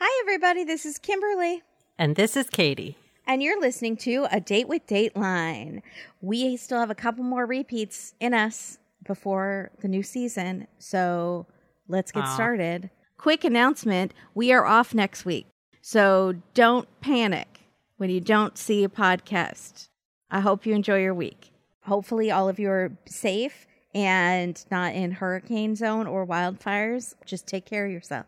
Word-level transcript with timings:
Hi, 0.00 0.22
everybody. 0.22 0.64
This 0.64 0.86
is 0.86 0.98
Kimberly, 0.98 1.62
And 1.98 2.16
this 2.16 2.36
is 2.36 2.48
Katie. 2.48 2.96
and 3.26 3.42
you're 3.42 3.60
listening 3.60 3.96
to 3.98 4.26
A 4.32 4.40
Date 4.40 4.68
with 4.68 4.86
Dateline. 4.86 5.82
We 6.20 6.56
still 6.56 6.78
have 6.80 6.90
a 6.90 6.94
couple 6.94 7.22
more 7.24 7.46
repeats 7.46 8.14
in 8.20 8.32
us 8.34 8.78
before 9.04 9.70
the 9.80 9.88
new 9.88 10.02
season, 10.02 10.66
so 10.78 11.46
let's 11.88 12.12
get 12.12 12.24
Aw. 12.24 12.34
started. 12.34 12.90
Quick 13.18 13.44
announcement 13.44 14.14
we 14.34 14.52
are 14.52 14.64
off 14.64 14.94
next 14.94 15.24
week, 15.24 15.46
so 15.82 16.34
don't 16.54 16.88
panic 17.00 17.60
when 17.98 18.08
you 18.10 18.20
don't 18.20 18.56
see 18.56 18.82
a 18.84 18.88
podcast. 18.88 19.88
I 20.30 20.40
hope 20.40 20.64
you 20.64 20.74
enjoy 20.74 21.00
your 21.02 21.14
week. 21.14 21.50
Hopefully, 21.82 22.30
all 22.30 22.48
of 22.48 22.58
you 22.58 22.70
are 22.70 22.92
safe 23.06 23.66
and 23.94 24.64
not 24.70 24.94
in 24.94 25.10
hurricane 25.12 25.74
zone 25.76 26.06
or 26.06 26.26
wildfires. 26.26 27.14
Just 27.26 27.46
take 27.46 27.66
care 27.66 27.84
of 27.86 27.92
yourself. 27.92 28.26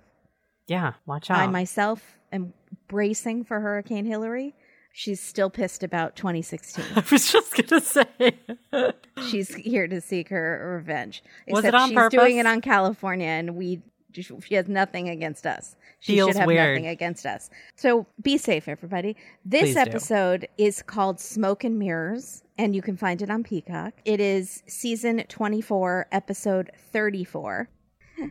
Yeah, 0.67 0.95
watch 1.07 1.31
out. 1.31 1.39
I 1.39 1.47
myself 1.47 2.19
am 2.33 2.53
bracing 2.89 3.45
for 3.45 3.61
Hurricane 3.61 4.05
Hillary. 4.05 4.55
She's 4.95 5.21
still 5.21 5.49
pissed 5.50 5.82
about 5.82 6.17
2016. 6.17 6.85
I 6.96 7.05
was 7.11 7.32
just 7.32 7.57
gonna 7.57 7.81
say. 7.81 8.39
she's 9.29 9.55
here 9.55 9.89
to 9.89 10.00
seek 10.00 10.29
her 10.29 10.75
revenge. 10.77 11.22
Was 11.49 11.64
it 11.64 11.69
Except 11.69 11.83
on 11.83 11.89
she's 12.11 12.19
doing 12.19 12.36
it 12.36 12.46
on 12.46 12.61
California, 12.61 13.27
and 13.27 13.57
we 13.57 13.81
she 14.14 14.55
has 14.55 14.69
nothing 14.69 15.09
against 15.09 15.46
us. 15.46 15.75
She 16.00 16.14
Feels 16.17 16.31
should 16.33 16.36
have 16.36 16.46
weird. 16.46 16.75
nothing 16.77 16.89
against 16.89 17.25
us. 17.25 17.49
So 17.77 18.07
be 18.21 18.36
safe, 18.36 18.69
everybody. 18.69 19.17
This 19.44 19.63
Please 19.63 19.75
do. 19.75 19.81
episode 19.81 20.49
is 20.58 20.83
called 20.83 21.19
Smoke 21.21 21.64
and 21.64 21.79
Mirrors, 21.79 22.43
and 22.58 22.75
you 22.77 22.83
can 22.83 22.97
find 22.97 23.22
it 23.22 23.31
on 23.31 23.43
Peacock. 23.43 23.94
It 24.05 24.21
is 24.21 24.63
season 24.67 25.25
24, 25.29 26.08
episode 26.13 26.71
34. 26.93 27.69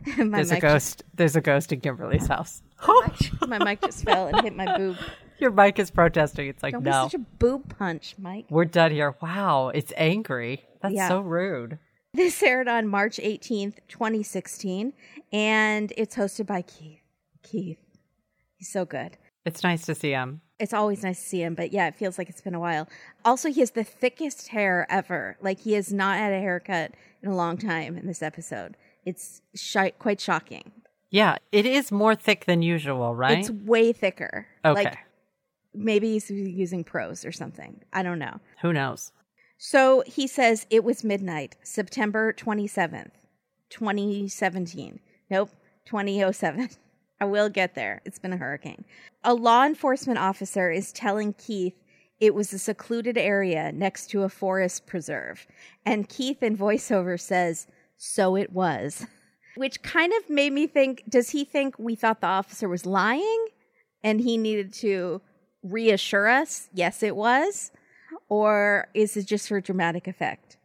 There's 0.16 0.50
a 0.50 0.60
ghost. 0.60 1.02
There's 1.14 1.36
a 1.36 1.40
ghost 1.40 1.72
in 1.72 1.80
Kimberly's 1.80 2.26
house. 2.26 2.62
Oh. 2.84 3.06
Just, 3.16 3.46
my 3.46 3.58
mic 3.62 3.80
just 3.80 4.02
fell 4.04 4.26
and 4.26 4.40
hit 4.40 4.56
my 4.56 4.76
boob. 4.76 4.96
Your 5.38 5.52
mic 5.52 5.78
is 5.78 5.92
protesting. 5.92 6.48
It's 6.48 6.64
like 6.64 6.72
Don't 6.72 6.82
be 6.82 6.90
no. 6.90 7.04
such 7.04 7.14
a 7.14 7.18
boob 7.20 7.78
punch, 7.78 8.16
Mike. 8.18 8.46
We're 8.50 8.64
done 8.64 8.90
here. 8.90 9.14
Wow, 9.22 9.68
it's 9.68 9.92
angry. 9.96 10.64
That's 10.80 10.92
Yeah. 10.92 11.06
so 11.06 11.20
rude. 11.20 11.78
This 12.12 12.42
aired 12.42 12.66
on 12.66 12.88
March 12.88 13.18
18th, 13.22 13.76
2016, 13.86 14.94
and 15.32 15.92
it's 15.96 16.16
hosted 16.16 16.46
by 16.46 16.62
Keith. 16.62 17.02
Keith. 17.44 17.78
He's 18.56 18.72
so 18.72 18.84
good. 18.84 19.16
It's 19.44 19.62
nice 19.62 19.86
to 19.86 19.94
see 19.94 20.10
him. 20.10 20.40
It's 20.58 20.72
always 20.74 21.04
nice 21.04 21.20
to 21.22 21.28
see 21.28 21.42
him, 21.42 21.54
but 21.54 21.72
yeah, 21.72 21.86
it 21.86 21.94
feels 21.94 22.18
like 22.18 22.28
it's 22.28 22.40
been 22.40 22.54
a 22.54 22.60
while. 22.60 22.88
Also, 23.24 23.48
he 23.48 23.60
has 23.60 23.70
the 23.72 23.84
thickest 23.84 24.48
hair 24.48 24.86
ever. 24.90 25.36
Like, 25.40 25.60
he 25.60 25.74
has 25.74 25.92
not 25.92 26.18
had 26.18 26.32
a 26.32 26.38
haircut 26.40 26.92
in 27.22 27.28
a 27.30 27.36
long 27.36 27.58
time 27.58 27.96
in 27.96 28.06
this 28.08 28.22
episode. 28.22 28.76
It's 29.04 29.42
shi 29.54 29.90
quite 29.98 30.20
shocking. 30.20 30.72
Yeah, 31.10 31.36
it 31.50 31.66
is 31.66 31.92
more 31.92 32.14
thick 32.14 32.46
than 32.46 32.62
usual, 32.62 33.14
right? 33.14 33.38
It's 33.38 33.50
way 33.50 33.92
thicker. 33.92 34.46
okay. 34.64 34.84
Like, 34.84 34.98
maybe 35.74 36.12
he's 36.12 36.30
using 36.30 36.84
prose 36.84 37.24
or 37.24 37.32
something. 37.32 37.82
I 37.92 38.02
don't 38.02 38.18
know. 38.18 38.40
Who 38.62 38.72
knows? 38.72 39.12
So 39.58 40.02
he 40.06 40.26
says 40.26 40.66
it 40.70 40.84
was 40.84 41.04
midnight, 41.04 41.56
September 41.62 42.32
27th, 42.32 43.12
2017. 43.70 45.00
Nope, 45.30 45.50
2007. 45.86 46.70
I 47.20 47.24
will 47.24 47.48
get 47.48 47.76
there. 47.76 48.02
It's 48.04 48.18
been 48.18 48.32
a 48.32 48.36
hurricane. 48.36 48.84
A 49.22 49.34
law 49.34 49.64
enforcement 49.64 50.18
officer 50.18 50.70
is 50.70 50.92
telling 50.92 51.34
Keith 51.34 51.74
it 52.18 52.34
was 52.34 52.52
a 52.52 52.58
secluded 52.58 53.16
area 53.16 53.70
next 53.70 54.08
to 54.10 54.22
a 54.22 54.28
forest 54.28 54.86
preserve. 54.86 55.46
And 55.86 56.08
Keith 56.08 56.42
in 56.42 56.56
voiceover 56.56 57.20
says, 57.20 57.68
So 58.04 58.36
it 58.36 58.50
was. 58.52 59.06
Which 59.54 59.80
kind 59.82 60.12
of 60.12 60.28
made 60.28 60.52
me 60.52 60.66
think 60.66 61.04
does 61.08 61.30
he 61.30 61.44
think 61.44 61.78
we 61.78 61.94
thought 61.94 62.20
the 62.20 62.26
officer 62.26 62.68
was 62.68 62.84
lying 62.84 63.46
and 64.02 64.20
he 64.20 64.36
needed 64.36 64.72
to 64.74 65.20
reassure 65.62 66.26
us? 66.26 66.68
Yes, 66.74 67.04
it 67.04 67.14
was. 67.14 67.70
Or 68.28 68.88
is 68.92 69.16
it 69.16 69.26
just 69.28 69.46
for 69.46 69.60
dramatic 69.60 70.08
effect? 70.08 70.56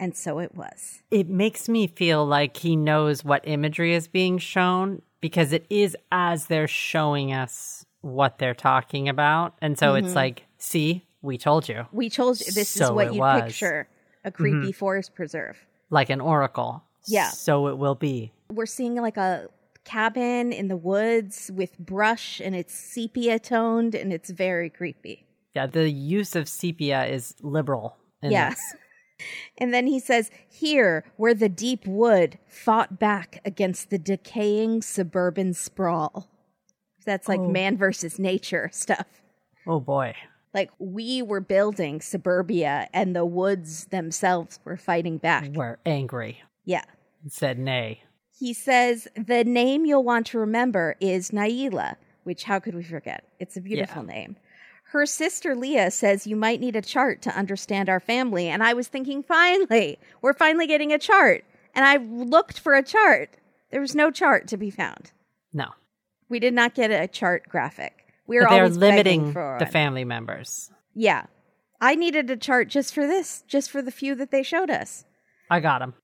And 0.00 0.16
so 0.16 0.40
it 0.40 0.56
was. 0.56 1.02
It 1.12 1.28
makes 1.28 1.68
me 1.68 1.86
feel 1.86 2.26
like 2.26 2.56
he 2.56 2.74
knows 2.74 3.22
what 3.24 3.46
imagery 3.46 3.94
is 3.94 4.08
being 4.08 4.38
shown 4.38 5.02
because 5.20 5.52
it 5.52 5.66
is 5.70 5.96
as 6.10 6.46
they're 6.46 6.66
showing 6.66 7.32
us 7.32 7.86
what 8.00 8.38
they're 8.38 8.52
talking 8.52 9.08
about. 9.08 9.54
And 9.62 9.78
so 9.78 9.92
Mm-hmm. 9.92 10.06
it's 10.06 10.16
like, 10.16 10.46
see, 10.58 11.06
we 11.22 11.38
told 11.38 11.68
you. 11.68 11.86
We 11.92 12.10
told 12.10 12.40
you 12.40 12.46
this 12.46 12.76
is 12.76 12.90
what 12.90 13.14
you 13.14 13.20
was. 13.20 13.42
picture 13.44 13.86
a 14.24 14.32
creepy 14.32 14.72
forest 14.72 15.14
preserve. 15.14 15.56
Like 15.90 16.10
an 16.10 16.20
oracle. 16.20 16.82
Yeah. 17.06 17.28
So 17.30 17.66
it 17.68 17.78
will 17.78 17.94
be. 17.94 18.32
We're 18.52 18.66
seeing 18.66 18.96
like 18.96 19.16
a 19.16 19.48
cabin 19.84 20.52
in 20.52 20.68
the 20.68 20.76
woods 20.76 21.50
with 21.54 21.78
brush 21.78 22.40
and 22.40 22.54
it's 22.54 22.74
sepia 22.74 23.38
toned 23.38 23.94
and 23.94 24.12
it's 24.12 24.30
very 24.30 24.70
creepy. 24.70 25.26
Yeah, 25.54 25.66
the 25.66 25.90
use 25.90 26.36
of 26.36 26.48
sepia 26.48 27.06
is 27.06 27.34
liberal. 27.42 27.96
in 28.22 28.30
Yes. 28.30 28.54
this. 28.56 28.80
And 29.58 29.74
then 29.74 29.86
he 29.86 30.00
says, 30.00 30.30
Here, 30.48 31.04
where 31.16 31.34
the 31.34 31.50
deep 31.50 31.86
wood 31.86 32.38
fought 32.48 32.98
back 32.98 33.40
against 33.44 33.90
the 33.90 33.98
decaying 33.98 34.80
suburban 34.80 35.52
sprawl. 35.52 36.26
That's 37.04 37.28
like 37.28 37.40
Oh. 37.40 37.48
man 37.50 37.76
versus 37.76 38.18
nature 38.18 38.70
stuff. 38.72 39.06
Oh 39.66 39.78
boy. 39.78 40.14
Like 40.52 40.70
we 40.78 41.22
were 41.22 41.40
building 41.40 42.00
suburbia 42.00 42.88
and 42.92 43.14
the 43.14 43.24
woods 43.24 43.86
themselves 43.86 44.58
were 44.64 44.76
fighting 44.76 45.18
back. 45.18 45.48
We're 45.52 45.78
angry. 45.86 46.42
Yeah. 46.64 46.84
and 47.22 47.32
Said 47.32 47.58
nay. 47.58 48.02
He 48.36 48.52
says, 48.54 49.06
The 49.16 49.44
name 49.44 49.84
you'll 49.84 50.02
want 50.02 50.26
to 50.28 50.38
remember 50.38 50.96
is 51.00 51.30
Naila, 51.30 51.96
which 52.24 52.44
how 52.44 52.58
could 52.58 52.74
we 52.74 52.82
forget? 52.82 53.24
It's 53.38 53.56
a 53.56 53.60
beautiful 53.60 54.02
name. 54.02 54.36
Her 54.92 55.06
sister 55.06 55.54
Leah 55.54 55.92
says 55.92 56.26
you 56.26 56.34
might 56.34 56.58
need 56.58 56.74
a 56.74 56.82
chart 56.82 57.22
to 57.22 57.36
understand 57.36 57.88
our 57.88 58.00
family. 58.00 58.48
And 58.48 58.60
I 58.60 58.72
was 58.72 58.88
thinking, 58.88 59.22
finally, 59.22 60.00
we're 60.20 60.32
finally 60.32 60.66
getting 60.66 60.92
a 60.92 60.98
chart. 60.98 61.44
And 61.76 61.84
I 61.84 61.98
looked 61.98 62.58
for 62.58 62.74
a 62.74 62.82
chart. 62.82 63.36
There 63.70 63.80
was 63.80 63.94
no 63.94 64.10
chart 64.10 64.48
to 64.48 64.56
be 64.56 64.68
found. 64.70 65.12
No. 65.52 65.68
We 66.28 66.40
did 66.40 66.54
not 66.54 66.74
get 66.74 66.90
a 66.90 67.06
chart 67.06 67.48
graphic. 67.48 67.99
We 68.30 68.38
were 68.38 68.46
they're 68.48 68.68
limiting 68.68 69.32
the 69.32 69.68
family 69.72 70.04
members. 70.04 70.70
Yeah. 70.94 71.26
I 71.80 71.96
needed 71.96 72.30
a 72.30 72.36
chart 72.36 72.68
just 72.68 72.94
for 72.94 73.04
this, 73.04 73.42
just 73.48 73.72
for 73.72 73.82
the 73.82 73.90
few 73.90 74.14
that 74.14 74.30
they 74.30 74.44
showed 74.44 74.70
us. 74.70 75.04
I 75.50 75.58
got 75.58 75.82
him. 75.82 75.94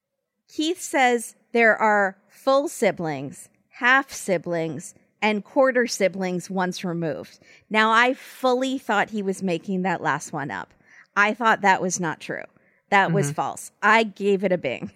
Keith 0.49 0.83
says 0.83 1.37
there 1.53 1.77
are 1.77 2.19
full 2.29 2.67
siblings, 2.67 3.49
half 3.69 4.11
siblings, 4.11 4.97
and 5.23 5.45
quarter 5.45 5.87
siblings 5.87 6.51
once 6.51 6.83
removed. 6.83 7.39
Now, 7.71 7.93
I 7.93 8.15
fully 8.15 8.77
thought 8.77 9.11
he 9.11 9.23
was 9.23 9.41
making 9.41 9.83
that 9.83 10.03
last 10.03 10.33
one 10.33 10.51
up. 10.51 10.75
I 11.15 11.33
thought 11.33 11.61
that 11.61 11.81
was 11.81 12.01
not 12.01 12.21
true. 12.21 12.43
That 12.91 13.13
was 13.13 13.27
mm-hmm. 13.27 13.35
false. 13.35 13.71
I 13.81 14.03
gave 14.03 14.43
it 14.43 14.51
a 14.51 14.59
bing. 14.59 14.91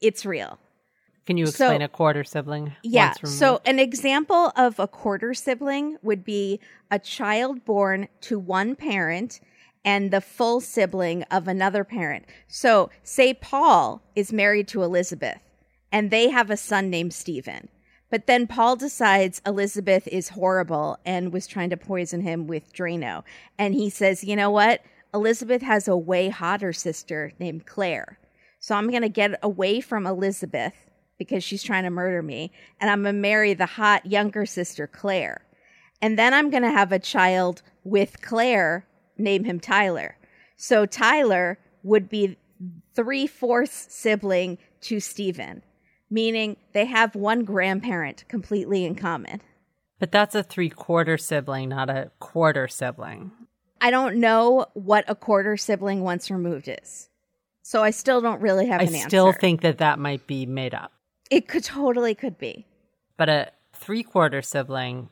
It's 0.00 0.26
real. 0.26 0.58
Can 1.26 1.36
you 1.36 1.46
So- 1.46 1.66
explain 1.66 1.82
a 1.82 1.88
quarter 1.88 2.22
sibling? 2.24 2.72
Yeah. 2.82 3.12
So, 3.24 3.60
an 3.64 3.78
example 3.78 4.52
of 4.56 4.78
a 4.78 4.86
quarter 4.86 5.34
sibling 5.34 5.98
would 6.02 6.24
be 6.24 6.60
a 6.90 6.98
child 6.98 7.64
born 7.64 8.08
to 8.22 8.38
one 8.38 8.76
parent 8.76 9.40
and 9.84 10.10
the 10.10 10.20
full 10.20 10.60
sibling 10.60 11.24
of 11.24 11.48
another 11.48 11.82
parent. 11.84 12.26
So, 12.46 12.90
say 13.02 13.34
Paul 13.34 14.02
is 14.14 14.32
married 14.32 14.68
to 14.68 14.82
Elizabeth 14.82 15.40
and 15.90 16.10
they 16.10 16.30
have 16.30 16.50
a 16.50 16.56
son 16.56 16.90
named 16.90 17.12
Stephen. 17.12 17.68
But 18.08 18.28
then 18.28 18.46
Paul 18.46 18.76
decides 18.76 19.42
Elizabeth 19.44 20.06
is 20.06 20.28
horrible 20.30 20.96
and 21.04 21.32
was 21.32 21.48
trying 21.48 21.70
to 21.70 21.76
poison 21.76 22.20
him 22.20 22.46
with 22.46 22.72
Drano. 22.72 23.24
And 23.58 23.74
he 23.74 23.90
says, 23.90 24.22
you 24.22 24.36
know 24.36 24.50
what? 24.50 24.80
Elizabeth 25.12 25.62
has 25.62 25.88
a 25.88 25.96
way 25.96 26.28
hotter 26.28 26.72
sister 26.72 27.32
named 27.40 27.66
Claire. 27.66 28.18
So 28.60 28.76
I'm 28.76 28.90
going 28.90 29.02
to 29.02 29.08
get 29.08 29.38
away 29.42 29.80
from 29.80 30.06
Elizabeth 30.06 30.74
because 31.18 31.42
she's 31.44 31.62
trying 31.62 31.84
to 31.84 31.90
murder 31.90 32.22
me. 32.22 32.52
And 32.80 32.90
I'm 32.90 33.02
going 33.02 33.14
to 33.14 33.20
marry 33.20 33.54
the 33.54 33.66
hot 33.66 34.06
younger 34.06 34.46
sister, 34.46 34.86
Claire. 34.86 35.42
And 36.02 36.18
then 36.18 36.34
I'm 36.34 36.50
going 36.50 36.62
to 36.62 36.70
have 36.70 36.92
a 36.92 36.98
child 36.98 37.62
with 37.84 38.20
Claire, 38.20 38.86
name 39.16 39.44
him 39.44 39.60
Tyler. 39.60 40.16
So 40.56 40.86
Tyler 40.86 41.58
would 41.82 42.08
be 42.08 42.36
three 42.94 43.26
fourths 43.26 43.86
sibling 43.90 44.58
to 44.82 45.00
Stephen, 45.00 45.62
meaning 46.10 46.56
they 46.72 46.84
have 46.86 47.14
one 47.14 47.44
grandparent 47.44 48.24
completely 48.28 48.84
in 48.84 48.94
common. 48.94 49.40
But 49.98 50.12
that's 50.12 50.34
a 50.34 50.42
three 50.42 50.68
quarter 50.68 51.16
sibling, 51.16 51.70
not 51.70 51.88
a 51.88 52.10
quarter 52.18 52.68
sibling. 52.68 53.30
I 53.80 53.90
don't 53.90 54.16
know 54.16 54.66
what 54.74 55.04
a 55.08 55.14
quarter 55.14 55.56
sibling 55.56 56.02
once 56.02 56.30
removed 56.30 56.68
is. 56.68 57.08
So 57.62 57.82
I 57.82 57.90
still 57.90 58.20
don't 58.20 58.40
really 58.40 58.66
have 58.66 58.80
I 58.80 58.84
an 58.84 58.94
answer. 58.94 59.06
I 59.06 59.08
still 59.08 59.32
think 59.32 59.62
that 59.62 59.78
that 59.78 59.98
might 59.98 60.26
be 60.26 60.46
made 60.46 60.74
up. 60.74 60.92
It 61.30 61.48
could 61.48 61.64
totally 61.64 62.14
could 62.14 62.38
be. 62.38 62.66
But 63.16 63.28
a 63.28 63.50
three 63.74 64.02
quarter 64.02 64.42
sibling, 64.42 65.08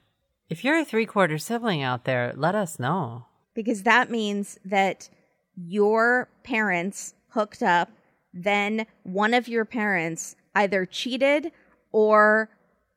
if 0.48 0.64
you're 0.64 0.78
a 0.78 0.84
three 0.84 1.06
quarter 1.06 1.38
sibling 1.38 1.82
out 1.82 2.04
there, 2.04 2.32
let 2.36 2.54
us 2.54 2.78
know. 2.78 3.26
because 3.54 3.84
that 3.84 4.10
means 4.10 4.58
that 4.64 5.08
your 5.56 6.28
parents 6.42 7.14
hooked 7.28 7.62
up, 7.62 7.90
then 8.32 8.86
one 9.04 9.32
of 9.32 9.46
your 9.48 9.64
parents 9.64 10.34
either 10.54 10.84
cheated 10.84 11.52
or 11.92 12.48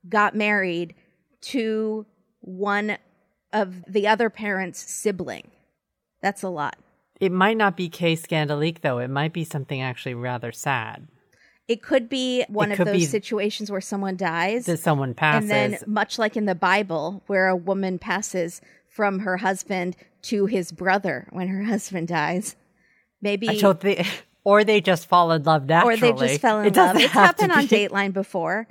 got 0.10 0.36
married 0.36 0.96
to 1.42 2.06
one 2.40 2.98
of 3.54 3.84
the 3.88 4.08
other 4.08 4.30
parent's 4.30 4.80
sibling. 4.80 5.52
That's 6.22 6.42
a 6.44 6.50
lot. 6.50 6.76
It 7.20 7.32
might 7.32 7.58
not 7.58 7.78
be 7.78 7.90
Kay 7.90 8.16
Scandalique, 8.16 8.82
though. 8.82 8.98
It 9.00 9.10
might 9.10 9.34
be 9.34 9.44
something 9.44 9.82
actually 9.82 10.16
rather 10.16 10.52
sad 10.52 11.08
It 11.68 11.82
could 11.82 12.08
be 12.08 12.46
one 12.48 12.72
It 12.72 12.80
of 12.80 12.86
those 12.88 13.10
situations 13.10 13.70
where 13.70 13.82
someone 13.82 14.16
dies. 14.16 14.66
that 14.68 14.80
someone 14.80 15.14
passes. 15.14 15.50
And 15.52 15.74
then, 15.74 15.80
much 15.86 16.18
like 16.18 16.38
in 16.38 16.46
the 16.46 16.56
Bible, 16.56 17.24
where 17.28 17.48
a 17.48 17.56
woman 17.56 18.00
passes 18.00 18.62
from 18.88 19.20
her 19.20 19.38
husband 19.38 19.96
to 20.24 20.46
his 20.46 20.72
brother 20.72 21.28
when 21.32 21.48
her 21.50 21.64
husband 21.74 22.08
dies. 22.08 22.56
Maybe, 23.22 23.48
or 24.44 24.64
they 24.64 24.80
just 24.80 25.08
fall 25.08 25.32
in 25.32 25.44
love 25.44 25.66
naturally. 25.66 25.96
or 25.96 25.98
they 25.98 26.28
just 26.28 26.42
fell 26.42 26.60
in 26.62 26.68
It 26.68 26.76
love. 26.76 26.96
It's 26.96 27.12
happened 27.12 27.52
on 27.52 27.64
Dateline 27.68 28.14
before 28.14 28.68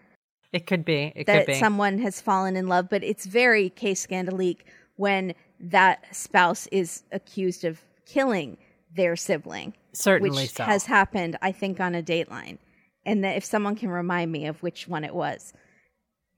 It 0.52 0.66
could 0.66 0.84
be. 0.84 1.12
It 1.14 1.26
that 1.26 1.40
could 1.40 1.46
be. 1.52 1.58
someone 1.58 1.98
has 1.98 2.20
fallen 2.20 2.56
in 2.56 2.66
love, 2.68 2.88
but 2.88 3.02
it's 3.04 3.26
very 3.26 3.68
case 3.70 4.06
scandalique 4.06 4.60
when 4.96 5.34
that 5.60 6.04
spouse 6.12 6.66
is 6.68 7.02
accused 7.12 7.64
of 7.64 7.80
killing 8.06 8.56
their 8.94 9.16
sibling, 9.16 9.74
Certainly 9.92 10.30
which 10.44 10.52
so. 10.52 10.64
has 10.64 10.86
happened, 10.86 11.36
I 11.42 11.52
think, 11.52 11.80
on 11.80 11.94
a 11.94 12.02
Dateline. 12.02 12.58
And 13.06 13.24
that 13.24 13.36
if 13.36 13.44
someone 13.44 13.76
can 13.76 13.88
remind 13.88 14.30
me 14.32 14.46
of 14.46 14.62
which 14.62 14.86
one 14.88 15.04
it 15.04 15.14
was, 15.14 15.52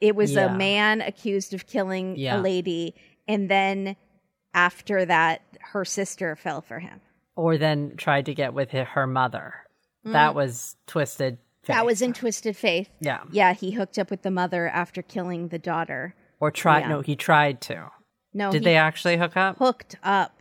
it 0.00 0.14
was 0.14 0.32
Yeah. 0.34 0.54
a 0.54 0.56
man 0.56 1.00
accused 1.00 1.52
of 1.54 1.66
killing 1.66 2.14
Yeah. 2.16 2.38
a 2.38 2.40
lady, 2.40 2.94
and 3.26 3.50
then 3.50 3.96
after 4.54 5.04
that, 5.06 5.42
her 5.72 5.84
sister 5.84 6.36
fell 6.36 6.60
for 6.60 6.78
him. 6.78 7.00
or 7.36 7.56
then 7.56 7.94
tried 7.96 8.26
to 8.26 8.34
get 8.34 8.52
with 8.52 8.72
her 8.72 9.06
mother. 9.06 9.54
That 10.04 10.34
was 10.34 10.74
twisted. 10.88 11.34
Mm. 11.36 11.66
That 11.66 11.86
was 11.86 12.02
in 12.02 12.12
Twisted 12.12 12.56
Faith. 12.56 12.88
yeah. 13.00 13.20
Yeah, 13.30 13.52
he 13.52 13.70
hooked 13.72 13.96
up 13.98 14.10
with 14.10 14.22
the 14.22 14.30
mother 14.32 14.66
after 14.68 15.02
killing 15.02 15.48
the 15.48 15.58
daughter. 15.58 16.14
Or 16.40 16.50
tried. 16.50 16.80
Yeah. 16.80 16.88
No, 16.88 17.00
he 17.02 17.14
tried 17.14 17.60
to. 17.62 17.90
No, 18.34 18.50
Did 18.50 18.62
he 18.62 18.64
they 18.64 18.76
actually 18.76 19.16
hook 19.18 19.36
up? 19.36 19.56
hooked 19.58 19.94
up. 20.02 20.34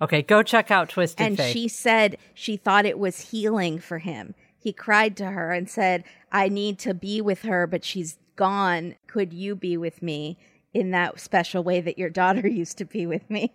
Okay, 0.00 0.22
go 0.22 0.42
check 0.44 0.70
out 0.70 0.88
Twisted 0.90 1.18
Faith. 1.18 1.26
and 1.26 1.36
Faith. 1.38 1.52
she 1.52 1.66
said 1.68 2.16
she 2.34 2.56
thought 2.56 2.86
it 2.86 2.98
was 3.00 3.30
healing 3.32 3.78
for 3.80 3.98
him. 3.98 4.34
He 4.62 4.72
cried 4.72 5.16
to 5.16 5.26
her 5.26 5.50
and 5.50 5.68
said, 5.68 6.04
I 6.30 6.48
need 6.48 6.78
to 6.80 6.94
be 6.94 7.20
with 7.20 7.42
her, 7.42 7.66
but 7.66 7.84
she's 7.84 8.18
gone. 8.36 8.94
Could 9.08 9.32
you 9.32 9.56
be 9.56 9.76
with 9.76 10.02
me 10.02 10.38
in 10.72 10.92
that 10.92 11.18
special 11.18 11.64
way 11.64 11.80
that 11.80 11.98
your 11.98 12.10
daughter 12.10 12.46
used 12.48 12.78
to 12.78 12.84
be 12.84 13.04
with 13.04 13.28
me? 13.28 13.52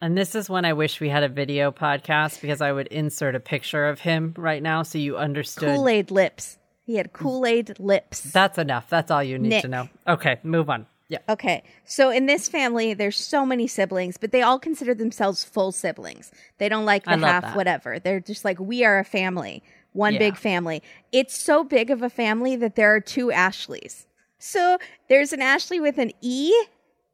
And 0.00 0.16
this 0.16 0.34
is 0.34 0.48
when 0.48 0.64
I 0.64 0.72
wish 0.72 1.00
we 1.00 1.10
had 1.10 1.22
a 1.22 1.28
video 1.28 1.70
podcast 1.70 2.40
because 2.40 2.62
I 2.62 2.72
would 2.72 2.86
insert 2.86 3.34
a 3.34 3.40
picture 3.40 3.86
of 3.86 4.00
him 4.00 4.32
right 4.38 4.62
now 4.62 4.82
so 4.84 4.96
you 4.96 5.18
understood. 5.18 5.76
Kool 5.76 5.86
Aid 5.86 6.10
lips. 6.10 6.58
He 6.80 6.96
had 6.96 7.12
Kool 7.12 7.44
Aid 7.44 7.78
lips. 7.78 8.22
That's 8.22 8.56
enough. 8.56 8.88
That's 8.88 9.10
all 9.10 9.22
you 9.22 9.38
need 9.38 9.50
Nick. 9.50 9.62
to 9.62 9.68
know. 9.68 9.88
Okay, 10.08 10.40
move 10.42 10.70
on. 10.70 10.86
Yeah. 11.08 11.18
Okay, 11.28 11.62
so 11.84 12.08
in 12.08 12.24
this 12.24 12.48
family, 12.48 12.94
there's 12.94 13.18
so 13.18 13.44
many 13.44 13.66
siblings, 13.66 14.16
but 14.16 14.32
they 14.32 14.40
all 14.40 14.58
consider 14.58 14.94
themselves 14.94 15.44
full 15.44 15.70
siblings. 15.70 16.32
They 16.56 16.70
don't 16.70 16.86
like 16.86 17.04
the 17.04 17.18
half 17.18 17.42
that. 17.42 17.56
whatever. 17.56 17.98
They're 17.98 18.18
just 18.18 18.46
like, 18.46 18.58
we 18.58 18.82
are 18.82 18.98
a 18.98 19.04
family, 19.04 19.62
one 19.92 20.14
Yeah. 20.14 20.18
big 20.20 20.36
family. 20.36 20.82
It's 21.12 21.36
so 21.36 21.64
big 21.64 21.90
of 21.90 22.02
a 22.02 22.10
family 22.10 22.56
that 22.56 22.76
there 22.76 22.94
are 22.94 23.00
two 23.00 23.30
Ashleys. 23.30 24.06
So 24.38 24.78
there's 25.08 25.32
an 25.32 25.40
Ashley 25.42 25.78
with 25.80 25.98
an 25.98 26.12
E 26.20 26.52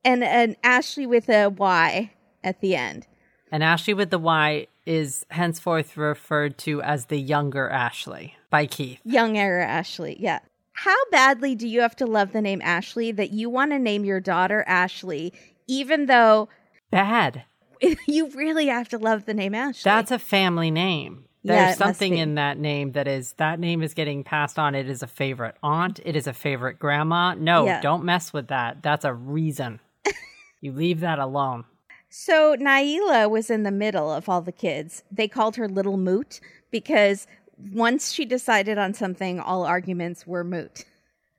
and 0.05 0.23
an 0.25 0.57
Ashley 0.63 1.07
with 1.07 1.29
a 1.29 1.49
Y 1.49 2.13
at 2.43 2.61
the 2.61 2.75
end. 2.77 3.07
And 3.51 3.63
Ashley 3.65 3.95
with 3.95 4.11
the 4.11 4.19
Y 4.19 4.67
is 4.87 5.27
henceforth 5.31 5.97
referred 5.97 6.57
to 6.59 6.81
as 6.83 7.07
the 7.07 7.19
younger 7.19 7.69
Ashley 7.69 8.37
by 8.51 8.67
Keith. 8.67 9.01
Young 9.05 9.37
era 9.37 9.65
Ashley, 9.67 10.17
yeah. 10.19 10.39
How 10.73 10.97
badly 11.11 11.55
do 11.55 11.67
you 11.67 11.81
have 11.81 11.97
to 11.97 12.07
love 12.07 12.33
the 12.33 12.41
name 12.41 12.63
Ashley 12.63 13.11
that 13.13 13.31
you 13.33 13.51
want 13.51 13.73
to 13.73 13.79
name 13.79 14.05
your 14.05 14.21
daughter 14.21 14.65
Ashley, 14.67 15.33
even 15.67 16.07
though 16.07 16.49
Bad. 16.91 17.45
you 18.07 18.31
really 18.31 18.69
have 18.69 18.89
to 18.91 18.99
love 18.99 19.25
the 19.27 19.35
name 19.35 19.55
Ashley? 19.55 19.83
That's 19.91 20.11
a 20.11 20.19
family 20.19 20.71
name. 20.71 21.25
Yeah, 21.43 21.67
There's 21.67 21.79
must 21.79 21.99
something 21.99 22.17
in 22.19 22.35
that 22.35 22.58
name 22.58 22.93
that 22.93 23.06
is 23.06 23.32
that 23.35 23.61
name 23.61 23.82
is 23.82 23.94
getting 23.94 24.25
passed 24.25 24.58
on. 24.58 24.75
It 24.75 24.88
is 24.88 25.02
a 25.02 25.06
favorite 25.06 25.55
aunt. 25.62 26.00
It 26.05 26.17
is 26.17 26.26
a 26.26 26.32
favorite 26.32 26.79
grandma. 26.79 27.35
No, 27.35 27.64
Yeah. 27.67 27.81
don't 27.81 28.05
mess 28.05 28.32
with 28.32 28.49
that. 28.49 28.82
That's 28.82 29.05
a 29.05 29.14
reason. 29.14 29.79
you 30.61 30.73
leave 30.73 31.00
that 31.00 31.19
alone. 31.19 31.64
So 32.11 32.56
Naila 32.56 33.31
was 33.31 33.50
in 33.50 33.62
the 33.62 33.70
middle 33.70 34.11
of 34.12 34.29
all 34.29 34.40
the 34.40 34.52
kids. 34.52 35.05
They 35.12 35.29
called 35.29 35.56
her 35.56 35.69
Little 35.69 35.96
Moot 35.96 36.40
because 36.70 37.26
once 37.73 38.12
she 38.12 38.25
decided 38.25 38.79
on 38.79 38.94
something, 38.94 39.38
all 39.40 39.64
arguments 39.64 40.26
were 40.26 40.43
moot. 40.44 40.85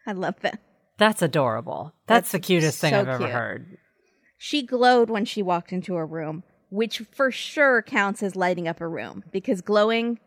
I 0.06 0.12
love 0.14 0.36
that. 0.42 0.60
That's 0.98 1.22
adorable. 1.22 1.94
That's, 2.08 2.26
That's 2.26 2.32
the 2.34 2.40
cutest 2.40 2.80
thing 2.80 2.92
so 2.92 3.00
I've 3.00 3.08
ever 3.08 3.18
cute. 3.20 3.30
heard. 3.32 3.78
She 4.38 4.62
glowed 4.64 5.10
when 5.10 5.26
she 5.26 5.42
walked 5.42 5.72
into 5.74 5.96
a 5.96 6.06
room, 6.06 6.44
which 6.70 7.00
for 7.12 7.32
sure 7.32 7.82
counts 7.82 8.22
as 8.24 8.36
lighting 8.36 8.68
up 8.68 8.82
a 8.82 8.88
room 8.88 9.24
because 9.32 9.62
glowing, 9.62 10.20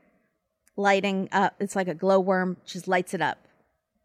lighting 0.77 1.29
up, 1.33 1.55
it's 1.61 1.77
like 1.77 1.89
a 1.89 1.95
glowworm, 1.95 2.57
just 2.67 2.89
lights 2.89 3.15
it 3.15 3.23
up. 3.23 3.39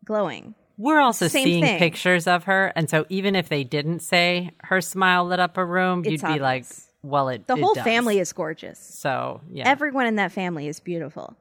Glowing. 0.05 0.55
We're 0.77 0.99
also 1.01 1.27
Same 1.27 1.43
seeing 1.43 1.63
thing. 1.63 1.79
pictures 1.79 2.27
of 2.27 2.43
her, 2.43 2.71
and 2.75 2.87
so 2.89 3.05
even 3.09 3.35
if 3.35 3.49
they 3.49 3.63
didn't 3.63 4.01
say 4.01 4.51
her 4.65 4.79
smile 4.79 5.25
lit 5.25 5.39
up 5.39 5.57
a 5.57 5.65
room, 5.65 6.03
It's 6.05 6.21
you'd 6.21 6.33
be 6.33 6.39
like, 6.39 6.65
"Well, 7.01 7.29
it 7.29 7.47
The 7.47 7.55
it 7.55 7.59
whole 7.61 7.73
does. 7.73 7.83
family 7.83 8.19
is 8.19 8.31
gorgeous. 8.31 8.77
So 8.79 9.41
yeah, 9.51 9.67
Everyone 9.67 10.05
in 10.05 10.15
that 10.17 10.31
family 10.31 10.67
is 10.67 10.79
beautiful. 10.79 11.35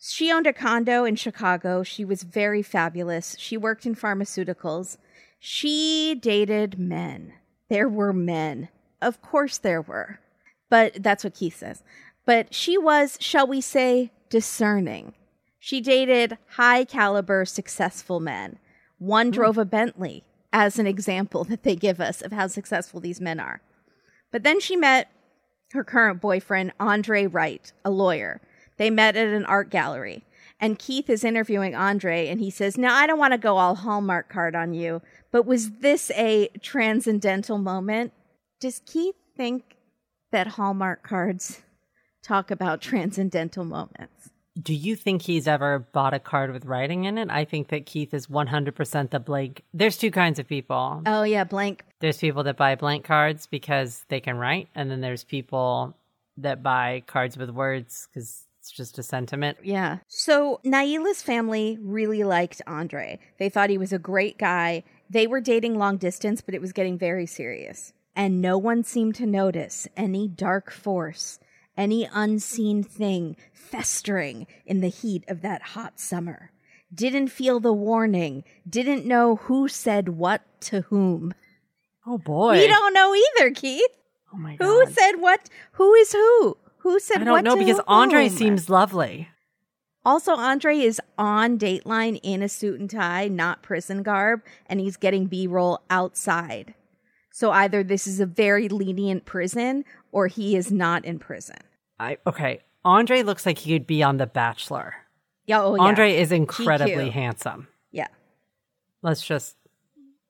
She 0.00 0.32
owned 0.32 0.46
a 0.48 0.52
condo 0.52 1.04
in 1.04 1.14
Chicago. 1.14 1.82
She 1.84 2.04
was 2.04 2.22
very 2.24 2.62
fabulous. 2.62 3.36
She 3.38 3.56
worked 3.56 3.86
in 3.86 3.94
pharmaceuticals. 3.94 4.96
She 5.38 6.16
dated 6.20 6.78
men. 6.78 7.34
There 7.68 7.88
were 7.88 8.12
men. 8.12 8.68
Of 9.00 9.22
course 9.22 9.58
there 9.58 9.82
were. 9.82 10.20
But 10.68 11.02
that's 11.02 11.24
what 11.24 11.34
Keith 11.34 11.56
says. 11.56 11.82
But 12.24 12.54
she 12.54 12.78
was, 12.78 13.16
shall 13.20 13.46
we 13.46 13.60
say, 13.60 14.12
discerning. 14.28 15.14
She 15.58 15.80
dated 15.80 16.38
high 16.50 16.84
caliber, 16.84 17.44
successful 17.44 18.20
men. 18.20 18.58
One 18.98 19.26
hmm. 19.26 19.32
drove 19.32 19.58
a 19.58 19.64
Bentley 19.64 20.24
as 20.52 20.78
an 20.78 20.86
example 20.86 21.44
that 21.50 21.62
they 21.62 21.76
give 21.76 22.00
us 22.00 22.22
of 22.22 22.32
how 22.32 22.46
successful 22.46 23.00
these 23.00 23.20
men 23.20 23.40
are. 23.40 23.60
But 24.30 24.42
then 24.42 24.60
she 24.60 24.76
met 24.76 25.10
her 25.72 25.84
current 25.84 26.20
boyfriend, 26.20 26.72
Andre 26.80 27.26
Wright, 27.26 27.72
a 27.84 27.90
lawyer. 27.90 28.40
They 28.76 28.90
met 28.90 29.16
at 29.16 29.28
an 29.28 29.44
art 29.44 29.70
gallery. 29.70 30.24
And 30.60 30.78
Keith 30.78 31.08
is 31.08 31.24
interviewing 31.24 31.74
Andre, 31.74 32.28
and 32.28 32.38
he 32.38 32.50
says, 32.50 32.76
Now, 32.76 32.94
I 32.94 33.06
don't 33.06 33.18
want 33.18 33.32
to 33.32 33.38
go 33.38 33.56
all 33.56 33.76
Hallmark 33.76 34.28
card 34.28 34.54
on 34.54 34.74
you, 34.74 35.00
but 35.30 35.46
was 35.46 35.70
this 35.78 36.10
a 36.12 36.48
transcendental 36.60 37.56
moment? 37.56 38.12
Does 38.60 38.82
Keith 38.84 39.16
think 39.38 39.78
that 40.32 40.46
Hallmark 40.46 41.02
cards 41.02 41.62
talk 42.22 42.50
about 42.50 42.82
transcendental 42.82 43.64
moments? 43.64 44.28
Do 44.60 44.74
you 44.74 44.96
think 44.96 45.22
he's 45.22 45.48
ever 45.48 45.78
bought 45.78 46.12
a 46.12 46.18
card 46.18 46.52
with 46.52 46.66
writing 46.66 47.04
in 47.04 47.16
it? 47.16 47.30
I 47.30 47.46
think 47.46 47.68
that 47.68 47.86
Keith 47.86 48.12
is 48.12 48.26
100% 48.26 49.10
the 49.10 49.18
blank. 49.18 49.62
There's 49.72 49.96
two 49.96 50.10
kinds 50.10 50.38
of 50.38 50.46
people. 50.46 51.00
Oh, 51.06 51.22
yeah, 51.22 51.44
blank. 51.44 51.86
There's 52.00 52.18
people 52.18 52.42
that 52.42 52.58
buy 52.58 52.74
blank 52.74 53.04
cards 53.04 53.46
because 53.46 54.04
they 54.08 54.20
can 54.20 54.36
write, 54.36 54.68
and 54.74 54.90
then 54.90 55.00
there's 55.00 55.24
people 55.24 55.96
that 56.36 56.62
buy 56.62 57.02
cards 57.06 57.38
with 57.38 57.48
words 57.48 58.08
because 58.12 58.44
it's 58.58 58.70
just 58.70 58.98
a 58.98 59.02
sentiment. 59.02 59.56
Yeah. 59.62 60.00
So 60.08 60.60
Naila's 60.64 61.22
family 61.22 61.78
really 61.80 62.24
liked 62.24 62.60
Andre. 62.66 63.18
They 63.38 63.48
thought 63.48 63.70
he 63.70 63.78
was 63.78 63.94
a 63.94 63.98
great 63.98 64.36
guy. 64.36 64.82
They 65.08 65.26
were 65.26 65.40
dating 65.40 65.78
long 65.78 65.96
distance, 65.96 66.42
but 66.42 66.54
it 66.54 66.60
was 66.60 66.74
getting 66.74 66.98
very 66.98 67.24
serious. 67.24 67.94
And 68.14 68.40
no 68.40 68.58
one 68.58 68.82
seemed 68.84 69.14
to 69.16 69.26
notice 69.26 69.86
any 69.96 70.28
dark 70.28 70.70
force, 70.70 71.38
any 71.76 72.08
unseen 72.12 72.82
thing 72.82 73.36
festering 73.52 74.46
in 74.66 74.80
the 74.80 74.88
heat 74.88 75.24
of 75.28 75.42
that 75.42 75.62
hot 75.62 76.00
summer. 76.00 76.50
Didn't 76.92 77.28
feel 77.28 77.60
the 77.60 77.72
warning, 77.72 78.42
didn't 78.68 79.06
know 79.06 79.36
who 79.36 79.68
said 79.68 80.08
what 80.10 80.42
to 80.62 80.82
whom. 80.82 81.32
Oh 82.06 82.18
boy. 82.18 82.58
We 82.58 82.66
don't 82.66 82.92
know 82.92 83.14
either, 83.14 83.52
Keith. 83.52 83.90
oh 84.34 84.36
my 84.36 84.56
god. 84.56 84.64
Who 84.64 84.86
said 84.86 85.12
what? 85.16 85.48
Who 85.72 85.94
is 85.94 86.12
who? 86.12 86.56
Who 86.78 86.98
said 86.98 87.20
I 87.20 87.24
don't 87.24 87.32
what 87.32 87.44
know 87.44 87.56
because 87.56 87.80
Andre 87.86 88.28
seems 88.28 88.68
lovely. 88.68 89.28
Also, 90.04 90.32
Andre 90.34 90.78
is 90.78 91.00
on 91.18 91.58
Dateline 91.58 92.18
in 92.22 92.42
a 92.42 92.48
suit 92.48 92.80
and 92.80 92.88
tie, 92.88 93.28
not 93.28 93.62
prison 93.62 94.02
garb, 94.02 94.42
and 94.66 94.80
he's 94.80 94.96
getting 94.96 95.26
B 95.26 95.46
roll 95.46 95.82
outside. 95.90 96.74
So 97.40 97.52
either 97.52 97.82
this 97.82 98.06
is 98.06 98.20
a 98.20 98.26
very 98.26 98.68
lenient 98.68 99.24
prison 99.24 99.86
or 100.12 100.26
he 100.26 100.56
is 100.56 100.70
not 100.70 101.06
in 101.06 101.18
prison. 101.18 101.56
I 101.98 102.18
okay. 102.26 102.60
Andre 102.84 103.22
looks 103.22 103.46
like 103.46 103.56
he 103.56 103.72
could 103.72 103.86
be 103.86 104.02
on 104.02 104.18
The 104.18 104.26
Bachelor. 104.26 104.94
Yeah, 105.46 105.62
oh, 105.62 105.74
yeah. 105.74 105.80
Andre 105.80 106.16
is 106.16 106.32
incredibly 106.32 107.08
GQ. 107.08 107.12
handsome. 107.12 107.68
Yeah. 107.92 108.08
Let's 109.00 109.22
just 109.22 109.56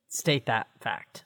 state 0.06 0.46
that 0.46 0.68
fact. 0.80 1.24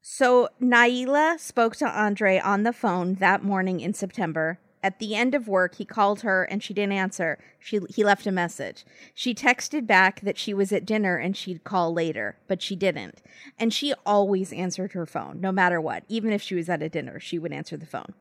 So 0.00 0.48
Naila 0.58 1.38
spoke 1.38 1.76
to 1.76 1.86
Andre 1.86 2.38
on 2.38 2.62
the 2.62 2.72
phone 2.72 3.16
that 3.16 3.44
morning 3.44 3.80
in 3.80 3.92
September. 3.92 4.58
At 4.82 4.98
the 4.98 5.14
end 5.14 5.34
of 5.34 5.46
work, 5.46 5.74
he 5.74 5.84
called 5.84 6.22
her 6.22 6.44
and 6.44 6.62
she 6.62 6.72
didn't 6.72 6.92
answer. 6.92 7.38
She 7.58 7.80
he 7.90 8.02
left 8.02 8.26
a 8.26 8.32
message. 8.32 8.84
She 9.14 9.34
texted 9.34 9.86
back 9.86 10.20
that 10.22 10.38
she 10.38 10.54
was 10.54 10.72
at 10.72 10.86
dinner 10.86 11.16
and 11.16 11.36
she'd 11.36 11.64
call 11.64 11.92
later, 11.92 12.38
but 12.48 12.62
she 12.62 12.76
didn't. 12.76 13.20
And 13.58 13.74
she 13.74 13.92
always 14.06 14.52
answered 14.52 14.92
her 14.92 15.04
phone, 15.04 15.40
no 15.40 15.52
matter 15.52 15.80
what. 15.80 16.04
Even 16.08 16.32
if 16.32 16.40
she 16.40 16.54
was 16.54 16.70
at 16.70 16.82
a 16.82 16.88
dinner, 16.88 17.20
she 17.20 17.38
would 17.38 17.52
answer 17.52 17.76
the 17.76 17.84
phone. 17.84 18.14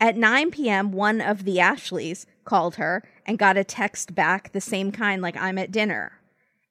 At 0.00 0.16
9 0.16 0.50
p.m., 0.50 0.92
one 0.92 1.20
of 1.20 1.44
the 1.44 1.60
Ashleys 1.60 2.26
called 2.44 2.76
her 2.76 3.06
and 3.26 3.38
got 3.38 3.58
a 3.58 3.64
text 3.64 4.14
back, 4.14 4.52
the 4.52 4.60
same 4.60 4.92
kind, 4.92 5.20
like, 5.20 5.36
I'm 5.36 5.58
at 5.58 5.70
dinner. 5.70 6.12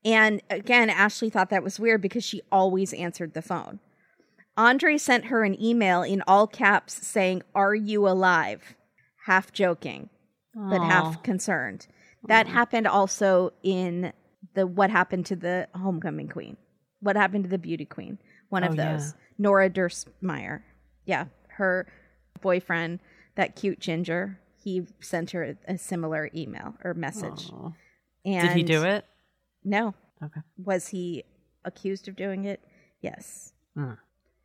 And 0.04 0.42
again, 0.50 0.90
Ashley 0.90 1.30
thought 1.30 1.52
that 1.52 1.64
was 1.64 1.80
weird 1.80 2.02
because 2.02 2.24
she 2.24 2.42
always 2.52 2.92
answered 2.94 3.36
the 3.36 3.44
phone. 3.44 3.80
Andre 4.58 4.98
sent 4.98 5.26
her 5.26 5.44
an 5.44 5.62
email 5.62 6.02
in 6.02 6.24
all 6.28 6.48
caps 6.48 7.06
saying, 7.06 7.44
Are 7.54 7.76
you 7.76 8.08
alive? 8.08 8.76
Half 9.30 9.52
joking, 9.54 10.10
but 10.56 10.82
half 10.82 11.22
concerned. 11.22 11.86
That 12.28 12.48
happened 12.48 12.88
also 12.88 13.54
in 13.62 14.12
the 14.56 14.66
What 14.66 14.90
Happened 14.90 15.28
to 15.28 15.36
the 15.36 15.68
Homecoming 15.76 16.30
Queen. 16.30 16.58
What 17.00 17.16
Happened 17.16 17.44
to 17.44 17.50
the 17.50 17.60
Beauty 17.60 17.86
Queen? 17.86 18.18
One 18.50 18.64
of 18.64 18.72
Oh, 18.72 18.76
yeah. 18.76 18.94
those. 18.94 19.14
Nora 19.38 19.70
Durstmeyer. 19.70 20.64
Yeah, 21.06 21.26
her 21.50 21.86
boyfriend, 22.42 23.02
that 23.36 23.56
cute 23.56 23.80
ginger, 23.80 24.40
he 24.64 24.88
sent 25.00 25.30
her 25.32 25.44
a, 25.44 25.74
a 25.74 25.78
similar 25.78 26.32
email 26.36 26.74
or 26.84 26.96
message. 26.96 27.52
And 28.26 28.48
Did 28.48 28.58
he 28.58 28.64
do 28.64 28.84
it? 28.84 29.06
No. 29.64 29.94
Okay. 30.24 30.42
Was 30.58 30.88
he 30.88 31.24
accused 31.64 32.08
of 32.08 32.16
doing 32.16 32.46
it? 32.46 32.62
Yes. 33.02 33.54
Hmm. 33.78 33.94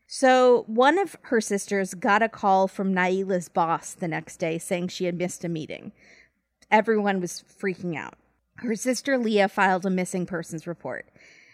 So 0.07 0.65
one 0.67 0.99
of 0.99 1.17
her 1.23 1.41
sisters 1.41 1.95
got 1.95 2.23
a 2.23 2.29
call 2.29 2.69
from 2.69 2.95
Naila's 2.95 3.49
boss 3.49 3.95
the 3.95 4.09
next 4.09 4.37
day 4.37 4.59
saying 4.59 4.89
she 4.89 5.07
had 5.07 5.17
missed 5.17 5.45
a 5.45 5.49
meeting. 5.49 5.93
Everyone 6.71 7.21
was 7.21 7.45
freaking 7.61 7.97
out. 7.97 8.15
Her 8.57 8.77
sister 8.77 9.19
Leah 9.19 9.49
filed 9.49 9.85
a 9.85 9.91
missing 9.91 10.27
persons 10.27 10.67
report. 10.67 11.07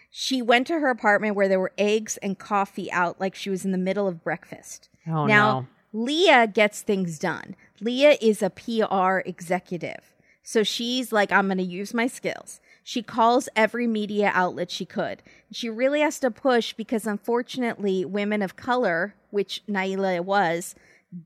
She 0.09 0.41
went 0.41 0.67
to 0.67 0.79
her 0.79 0.89
apartment 0.89 1.35
where 1.35 1.47
there 1.47 1.59
were 1.59 1.71
eggs 1.77 2.17
and 2.17 2.37
coffee 2.37 2.91
out 2.91 3.19
like 3.19 3.33
she 3.33 3.49
was 3.49 3.63
in 3.63 3.71
the 3.71 3.77
middle 3.77 4.07
of 4.07 4.23
breakfast. 4.23 4.89
Oh, 5.07 5.25
now, 5.25 5.61
no. 5.61 5.67
Leah 5.93 6.47
gets 6.47 6.81
things 6.81 7.17
done. 7.17 7.55
Leah 7.79 8.17
is 8.21 8.43
a 8.43 8.49
PR 8.49 9.19
executive. 9.27 10.13
So 10.43 10.63
she's 10.63 11.11
like, 11.11 11.31
I'm 11.31 11.47
going 11.47 11.57
to 11.57 11.63
use 11.63 11.93
my 11.93 12.07
skills. 12.07 12.59
She 12.83 13.03
calls 13.03 13.47
every 13.55 13.87
media 13.87 14.31
outlet 14.33 14.71
she 14.71 14.85
could. 14.85 15.21
She 15.51 15.69
really 15.69 16.01
has 16.01 16.19
to 16.19 16.31
push 16.31 16.73
because, 16.73 17.05
unfortunately, 17.05 18.05
women 18.05 18.41
of 18.41 18.55
color, 18.55 19.15
which 19.29 19.61
Naila 19.69 20.21
was, 20.21 20.75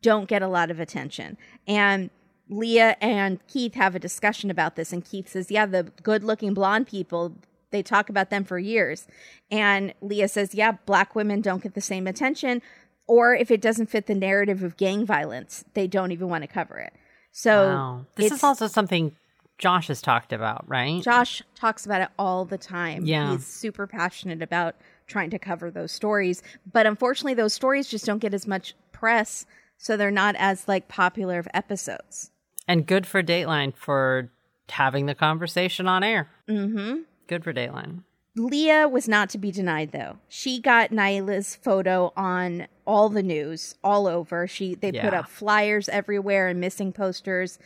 don't 0.02 0.28
get 0.28 0.42
a 0.42 0.48
lot 0.48 0.70
of 0.70 0.80
attention. 0.80 1.38
And 1.68 2.10
Leah 2.50 2.98
and 3.02 3.46
Keith 3.48 3.76
have 3.76 3.96
a 3.96 4.00
discussion 4.00 4.52
about 4.52 4.76
this. 4.76 4.92
And 4.92 5.04
Keith 5.04 5.30
says, 5.30 5.50
Yeah, 5.50 5.66
the 5.66 5.84
good 6.04 6.24
looking 6.24 6.54
blonde 6.54 6.88
people, 6.88 7.36
they 7.72 7.82
talk 7.82 8.10
about 8.10 8.30
them 8.30 8.44
for 8.44 8.60
years. 8.60 9.08
And 9.50 9.94
Leah 10.02 10.28
says, 10.28 10.54
Yeah, 10.54 10.74
black 10.86 11.16
women 11.16 11.42
don't 11.42 11.64
get 11.64 11.74
the 11.74 11.82
same 11.82 12.08
attention. 12.08 12.62
Or 13.08 13.36
if 13.36 13.52
it 13.52 13.62
doesn't 13.62 13.88
fit 13.88 14.08
the 14.08 14.16
narrative 14.16 14.64
of 14.64 14.78
gang 14.78 15.06
violence, 15.06 15.64
they 15.74 15.88
don't 15.88 16.12
even 16.12 16.28
want 16.28 16.44
to 16.44 16.48
cover 16.48 16.78
it. 16.78 16.94
So 17.32 17.68
Wow. 17.68 18.06
This 18.16 18.32
is 18.32 18.44
also 18.44 18.68
something 18.68 19.16
Josh 19.58 19.88
has 19.88 20.02
talked 20.02 20.34
about, 20.34 20.68
right? 20.68 21.02
Josh 21.02 21.42
talks 21.56 21.86
about 21.86 22.02
it 22.02 22.10
all 22.20 22.46
the 22.46 22.58
time. 22.58 23.06
Yeah. 23.06 23.32
He's 23.32 23.46
super 23.46 23.88
passionate 23.88 24.42
about 24.42 24.76
trying 25.08 25.30
to 25.30 25.40
cover 25.40 25.72
those 25.72 25.92
stories. 25.92 26.44
But 26.72 26.86
unfortunately, 26.86 27.36
those 27.36 27.54
stories 27.54 27.88
just 27.88 28.06
don't 28.06 28.20
get 28.20 28.34
as 28.34 28.48
much 28.48 28.76
press. 28.92 29.46
So 29.78 29.98
they're 29.98 30.12
not 30.12 30.36
as 30.38 30.68
like 30.68 30.88
popular 30.88 31.40
of 31.40 31.48
episodes. 31.54 32.32
And 32.68 32.86
good 32.86 33.06
for 33.06 33.22
Dateline 33.22 33.76
for 33.76 34.32
having 34.70 35.06
the 35.06 35.16
conversation 35.16 35.88
on 35.88 36.04
air. 36.04 36.30
Mm-hmm. 36.50 37.02
Good 37.28 37.44
for 37.44 37.54
Dateline. 37.54 38.02
Leah 38.38 38.90
was 38.90 39.08
not 39.08 39.30
to 39.30 39.38
be 39.38 39.52
denied 39.52 39.92
though. 39.92 40.18
She 40.28 40.60
got 40.60 40.92
Naila's 40.92 41.56
photo 41.56 42.12
on 42.18 42.68
all 42.86 43.08
the 43.08 43.24
news, 43.24 43.76
all 43.84 44.08
over. 44.08 44.46
She 44.48 44.76
they 44.76 44.92
put 44.92 45.14
up 45.14 45.30
flyers 45.30 45.88
everywhere 45.88 46.50
and 46.50 46.60
missing 46.60 46.92
posters. 46.92 47.58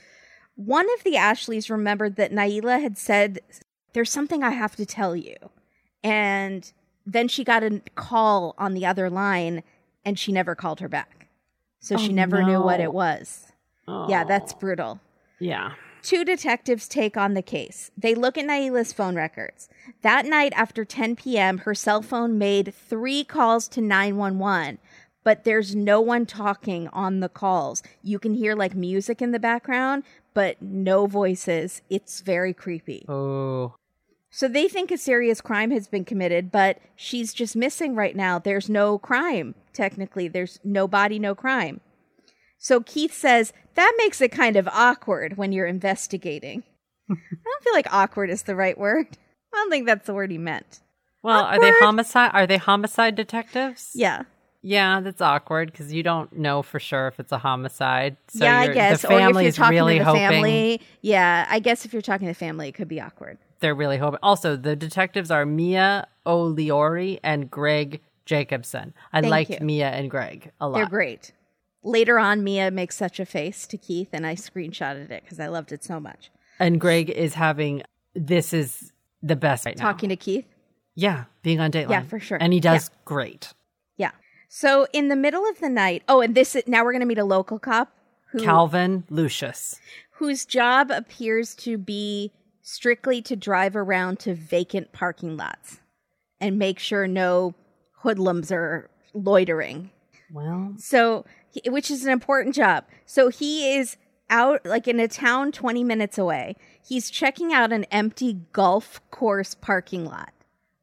One 0.66 0.88
of 0.94 1.04
the 1.06 1.16
Ashleys 1.16 1.70
remembered 1.70 2.18
that 2.18 2.34
Naila 2.34 2.82
had 2.82 2.98
said, 2.98 3.40
There's 3.94 4.12
something 4.12 4.44
I 4.44 4.50
have 4.52 4.76
to 4.76 4.86
tell 4.86 5.16
you. 5.16 5.36
And 6.04 6.70
then 7.06 7.30
she 7.30 7.44
got 7.46 7.64
a 7.64 7.82
call 7.96 8.56
on 8.58 8.74
the 8.74 8.86
other 8.86 9.10
line 9.10 9.64
and 10.04 10.20
she 10.20 10.32
never 10.34 10.56
called 10.56 10.80
her 10.82 10.90
back. 10.90 11.28
So 11.80 11.96
she 11.98 12.10
Oh, 12.10 12.14
never 12.16 12.44
knew 12.44 12.62
what 12.62 12.82
it 12.82 12.94
was. 12.94 13.54
Yeah, 13.88 14.24
that's 14.26 14.54
brutal. 14.54 15.00
Yeah. 15.40 15.74
Two 16.02 16.24
detectives 16.26 16.88
take 16.90 17.16
on 17.18 17.34
the 17.36 17.42
case. 17.42 17.90
They 17.98 18.14
look 18.14 18.38
at 18.38 18.46
Naila's 18.46 18.92
phone 18.94 19.16
records. 19.16 19.70
That 20.02 20.26
night 20.26 20.52
after 20.56 20.84
10 20.86 21.16
p.m., 21.16 21.60
her 21.60 21.74
cell 21.74 22.02
phone 22.02 22.38
made 22.38 22.74
three 22.74 23.24
calls 23.24 23.68
to 23.70 23.82
911, 23.82 24.78
but 25.24 25.44
there's 25.46 25.74
no 25.76 26.00
one 26.02 26.26
talking 26.26 26.88
on 26.90 27.20
the 27.22 27.30
calls. 27.30 27.82
You 28.04 28.20
can 28.20 28.34
hear 28.34 28.56
like 28.56 28.76
music 28.76 29.22
in 29.22 29.32
the 29.32 29.40
background, 29.40 30.04
but 30.40 30.62
no 30.62 31.06
voices. 31.06 31.82
It's 31.90 32.22
very 32.22 32.54
creepy. 32.54 33.06
Oh. 33.10 33.76
So 34.30 34.48
they 34.48 34.70
think 34.70 34.90
a 34.90 34.98
serious 34.98 35.42
crime 35.42 35.70
has 35.72 35.90
been 35.90 36.06
committed, 36.06 36.50
but 36.50 36.80
she's 36.96 37.34
just 37.34 37.58
missing 37.58 37.94
right 37.94 38.16
now. 38.16 38.40
There's 38.40 38.70
no 38.70 38.98
crime, 39.00 39.54
technically. 39.74 40.30
There's 40.30 40.58
no 40.64 40.88
body, 40.88 41.20
no 41.20 41.36
crime. 41.36 41.82
So 42.58 42.80
Keith 42.80 43.14
says 43.14 43.52
that 43.76 43.94
makes 43.98 44.22
it 44.22 44.32
kind 44.32 44.56
of 44.56 44.70
awkward 44.70 45.36
when 45.36 45.52
you're 45.52 45.68
investigating. 45.68 46.64
I 47.12 47.16
don't 47.16 47.64
feel 47.66 47.74
like 47.74 47.94
awkward 47.94 48.30
is 48.30 48.44
the 48.44 48.56
right 48.56 48.78
word. 48.78 49.08
I 49.54 49.58
don't 49.58 49.70
think 49.70 49.88
that's 49.88 50.08
the 50.08 50.14
word 50.14 50.32
he 50.32 50.38
meant. 50.38 50.80
Well, 51.22 51.44
are 51.44 51.60
they 51.60 51.72
homicide? 51.82 52.32
Are 52.34 52.48
they 52.48 52.56
homicide 52.56 53.16
detectives? 53.16 53.92
Yeah. 53.94 54.22
Yeah, 54.62 55.00
that's 55.00 55.22
awkward 55.22 55.72
because 55.72 55.94
you 55.94 56.04
don't 56.04 56.38
know 56.38 56.62
for 56.62 56.80
sure 56.80 57.08
if 57.08 57.20
it's 57.20 57.32
a 57.32 57.38
homicide. 57.38 58.18
So 58.28 58.44
yeah, 58.44 58.60
I 58.60 58.68
guess. 58.68 59.02
the 59.02 59.08
Or 59.08 59.20
if 59.20 59.42
you're 59.42 59.52
talking 59.52 59.78
really 59.78 60.00
to 60.00 60.04
the 60.04 60.06
hoping. 60.06 60.30
family. 60.30 60.82
Yeah, 61.02 61.46
I 61.50 61.60
guess 61.60 61.86
if 61.86 61.94
you're 61.94 62.02
talking 62.02 62.28
to 62.28 62.34
the 62.34 62.38
family, 62.38 62.68
it 62.68 62.74
could 62.74 62.90
be 62.90 63.00
awkward. 63.00 63.38
They're 63.62 63.76
really 63.76 63.98
hoping. 63.98 64.20
Also, 64.22 64.56
the 64.56 64.76
detectives 64.76 65.32
are 65.32 65.46
Mia 65.46 66.08
O'Leary 66.26 67.20
and 67.24 67.50
Greg 67.50 68.02
Jacobson. 68.26 68.94
I 69.14 69.22
Thank 69.22 69.32
liked 69.32 69.50
you. 69.52 69.58
Mia 69.62 69.90
and 69.90 70.10
Greg 70.10 70.52
a 70.60 70.68
lot. 70.68 70.76
They're 70.76 70.88
great. 70.88 71.32
Later 71.82 72.20
on, 72.20 72.44
Mia 72.44 72.72
makes 72.72 72.98
such 72.98 73.20
a 73.20 73.26
face 73.26 73.66
to 73.68 73.78
Keith, 73.78 74.10
and 74.12 74.28
I 74.28 74.36
screenshotted 74.36 75.10
it 75.10 75.24
because 75.24 75.40
I 75.40 75.48
loved 75.48 75.72
it 75.72 75.84
so 75.84 76.00
much. 76.00 76.30
And 76.60 76.80
Greg 76.80 77.10
is 77.10 77.34
having 77.34 77.84
this 78.14 78.54
is 78.54 78.92
the 79.24 79.38
best 79.38 79.66
right 79.66 79.78
now. 79.78 79.84
Talking 79.84 80.10
to 80.10 80.18
Keith. 80.18 80.46
Yeah, 80.96 81.26
being 81.44 81.62
on 81.62 81.72
Dateline. 81.72 81.90
Yeah, 81.90 82.02
for 82.02 82.20
sure. 82.20 82.38
And 82.42 82.52
he 82.52 82.60
does 82.60 82.92
great. 83.06 83.54
So 84.52 84.88
in 84.92 85.10
the 85.10 85.16
middle 85.16 85.48
of 85.48 85.60
the 85.60 85.70
night, 85.70 86.02
oh, 86.10 86.22
and 86.22 86.34
this 86.34 86.58
now 86.66 86.84
we're 86.84 86.92
going 86.92 87.02
to 87.02 87.06
meet 87.06 87.20
a 87.20 87.24
local 87.24 87.60
cop 87.60 87.94
who 88.32 88.44
Calvin 88.44 89.04
Lucius. 89.10 89.80
whose 90.14 90.44
job 90.44 90.90
appears 90.92 91.54
to 91.56 91.78
be 91.78 92.32
strictly 92.64 93.22
to 93.22 93.36
drive 93.36 93.76
around 93.76 94.20
to 94.20 94.34
vacant 94.34 94.92
parking 94.92 95.38
lots 95.38 95.80
and 96.42 96.58
make 96.58 96.80
sure 96.80 97.08
no 97.08 97.54
hoodlums 97.98 98.52
are 98.52 98.90
loitering. 99.14 99.92
Well, 100.32 100.74
So, 100.78 101.26
which 101.68 101.92
is 101.92 102.04
an 102.04 102.12
important 102.12 102.56
job. 102.56 102.86
So 103.06 103.30
he 103.30 103.76
is 103.76 103.98
out 104.32 104.66
like 104.66 104.88
in 104.88 105.00
a 105.00 105.08
town 105.08 105.52
20 105.52 105.84
minutes 105.84 106.18
away. 106.18 106.56
He's 106.84 107.10
checking 107.12 107.54
out 107.54 107.72
an 107.72 107.84
empty 107.86 108.42
golf 108.52 109.00
course 109.12 109.54
parking 109.54 110.06
lot, 110.06 110.34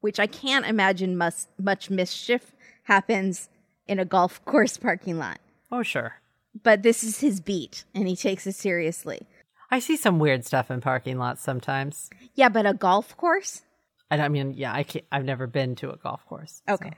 which 0.00 0.20
I 0.20 0.26
can't 0.28 0.66
imagine 0.66 1.16
much, 1.16 1.46
much 1.58 1.90
mischief 1.90 2.52
happens 2.84 3.48
in 3.88 3.98
a 3.98 4.04
golf 4.04 4.44
course 4.44 4.76
parking 4.76 5.18
lot. 5.18 5.38
oh 5.72 5.82
sure. 5.82 6.14
But 6.62 6.82
this 6.82 7.04
is 7.04 7.20
his 7.20 7.40
beat 7.40 7.84
and 7.94 8.08
he 8.08 8.16
takes 8.16 8.46
it 8.46 8.54
seriously. 8.54 9.26
I 9.70 9.78
see 9.80 9.96
some 9.96 10.18
weird 10.18 10.44
stuff 10.44 10.70
in 10.70 10.80
parking 10.80 11.18
lots 11.18 11.42
sometimes. 11.42 12.08
Yeah, 12.34 12.48
but 12.48 12.66
a 12.66 12.72
golf 12.74 13.16
course? 13.16 13.62
I 14.10 14.28
mean, 14.28 14.54
yeah, 14.54 14.72
I 14.72 14.84
can't, 14.84 15.04
I've 15.10 15.24
never 15.24 15.46
been 15.46 15.74
to 15.76 15.90
a 15.90 15.96
golf 15.96 16.24
course. 16.26 16.62
so- 16.68 16.74
Okay. 16.74 16.92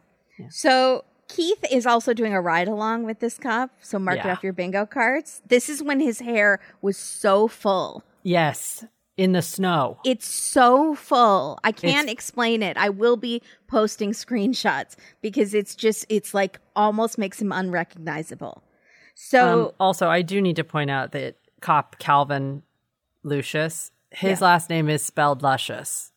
So 0.50 1.04
Keith 1.28 1.64
is 1.71 1.87
also 1.87 2.12
doing 2.14 2.33
a 2.35 2.40
ride 2.40 2.68
along 2.68 3.04
with 3.04 3.18
this 3.21 3.38
cop. 3.38 3.71
So 3.80 3.99
mark 3.99 4.18
it 4.18 4.25
Yeah. 4.26 4.33
off 4.33 4.45
your 4.45 4.52
bingo 4.52 4.87
cards. 4.87 5.42
This 5.49 5.68
is 5.68 5.83
when 5.83 5.99
his 6.00 6.21
hair 6.21 6.61
was 6.80 6.97
so 6.97 7.49
full. 7.49 8.04
Yes, 8.23 8.85
in 9.19 9.33
the 9.33 9.43
snow. 9.43 9.99
It's 10.07 10.27
so 10.27 10.95
full. 10.95 11.59
I 11.65 11.73
can't 11.73 12.05
It's- 12.05 12.13
explain 12.13 12.63
it. 12.63 12.77
I 12.79 12.89
will 12.89 13.17
be 13.17 13.43
posting 13.67 14.13
screenshots 14.13 14.97
because 15.21 15.53
it's 15.53 15.75
just, 15.75 16.07
it's 16.09 16.33
like 16.33 16.59
almost 16.75 17.19
makes 17.19 17.43
him 17.43 17.53
unrecognizable. 17.53 18.63
So, 19.17 19.67
Um, 19.67 19.73
also, 19.81 20.09
I 20.09 20.23
do 20.23 20.41
need 20.41 20.57
to 20.57 20.65
point 20.65 20.91
out 20.91 21.11
that 21.13 21.35
cop 21.61 21.99
Calvin 21.99 22.63
Lucius, 23.25 23.91
his 24.13 24.41
Yeah. 24.41 24.47
last 24.47 24.71
name 24.71 24.89
is 24.89 25.05
spelled 25.05 25.43
Luscious. 25.43 26.13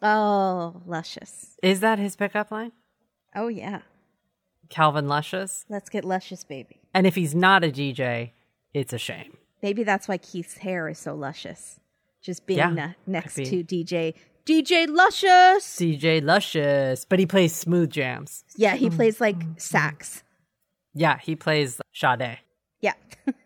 oh, 0.00 0.80
luscious. 0.86 1.56
Is 1.62 1.80
that 1.80 1.98
his 1.98 2.14
pickup 2.16 2.50
line? 2.52 2.70
Oh, 3.34 3.48
yeah. 3.48 3.80
Calvin 4.68 5.08
Luscious? 5.08 5.64
Let's 5.68 5.90
get 5.90 6.04
luscious, 6.04 6.44
baby. 6.44 6.80
And 6.94 7.06
if 7.08 7.16
he's 7.16 7.34
not 7.34 7.64
a 7.64 7.72
DJ, 7.72 8.32
it's 8.72 8.92
a 8.92 8.98
shame. 8.98 9.36
Maybe 9.62 9.82
that's 9.82 10.06
why 10.08 10.16
Keith's 10.18 10.58
hair 10.58 10.88
is 10.88 10.98
so 10.98 11.14
luscious. 11.16 11.79
Just 12.22 12.46
being 12.46 12.58
Yeah, 12.58 12.70
ne- 12.70 12.94
next 13.06 13.34
could 13.34 13.46
to. 13.46 13.64
DJ 13.64 14.14
DJ 14.46 14.88
Luscious. 14.88 15.64
CJ 15.64 16.24
Luscious, 16.24 17.04
but 17.04 17.18
he 17.18 17.26
plays 17.26 17.54
smooth 17.54 17.90
jams. 17.90 18.44
Yeah, 18.56 18.74
he 18.74 18.90
mm. 18.90 18.96
plays 18.96 19.20
like 19.20 19.38
mm-hmm. 19.38 19.52
sax. 19.58 20.22
Yeah, 20.94 21.18
he 21.18 21.36
plays 21.36 21.80
Sade. 21.92 22.38
Yeah. 22.80 22.94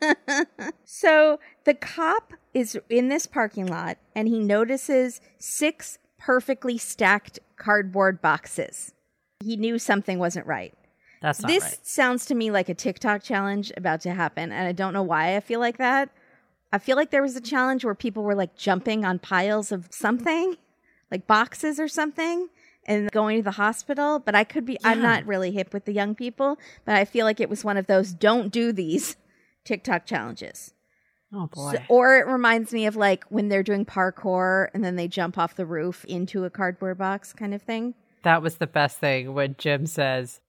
so 0.85 1.41
the 1.65 1.75
cop 1.75 2.33
is 2.55 2.79
in 2.89 3.09
this 3.09 3.27
parking 3.27 3.67
lot 3.67 3.99
and 4.15 4.29
he 4.29 4.39
notices 4.39 5.21
six 5.39 5.99
perfectly 6.19 6.79
stacked 6.79 7.39
cardboard 7.57 8.23
boxes. 8.23 8.95
He 9.43 9.57
knew 9.57 9.79
something 9.79 10.19
wasn't 10.19 10.47
right. 10.47 10.73
That's 11.21 11.41
not 11.41 11.49
this 11.49 11.65
right. 11.65 11.87
sounds 11.87 12.27
to 12.27 12.35
me 12.35 12.51
like 12.51 12.69
a 12.69 12.75
TikTok 12.75 13.23
challenge 13.23 13.73
about 13.77 14.03
to 14.03 14.13
happen, 14.13 14.53
and 14.53 14.69
I 14.69 14.73
don't 14.73 14.93
know 14.93 15.03
why 15.03 15.37
I 15.37 15.41
feel 15.41 15.59
like 15.59 15.79
that. 15.79 16.11
I 16.75 16.79
feel 16.79 16.97
like 16.97 17.11
there 17.11 17.23
was 17.23 17.37
a 17.37 17.41
challenge 17.41 17.85
where 17.85 17.95
people 17.95 18.25
were 18.25 18.35
like 18.35 18.57
jumping 18.57 19.05
on 19.05 19.21
piles 19.21 19.71
of 19.71 19.87
something, 19.91 20.57
like 21.11 21.27
boxes 21.27 21.79
or 21.79 21.87
something, 21.87 22.49
and 22.85 23.11
going 23.13 23.37
to 23.39 23.43
the 23.45 23.53
hospital. 23.53 24.19
But 24.19 24.35
I 24.35 24.43
could 24.43 24.65
be, 24.67 24.77
I'm 24.83 25.01
not 25.01 25.25
really 25.25 25.53
hip 25.53 25.73
with 25.73 25.85
the 25.85 25.93
young 25.93 26.15
people, 26.17 26.59
but 26.85 26.97
I 26.97 27.05
feel 27.05 27.25
like 27.27 27.39
it 27.41 27.49
was 27.49 27.65
one 27.65 27.77
of 27.77 27.87
those 27.87 28.13
don't 28.13 28.51
do 28.53 28.73
these 28.73 29.17
TikTok 29.65 30.05
challenges. 30.05 30.75
Oh 31.33 31.47
boy. 31.47 31.75
So- 31.75 31.83
or 31.89 32.17
it 32.17 32.27
reminds 32.27 32.73
me 32.73 32.87
of 32.87 32.97
like 32.97 33.25
when 33.29 33.49
they're 33.49 33.63
doing 33.63 33.85
parkour 33.85 34.69
and 34.75 34.85
then 34.85 34.97
they 34.97 35.07
jump 35.09 35.39
off 35.39 35.55
the 35.55 35.67
roof 35.67 36.05
into 36.07 36.45
a 36.45 36.51
cardboard 36.51 36.99
box 36.99 37.33
kind 37.33 37.55
of 37.55 37.63
thing. 37.63 37.95
that 38.25 38.43
was 38.43 38.57
the 38.57 38.67
best 38.67 38.99
thing 38.99 39.33
when 39.35 39.55
Jim 39.59 39.87
says, 39.87 40.41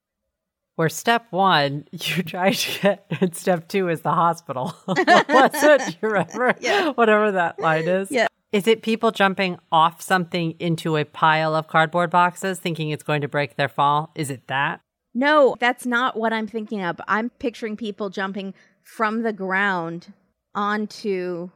where 0.76 0.90
step 0.90 1.28
one, 1.32 1.86
you 1.92 2.24
try 2.24 2.52
to 2.52 2.82
get, 2.82 3.06
and 3.22 3.36
step 3.36 3.68
two 3.68 3.90
is 3.90 4.02
the 4.02 4.12
hospital. 4.12 4.76
What's 4.86 5.64
it? 5.64 5.98
You 6.02 6.10
remember? 6.10 6.56
Yeah. 6.66 6.92
Whatever 6.92 7.32
that 7.32 7.60
line 7.60 7.88
is. 7.88 8.10
Yeah. 8.10 8.28
Is 8.52 8.68
it 8.68 8.82
people 8.82 9.12
jumping 9.12 9.58
off 9.72 10.02
something 10.02 10.56
into 10.60 10.98
a 10.98 11.04
pile 11.04 11.56
of 11.56 11.68
cardboard 11.68 12.10
boxes 12.10 12.60
thinking 12.60 12.90
it's 12.90 13.04
going 13.04 13.22
to 13.22 13.28
break 13.28 13.56
their 13.56 13.68
fall? 13.68 14.12
Is 14.16 14.30
it 14.30 14.48
that? 14.48 14.82
No, 15.14 15.56
that's 15.60 15.86
not 15.86 16.18
what 16.18 16.34
I'm 16.34 16.48
thinking 16.48 16.84
of. 16.84 17.00
I'm 17.08 17.30
picturing 17.30 17.78
people 17.78 18.10
jumping 18.10 18.54
from 18.84 19.24
the 19.24 19.34
ground 19.34 20.14
onto 20.56 21.50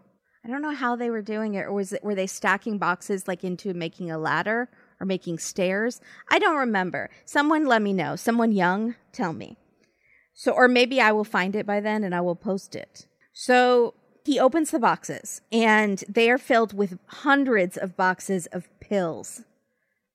I 0.43 0.47
don't 0.47 0.61
know 0.61 0.73
how 0.73 0.95
they 0.95 1.09
were 1.09 1.21
doing 1.21 1.55
it 1.55 1.65
or 1.65 1.73
was 1.73 1.93
it 1.93 2.03
were 2.03 2.15
they 2.15 2.27
stacking 2.27 2.77
boxes 2.77 3.27
like 3.27 3.43
into 3.43 3.73
making 3.73 4.11
a 4.11 4.17
ladder 4.17 4.69
or 4.99 5.05
making 5.05 5.39
stairs? 5.39 6.01
I 6.31 6.39
don't 6.39 6.57
remember. 6.57 7.09
Someone 7.25 7.65
let 7.65 7.81
me 7.81 7.93
know. 7.93 8.15
Someone 8.15 8.51
young, 8.51 8.95
tell 9.11 9.33
me. 9.33 9.57
So 10.33 10.51
or 10.51 10.67
maybe 10.67 11.01
I 11.01 11.11
will 11.11 11.23
find 11.23 11.55
it 11.55 11.65
by 11.65 11.79
then 11.79 12.03
and 12.03 12.15
I 12.15 12.21
will 12.21 12.35
post 12.35 12.75
it. 12.75 13.07
So 13.33 13.93
he 14.25 14.39
opens 14.39 14.71
the 14.71 14.79
boxes 14.79 15.41
and 15.51 16.03
they 16.07 16.29
are 16.29 16.37
filled 16.37 16.73
with 16.73 16.99
hundreds 17.07 17.77
of 17.77 17.97
boxes 17.97 18.45
of 18.47 18.69
pills 18.79 19.41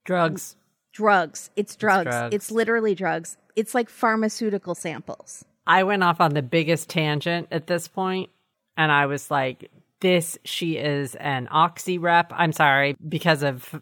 Drugs. 0.04 0.56
drugs. 0.92 1.50
It's 1.56 1.76
drugs. 1.76 2.10
drugs. 2.10 2.34
It's 2.34 2.50
literally 2.50 2.94
drugs. 2.94 3.36
It's 3.56 3.74
like 3.74 3.88
pharmaceutical 3.88 4.74
samples. 4.74 5.44
I 5.66 5.82
went 5.82 6.02
off 6.02 6.20
on 6.20 6.34
the 6.34 6.42
biggest 6.42 6.90
tangent 6.90 7.48
at 7.50 7.66
this 7.66 7.88
point, 7.88 8.30
and 8.76 8.92
I 8.92 9.06
was 9.06 9.30
like, 9.30 9.70
"This 10.00 10.38
she 10.44 10.76
is 10.76 11.14
an 11.14 11.48
oxy 11.50 11.96
rep." 11.96 12.32
I'm 12.34 12.52
sorry 12.52 12.96
because 13.08 13.42
of 13.42 13.80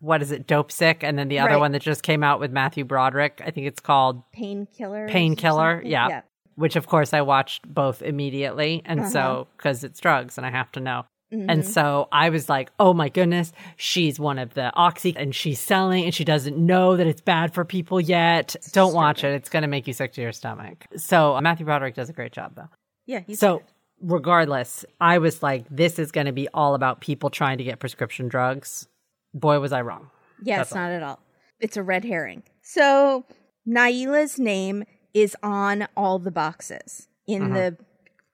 what 0.00 0.22
is 0.22 0.30
it, 0.32 0.46
Dopesick, 0.46 1.02
and 1.02 1.18
then 1.18 1.28
the 1.28 1.38
other 1.40 1.52
Right. 1.52 1.60
one 1.60 1.72
that 1.72 1.82
just 1.82 2.02
came 2.02 2.22
out 2.22 2.38
with 2.40 2.52
Matthew 2.52 2.84
Broderick. 2.84 3.40
I 3.44 3.50
think 3.50 3.66
it's 3.66 3.80
called 3.80 4.22
Painkiller. 4.32 5.08
Painkiller. 5.08 5.82
Yeah. 5.84 6.08
Yeah. 6.08 6.20
which 6.56 6.74
of 6.74 6.88
course 6.88 7.14
I 7.14 7.20
watched 7.20 7.72
both 7.72 8.02
immediately, 8.02 8.82
and 8.84 8.98
Uh-huh. 9.00 9.08
so 9.10 9.46
because 9.56 9.84
it's 9.84 10.00
drugs 10.00 10.36
and 10.38 10.44
I 10.46 10.50
have 10.50 10.72
to 10.72 10.80
know. 10.80 11.04
Mhm. 11.32 11.46
And 11.48 11.64
so 11.64 12.08
I 12.10 12.30
was 12.30 12.48
like, 12.48 12.72
oh 12.80 12.92
my 12.92 13.08
goodness, 13.10 13.52
she's 13.76 14.18
one 14.18 14.40
of 14.40 14.54
the 14.54 14.72
oxy 14.74 15.14
and 15.16 15.32
she's 15.32 15.60
selling 15.60 16.04
and 16.04 16.12
she 16.12 16.24
doesn't 16.24 16.56
know 16.58 16.96
that 16.96 17.06
it's 17.06 17.20
bad 17.20 17.54
for 17.54 17.64
people 17.64 18.00
yet. 18.00 18.56
Don't 18.72 18.92
watch 18.92 19.22
it. 19.22 19.34
It's 19.34 19.48
going 19.48 19.60
to 19.62 19.68
make 19.68 19.86
you 19.86 19.92
sick 19.92 20.14
to 20.14 20.20
your 20.20 20.32
stomach. 20.32 20.84
So 20.96 21.36
uh, 21.36 21.40
Matthew 21.42 21.64
Broderick 21.64 21.94
does 21.94 22.08
a 22.08 22.12
great 22.12 22.32
job 22.32 22.54
though. 22.56 22.68
yeah. 23.06 23.20
So 23.34 23.58
good. 23.58 23.66
regardless, 24.02 24.84
I 25.00 25.18
was 25.18 25.42
like, 25.42 25.64
this 25.70 25.98
is 26.00 26.10
going 26.10 26.26
to 26.26 26.32
be 26.32 26.48
all 26.54 26.74
about 26.74 27.00
people 27.00 27.30
trying 27.30 27.58
to 27.58 27.64
get 27.64 27.78
prescription 27.78 28.26
drugs. 28.28 28.88
Boy, 29.34 29.58
was 29.60 29.72
I 29.72 29.82
wrong. 29.82 30.10
yeah, 30.42 30.58
that's 30.58 30.70
it's 30.70 30.74
not 30.74 30.90
at 30.90 31.02
all. 31.02 31.20
It's 31.60 31.76
a 31.76 31.82
red 31.82 32.04
herring. 32.04 32.42
So 32.62 33.24
Naila's 33.66 34.38
name 34.38 34.84
is 35.14 35.36
on 35.42 35.88
all 35.96 36.18
the 36.18 36.30
boxes 36.30 37.08
in 37.26 37.42
Uh-huh. 37.44 37.54
the 37.54 37.76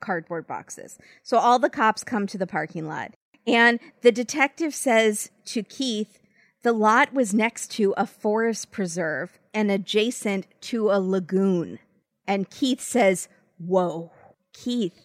cardboard 0.01 0.47
boxes. 0.47 0.99
So 1.23 1.39
all 1.39 1.59
the 1.59 1.71
cops 1.71 2.05
come 2.05 2.27
to 2.29 2.39
the 2.39 2.47
parking 2.47 2.87
lot, 2.87 3.15
and 3.47 3.81
the 4.03 4.13
detective 4.13 4.75
says 4.75 5.31
to 5.47 5.63
Keith, 5.63 6.21
the 6.63 6.73
lot 6.73 7.13
was 7.13 7.35
next 7.35 7.71
to 7.73 7.93
a 7.97 8.07
forest 8.07 8.71
preserve 8.71 9.39
and 9.53 9.71
adjacent 9.71 10.47
to 10.63 10.91
a 10.91 11.01
lagoon. 11.01 11.79
And 12.27 12.49
Keith 12.51 12.81
says, 12.81 13.29
Whoa. 13.59 14.13
Keith, 14.55 14.99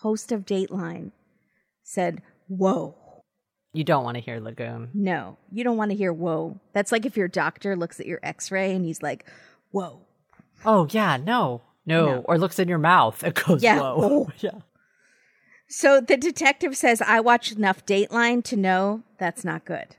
host 0.00 0.32
of 0.32 0.46
Dateline, 0.46 1.12
said, 1.82 2.22
Whoa. 2.48 2.94
You 3.78 3.84
don't 3.84 4.02
want 4.02 4.16
to 4.16 4.20
hear 4.20 4.40
Lagoon. 4.40 4.90
No, 4.92 5.36
you 5.52 5.62
don't 5.62 5.76
want 5.76 5.92
to 5.92 5.96
hear 5.96 6.12
whoa. 6.12 6.58
That's 6.72 6.90
like 6.90 7.06
if 7.06 7.16
your 7.16 7.28
doctor 7.28 7.76
looks 7.76 8.00
at 8.00 8.06
your 8.06 8.18
x 8.24 8.50
ray 8.50 8.74
and 8.74 8.84
he's 8.84 9.02
like, 9.02 9.24
Whoa. 9.70 10.00
Oh, 10.64 10.88
yeah, 10.90 11.16
no. 11.16 11.62
No. 11.86 12.06
No. 12.06 12.18
Or 12.22 12.38
looks 12.38 12.58
in 12.58 12.66
your 12.68 12.78
mouth. 12.78 13.22
It 13.22 13.34
goes, 13.34 13.62
Yeah. 13.62 13.78
whoa. 13.78 13.96
Oh. 14.00 14.30
yeah. 14.40 14.58
So 15.68 16.00
the 16.00 16.16
detective 16.16 16.76
says, 16.76 17.00
I 17.02 17.20
watched 17.20 17.52
enough 17.52 17.84
Dateline 17.86 18.42
to 18.44 18.56
know 18.56 19.02
that's 19.18 19.44
not 19.44 19.64
good. 19.64 19.96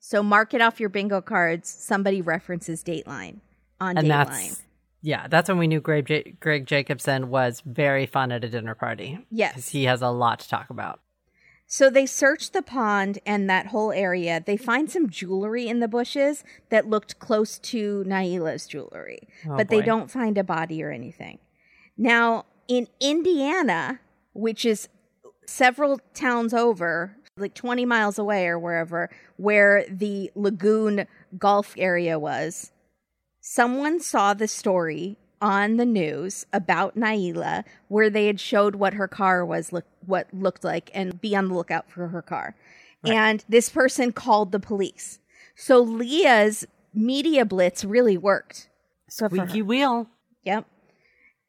So 0.00 0.22
mark 0.22 0.52
it 0.54 0.60
off 0.60 0.78
your 0.80 0.88
bingo 0.88 1.20
cards. 1.20 1.68
Somebody 1.70 2.20
references 2.20 2.82
Dateline 2.84 3.40
on 3.80 3.96
and 3.96 4.06
Dateline. 4.08 4.08
that's 4.08 4.62
yeah 5.02 5.26
that's 5.28 5.48
when 5.48 5.58
we 5.58 5.66
knew 5.66 5.80
greg, 5.80 6.06
J- 6.06 6.34
greg 6.40 6.66
jacobson 6.66 7.28
was 7.28 7.62
very 7.66 8.06
fun 8.06 8.32
at 8.32 8.42
a 8.44 8.48
dinner 8.48 8.74
party 8.74 9.10
because 9.12 9.26
Yes. 9.30 9.68
he 9.68 9.84
has 9.84 10.00
a 10.02 10.08
lot 10.08 10.40
to 10.40 10.48
talk 10.48 10.70
about 10.70 11.00
So 11.66 11.90
they 11.90 12.06
search 12.06 12.52
the 12.52 12.62
pond 12.62 13.18
and 13.26 13.50
that 13.50 13.66
whole 13.68 13.90
area. 13.90 14.42
They 14.44 14.56
find 14.56 14.90
some 14.90 15.10
jewelry 15.10 15.66
in 15.66 15.80
the 15.80 15.88
bushes 15.88 16.44
that 16.70 16.88
looked 16.88 17.18
close 17.18 17.58
to 17.58 18.04
Naila's 18.06 18.66
jewelry, 18.66 19.28
Oh, 19.48 19.56
but 19.56 19.68
they 19.68 19.82
don't 19.82 20.10
find 20.10 20.38
a 20.38 20.44
body 20.44 20.82
or 20.82 20.90
anything. 20.92 21.38
Now, 21.98 22.44
in 22.68 22.86
Indiana, 23.00 24.00
which 24.32 24.64
is 24.64 24.88
several 25.46 26.00
towns 26.14 26.54
over, 26.54 27.16
like 27.36 27.54
20 27.54 27.84
miles 27.84 28.18
away 28.18 28.46
or 28.46 28.58
wherever, 28.58 29.10
where 29.36 29.84
the 29.90 30.30
lagoon 30.34 31.06
golf 31.36 31.74
area 31.76 32.18
was, 32.18 32.70
someone 33.40 34.00
saw 34.00 34.34
the 34.34 34.48
story 34.48 35.18
on 35.40 35.76
the 35.76 35.84
news 35.84 36.46
about 36.52 36.96
Naila 36.96 37.64
where 37.88 38.10
they 38.10 38.26
had 38.26 38.40
showed 38.40 38.76
what 38.76 38.94
her 38.94 39.08
car 39.08 39.44
was 39.44 39.72
look 39.72 39.86
what 40.04 40.28
looked 40.32 40.64
like 40.64 40.90
and 40.94 41.20
be 41.20 41.36
on 41.36 41.48
the 41.48 41.54
lookout 41.54 41.90
for 41.90 42.08
her 42.08 42.22
car. 42.22 42.54
And 43.04 43.44
this 43.48 43.68
person 43.68 44.12
called 44.12 44.50
the 44.50 44.58
police. 44.58 45.20
So 45.54 45.80
Leah's 45.80 46.66
media 46.92 47.44
blitz 47.44 47.84
really 47.84 48.16
worked. 48.16 48.68
Her. 49.18 49.28
squeaky 49.28 49.62
wheel 49.62 50.08
Yep. 50.46 50.64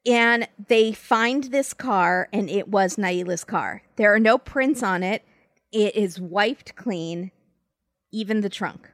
And 0.06 0.48
they 0.68 0.92
find 0.92 1.44
this 1.44 1.72
car, 1.72 2.28
and 2.32 2.50
it 2.50 2.68
was 2.68 2.96
Naila's 2.96 3.44
car. 3.44 3.82
There 3.96 4.12
are 4.12 4.20
no 4.20 4.36
prints 4.36 4.82
on 4.82 5.02
it. 5.02 5.22
It 5.72 5.94
is 5.94 6.20
wiped 6.20 6.74
clean, 6.76 7.30
even 8.12 8.40
the 8.40 8.48
trunk. 8.48 8.90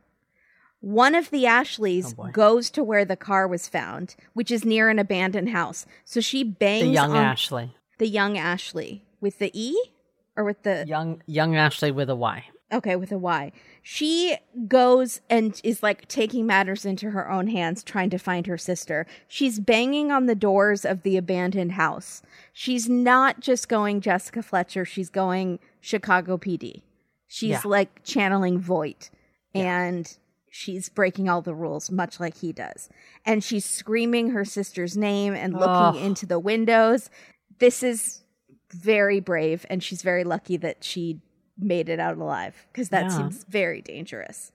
One 0.84 1.14
of 1.14 1.30
the 1.30 1.46
Ashleys 1.46 2.14
Oh, 2.18 2.28
goes 2.28 2.68
to 2.70 2.84
where 2.84 3.06
the 3.06 3.16
car 3.16 3.48
was 3.48 3.68
found, 3.68 4.16
which 4.34 4.50
is 4.50 4.64
near 4.66 4.90
an 4.90 4.98
abandoned 4.98 5.48
house. 5.48 5.86
So 6.04 6.20
she 6.20 6.44
bangs 6.44 6.82
the 6.84 6.92
young 6.92 7.16
ashley 7.16 7.74
the 7.98 8.08
young 8.08 8.36
Ashley 8.36 9.02
with 9.20 9.38
the 9.38 9.50
E 9.58 9.74
or 10.36 10.44
with 10.44 10.62
the 10.62 10.84
young 10.86 11.22
young 11.26 11.56
ashley 11.56 11.90
with 11.90 12.10
a 12.10 12.16
y 12.16 12.44
Okay, 12.72 12.96
with 12.96 13.12
a 13.12 13.18
Y. 13.18 13.52
She 13.82 14.36
goes 14.66 15.20
and 15.30 15.60
is 15.62 15.82
like 15.82 16.08
taking 16.08 16.44
matters 16.44 16.84
into 16.84 17.10
her 17.10 17.30
own 17.30 17.46
hands, 17.46 17.84
trying 17.84 18.10
to 18.10 18.18
find 18.18 18.46
her 18.46 18.58
sister. 18.58 19.06
She's 19.28 19.60
banging 19.60 20.10
on 20.10 20.26
the 20.26 20.34
doors 20.34 20.84
of 20.84 21.02
the 21.02 21.16
abandoned 21.16 21.72
house. 21.72 22.20
She's 22.52 22.88
not 22.88 23.40
just 23.40 23.68
going 23.68 24.00
Jessica 24.00 24.42
Fletcher, 24.42 24.84
she's 24.84 25.08
going 25.08 25.60
Chicago 25.80 26.36
PD. 26.36 26.82
She's 27.28 27.50
Yeah. 27.50 27.60
like 27.64 28.02
channeling 28.02 28.58
Voight 28.58 29.10
and 29.54 30.16
she's 30.56 30.88
breaking 30.88 31.28
all 31.28 31.42
the 31.42 31.54
rules, 31.54 31.90
much 31.90 32.20
like 32.20 32.36
he 32.36 32.52
does. 32.52 32.88
And 33.26 33.42
she's 33.42 33.64
screaming 33.64 34.30
her 34.30 34.44
sister's 34.44 34.96
name 34.96 35.34
and 35.34 35.52
looking 35.52 35.68
Ugh. 35.68 35.96
into 35.96 36.26
the 36.26 36.38
windows. 36.38 37.10
This 37.58 37.82
is 37.82 38.22
very 38.70 39.18
brave, 39.18 39.66
and 39.68 39.82
she's 39.82 40.02
very 40.02 40.22
lucky 40.22 40.56
that 40.58 40.84
she 40.84 41.20
made 41.58 41.88
it 41.88 41.98
out 41.98 42.16
alive 42.18 42.68
because 42.72 42.90
that 42.90 43.04
Yeah. 43.10 43.16
seems 43.16 43.42
very 43.44 43.82
dangerous. 43.82 44.52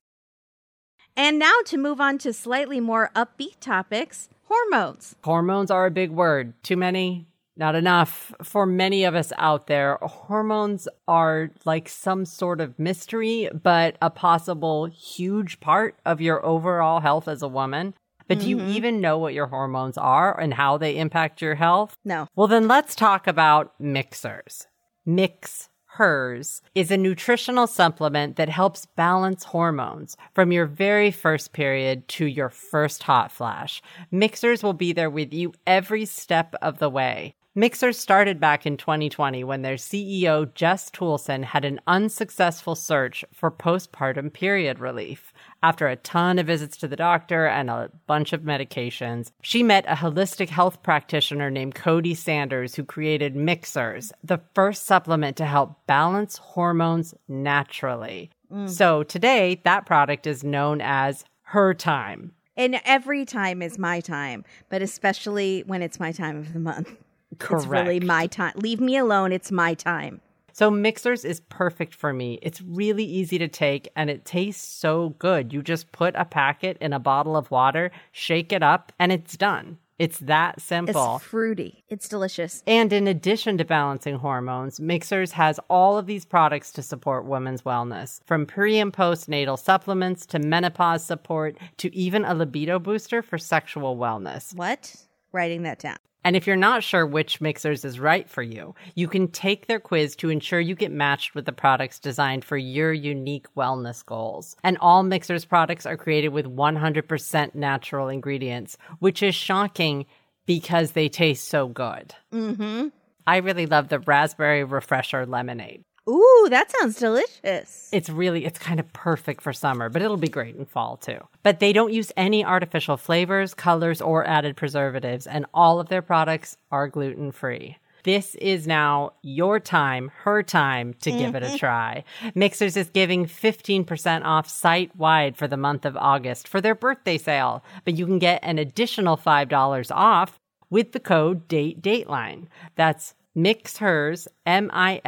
And 1.16 1.38
now 1.38 1.52
to 1.66 1.76
move 1.76 2.00
on 2.00 2.16
to 2.18 2.32
slightly 2.32 2.80
more 2.80 3.10
upbeat 3.14 3.60
topics 3.60 4.30
hormones. 4.48 5.16
hormones 5.22 5.70
are 5.70 5.84
a 5.86 5.90
big 5.90 6.10
word 6.10 6.54
too 6.62 6.76
many 6.78 7.26
not 7.60 7.76
enough. 7.76 8.34
For 8.42 8.66
many 8.66 9.04
of 9.04 9.14
us 9.14 9.32
out 9.38 9.68
there, 9.68 9.98
hormones 10.02 10.88
are 11.06 11.50
like 11.64 11.88
some 11.88 12.24
sort 12.24 12.60
of 12.60 12.78
mystery, 12.78 13.48
but 13.62 13.96
a 14.02 14.10
possible 14.10 14.86
huge 14.86 15.60
part 15.60 15.96
of 16.04 16.20
your 16.20 16.44
overall 16.44 16.98
health 17.00 17.28
as 17.28 17.42
a 17.42 17.48
woman. 17.48 17.94
But 18.26 18.40
do 18.40 18.48
you 18.48 18.58
mm-hmm. 18.58 18.70
even 18.70 19.00
know 19.00 19.18
what 19.18 19.34
your 19.34 19.48
hormones 19.48 19.98
are 19.98 20.38
and 20.38 20.54
how 20.54 20.78
they 20.78 20.96
impact 20.96 21.42
your 21.42 21.56
health? 21.56 21.96
No. 22.04 22.28
Well, 22.36 22.46
then 22.46 22.68
let's 22.68 22.94
talk 22.94 23.26
about 23.26 23.74
mixhers. 23.80 24.66
Mix 25.04 25.68
Hers 25.94 26.62
is 26.76 26.92
a 26.92 26.96
nutritional 26.96 27.66
supplement 27.66 28.36
that 28.36 28.48
helps 28.48 28.86
balance 28.86 29.42
hormones 29.42 30.16
from 30.32 30.52
your 30.52 30.64
very 30.64 31.10
first 31.10 31.52
period 31.52 32.06
to 32.08 32.24
your 32.24 32.48
first 32.48 33.02
hot 33.02 33.32
flash. 33.32 33.82
Mixhers 34.12 34.62
will 34.62 34.72
be 34.72 34.92
there 34.92 35.10
with 35.10 35.34
you 35.34 35.52
every 35.66 36.04
step 36.04 36.54
of 36.62 36.78
the 36.78 36.88
way. 36.88 37.34
Mixhers 37.56 37.96
started 37.96 38.38
back 38.38 38.64
in 38.64 38.76
2020 38.76 39.42
when 39.42 39.62
their 39.62 39.74
CEO, 39.74 40.54
Jess 40.54 40.88
Toolson, 40.88 41.42
had 41.42 41.64
an 41.64 41.80
unsuccessful 41.88 42.76
search 42.76 43.24
for 43.32 43.50
postpartum 43.50 44.32
period 44.32 44.78
relief. 44.78 45.32
After 45.60 45.88
a 45.88 45.96
ton 45.96 46.38
of 46.38 46.46
visits 46.46 46.76
to 46.76 46.86
the 46.86 46.94
doctor 46.94 47.46
and 47.46 47.68
a 47.68 47.90
bunch 48.06 48.32
of 48.32 48.42
medications, 48.42 49.32
she 49.42 49.64
met 49.64 49.84
a 49.88 49.96
holistic 49.96 50.48
health 50.48 50.84
practitioner 50.84 51.50
named 51.50 51.74
Cody 51.74 52.14
Sanders 52.14 52.76
who 52.76 52.84
created 52.84 53.34
Mixhers, 53.34 54.12
the 54.22 54.40
first 54.54 54.86
supplement 54.86 55.36
to 55.38 55.44
help 55.44 55.84
balance 55.88 56.38
hormones 56.38 57.14
naturally. 57.26 58.30
Mm. 58.52 58.70
So 58.70 59.02
today, 59.02 59.60
that 59.64 59.86
product 59.86 60.28
is 60.28 60.44
known 60.44 60.80
as 60.80 61.24
Her 61.42 61.74
Time. 61.74 62.30
And 62.56 62.80
every 62.84 63.24
time 63.24 63.60
is 63.60 63.76
my 63.76 63.98
time, 63.98 64.44
but 64.68 64.82
especially 64.82 65.64
when 65.66 65.82
it's 65.82 65.98
my 65.98 66.12
time 66.12 66.36
of 66.36 66.52
the 66.52 66.60
month. 66.60 66.96
Correct. 67.38 67.64
It's 67.64 67.70
really 67.70 68.00
my 68.00 68.26
time. 68.26 68.52
Leave 68.56 68.80
me 68.80 68.96
alone. 68.96 69.32
It's 69.32 69.50
my 69.50 69.74
time. 69.74 70.20
So 70.52 70.70
Mixhers 70.70 71.24
is 71.24 71.40
perfect 71.48 71.94
for 71.94 72.12
me. 72.12 72.38
It's 72.42 72.60
really 72.60 73.04
easy 73.04 73.38
to 73.38 73.48
take 73.48 73.88
and 73.96 74.10
it 74.10 74.24
tastes 74.24 74.62
so 74.62 75.10
good. 75.18 75.52
You 75.52 75.62
just 75.62 75.90
put 75.92 76.14
a 76.16 76.24
packet 76.24 76.76
in 76.80 76.92
a 76.92 76.98
bottle 76.98 77.36
of 77.36 77.50
water, 77.50 77.90
shake 78.12 78.52
it 78.52 78.62
up, 78.62 78.92
and 78.98 79.12
it's 79.12 79.36
done. 79.36 79.78
It's 79.98 80.18
that 80.20 80.62
simple. 80.62 81.16
It's 81.16 81.24
fruity. 81.24 81.84
It's 81.90 82.08
delicious. 82.08 82.62
And 82.66 82.90
in 82.90 83.06
addition 83.06 83.58
to 83.58 83.66
balancing 83.66 84.16
hormones, 84.16 84.80
Mixhers 84.80 85.32
has 85.32 85.60
all 85.68 85.98
of 85.98 86.06
these 86.06 86.24
products 86.24 86.72
to 86.72 86.82
support 86.82 87.26
women's 87.26 87.62
wellness, 87.62 88.20
from 88.24 88.46
pre 88.46 88.78
and 88.78 88.94
postnatal 88.94 89.58
supplements 89.58 90.24
to 90.26 90.38
menopause 90.38 91.04
support 91.04 91.58
to 91.76 91.94
even 91.94 92.24
a 92.24 92.32
libido 92.32 92.78
booster 92.78 93.20
for 93.20 93.36
sexual 93.36 93.98
wellness. 93.98 94.54
What? 94.54 94.96
Writing 95.32 95.64
that 95.64 95.78
down. 95.78 95.98
And 96.24 96.36
if 96.36 96.46
you're 96.46 96.56
not 96.56 96.82
sure 96.82 97.06
which 97.06 97.40
mixhers 97.40 97.84
is 97.84 97.98
right 97.98 98.28
for 98.28 98.42
you, 98.42 98.74
you 98.94 99.08
can 99.08 99.28
take 99.28 99.66
their 99.66 99.80
quiz 99.80 100.14
to 100.16 100.28
ensure 100.28 100.60
you 100.60 100.74
get 100.74 100.92
matched 100.92 101.34
with 101.34 101.46
the 101.46 101.52
products 101.52 101.98
designed 101.98 102.44
for 102.44 102.56
your 102.56 102.92
unique 102.92 103.46
wellness 103.56 104.04
goals. 104.04 104.56
And 104.62 104.76
all 104.80 105.02
mixhers 105.02 105.44
products 105.44 105.86
are 105.86 105.96
created 105.96 106.28
with 106.28 106.46
100% 106.46 107.54
natural 107.54 108.08
ingredients, 108.08 108.76
which 108.98 109.22
is 109.22 109.34
shocking 109.34 110.06
because 110.46 110.92
they 110.92 111.08
taste 111.08 111.48
so 111.48 111.68
good. 111.68 112.14
Mm-hmm. 112.32 112.88
I 113.26 113.36
really 113.36 113.66
love 113.66 113.88
the 113.88 114.00
raspberry 114.00 114.64
refresher 114.64 115.24
lemonade. 115.24 115.84
Ooh, 116.08 116.46
that 116.50 116.70
sounds 116.72 116.96
delicious. 116.96 117.88
It's 117.92 118.08
really, 118.08 118.44
it's 118.44 118.58
kind 118.58 118.80
of 118.80 118.92
perfect 118.92 119.42
for 119.42 119.52
summer, 119.52 119.88
but 119.88 120.02
it'll 120.02 120.16
be 120.16 120.28
great 120.28 120.56
in 120.56 120.64
fall 120.64 120.96
too. 120.96 121.18
But 121.42 121.60
they 121.60 121.72
don't 121.72 121.92
use 121.92 122.10
any 122.16 122.44
artificial 122.44 122.96
flavors, 122.96 123.54
colors, 123.54 124.00
or 124.00 124.26
added 124.26 124.56
preservatives, 124.56 125.26
and 125.26 125.46
all 125.52 125.78
of 125.78 125.88
their 125.88 126.02
products 126.02 126.56
are 126.70 126.88
gluten 126.88 127.32
free. 127.32 127.76
This 128.02 128.34
is 128.36 128.66
now 128.66 129.12
your 129.22 129.60
time, 129.60 130.10
her 130.22 130.42
time 130.42 130.94
to 131.02 131.10
give 131.10 131.34
it 131.34 131.42
a 131.42 131.46
mm-hmm. 131.46 131.56
try. 131.56 132.04
Mixhers 132.34 132.76
is 132.76 132.88
giving 132.88 133.26
15% 133.26 134.24
off 134.24 134.48
site 134.48 134.94
wide 134.96 135.36
for 135.36 135.46
the 135.46 135.58
month 135.58 135.84
of 135.84 135.96
August 135.96 136.48
for 136.48 136.60
their 136.60 136.74
birthday 136.74 137.18
sale, 137.18 137.62
but 137.84 137.96
you 137.96 138.06
can 138.06 138.18
get 138.18 138.40
an 138.42 138.58
additional 138.58 139.18
$5 139.18 139.90
off 139.94 140.40
with 140.70 140.92
the 140.92 141.00
code 141.00 141.46
DATE 141.48 141.82
DATELINE. 141.82 142.48
That's 142.76 143.14
mixhers, 143.36 144.26
M-I-X-H-E-R-S 144.46 144.98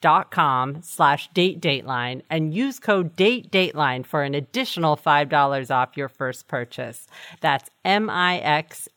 dot 0.00 0.30
com 0.30 0.82
slash 0.82 1.28
date 1.34 1.60
dateline 1.60 2.22
and 2.30 2.54
use 2.54 2.78
code 2.78 3.16
date 3.16 3.50
dateline 3.50 4.06
for 4.06 4.22
an 4.22 4.34
additional 4.34 4.96
$5 4.96 5.74
off 5.74 5.96
your 5.96 6.08
first 6.08 6.46
purchase. 6.48 7.06
That's 7.40 7.70
M-I-X-H-E-R-S 7.84 8.90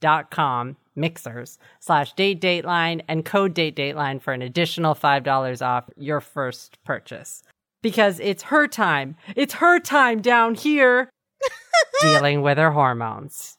dot 0.00 0.30
com 0.30 0.76
mixhers 0.96 1.58
slash 1.80 2.12
date 2.14 2.40
dateline 2.40 3.02
and 3.08 3.24
code 3.24 3.54
date 3.54 3.76
dateline 3.76 4.20
for 4.20 4.32
an 4.32 4.42
additional 4.42 4.94
$5 4.94 5.66
off 5.66 5.84
your 5.96 6.20
first 6.20 6.78
purchase. 6.84 7.42
Because 7.80 8.18
it's 8.20 8.44
her 8.44 8.66
time. 8.66 9.16
It's 9.36 9.54
her 9.54 9.78
time 9.78 10.20
down 10.20 10.56
here 10.56 11.10
dealing 12.02 12.42
with 12.42 12.58
her 12.58 12.72
hormones. 12.72 13.57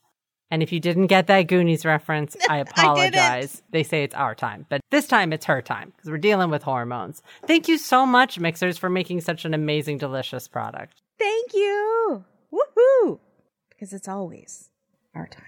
And 0.52 0.64
if 0.64 0.72
you 0.72 0.80
didn't 0.80 1.08
get 1.08 1.28
that 1.28 1.44
Goonies 1.44 1.86
reference, 1.86 2.36
I 2.50 2.58
apologize. 2.58 3.62
they 3.72 3.84
say 3.84 4.04
it's 4.04 4.16
our 4.16 4.34
time, 4.34 4.66
but 4.70 4.82
this 4.92 5.08
time 5.08 5.32
it's 5.32 5.46
her 5.46 5.62
time 5.62 5.94
because 5.96 6.10
we're 6.10 6.18
dealing 6.18 6.50
with 6.50 6.64
hormones. 6.64 7.22
Thank 7.46 7.68
you 7.68 7.78
so 7.78 8.06
much, 8.06 8.40
Mixhers, 8.40 8.80
for 8.80 8.90
making 8.90 9.22
such 9.22 9.46
an 9.46 9.54
amazing, 9.54 10.00
delicious 10.00 10.48
product. 10.48 11.02
Thank 11.20 11.54
you. 11.54 12.24
Woohoo. 12.52 13.20
Because 13.70 13.94
it's 13.94 14.08
always 14.08 14.70
our 15.16 15.28
time. 15.28 15.44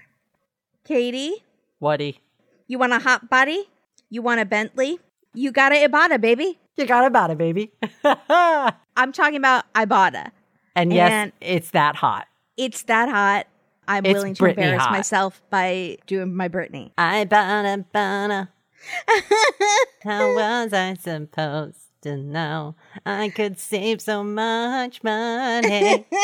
Katie, 0.84 1.44
Woody, 1.80 2.20
you 2.68 2.78
want 2.78 2.92
a 2.92 2.98
hot 2.98 3.28
body? 3.28 3.68
You 4.10 4.22
want 4.22 4.40
a 4.40 4.44
Bentley? 4.44 4.98
You 5.34 5.50
got 5.52 5.72
a 5.72 5.88
Ibotta, 5.88 6.20
baby. 6.20 6.58
you 6.76 6.86
got 6.86 7.30
it, 7.30 7.38
baby. 7.38 7.72
I'm 8.04 9.12
talking 9.12 9.36
about 9.36 9.64
Ibotta. 9.74 10.30
and 10.76 10.92
yes, 10.92 11.10
And- 11.10 11.32
it's 11.40 11.70
that 11.70 11.96
hot. 11.96 12.26
It's 12.56 12.82
that 12.84 13.08
hot. 13.08 13.46
I'm 13.88 14.04
It's 14.06 14.14
willing 14.14 14.34
to 14.34 14.42
Britney 14.42 14.50
embarrass 14.50 14.82
hot. 14.82 14.92
myself 14.92 15.42
by 15.50 15.98
doing 16.06 16.34
my 16.34 16.48
Britney. 16.48 16.92
I 16.98 17.24
bought 17.24 17.64
a 17.64 17.84
banana. 17.92 18.50
How 20.02 20.34
was 20.34 20.72
I 20.72 20.94
supposed 20.94 21.78
to 22.02 22.16
know 22.16 22.74
I 23.06 23.28
could 23.28 23.58
save 23.58 24.00
so 24.00 24.24
much 24.24 25.02
money? 25.04 26.06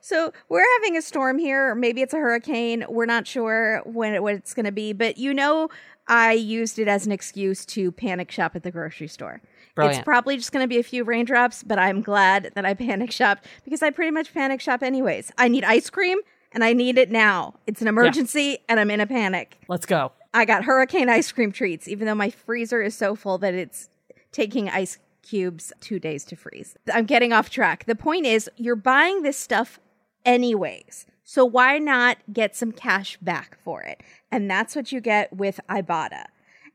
So 0.00 0.34
we're 0.50 0.66
having 0.76 0.98
a 0.98 1.02
storm 1.02 1.38
here, 1.38 1.74
maybe 1.74 2.02
it's 2.02 2.12
a 2.12 2.18
hurricane. 2.18 2.84
We're 2.90 3.06
not 3.06 3.26
sure 3.26 3.80
when 3.86 4.12
it, 4.12 4.22
what 4.22 4.34
it's 4.34 4.52
going 4.52 4.66
to 4.66 4.70
be, 4.72 4.92
but 4.92 5.16
you 5.16 5.32
know, 5.32 5.70
I 6.06 6.32
used 6.32 6.78
it 6.78 6.88
as 6.88 7.06
an 7.06 7.12
excuse 7.12 7.64
to 7.64 7.90
panic 7.90 8.30
shop 8.30 8.54
at 8.54 8.64
the 8.64 8.70
grocery 8.70 9.08
store. 9.08 9.40
Brilliant. 9.74 10.00
It's 10.00 10.04
probably 10.04 10.36
just 10.36 10.52
going 10.52 10.62
to 10.62 10.68
be 10.68 10.78
a 10.78 10.82
few 10.82 11.04
raindrops, 11.04 11.62
but 11.62 11.78
I'm 11.78 12.02
glad 12.02 12.52
that 12.54 12.66
I 12.66 12.74
panic 12.74 13.12
shopped 13.12 13.46
because 13.64 13.82
I 13.82 13.88
pretty 13.88 14.10
much 14.10 14.34
panic 14.34 14.60
shop 14.60 14.82
anyways. 14.82 15.32
I 15.38 15.48
need 15.48 15.64
ice 15.64 15.88
cream 15.88 16.18
and 16.54 16.64
I 16.64 16.72
need 16.72 16.96
it 16.96 17.10
now. 17.10 17.54
It's 17.66 17.82
an 17.82 17.88
emergency 17.88 18.58
and 18.68 18.80
I'm 18.80 18.90
in 18.90 19.00
a 19.00 19.06
panic. 19.06 19.58
Let's 19.68 19.84
go. 19.84 20.12
I 20.32 20.44
got 20.44 20.64
hurricane 20.64 21.10
ice 21.10 21.30
cream 21.30 21.52
treats, 21.52 21.86
even 21.88 22.06
though 22.06 22.14
my 22.14 22.30
freezer 22.30 22.80
is 22.80 22.96
so 22.96 23.14
full 23.14 23.38
that 23.38 23.54
it's 23.54 23.88
taking 24.32 24.68
ice 24.70 24.98
cubes 25.22 25.72
two 25.80 25.98
days 25.98 26.24
to 26.24 26.36
freeze. 26.36 26.76
I'm 26.92 27.04
getting 27.04 27.32
off 27.32 27.50
track. 27.50 27.84
The 27.86 27.94
point 27.94 28.26
is, 28.26 28.48
you're 28.56 28.76
buying 28.76 29.22
this 29.22 29.36
stuff 29.36 29.78
anyways. 30.24 31.06
So 31.24 31.44
why 31.44 31.78
not 31.78 32.18
get 32.32 32.54
some 32.54 32.72
cash 32.72 33.16
back 33.18 33.58
for 33.62 33.82
it? 33.82 34.02
And 34.30 34.50
that's 34.50 34.76
what 34.76 34.92
you 34.92 35.00
get 35.00 35.32
with 35.34 35.60
Ibotta. 35.68 36.26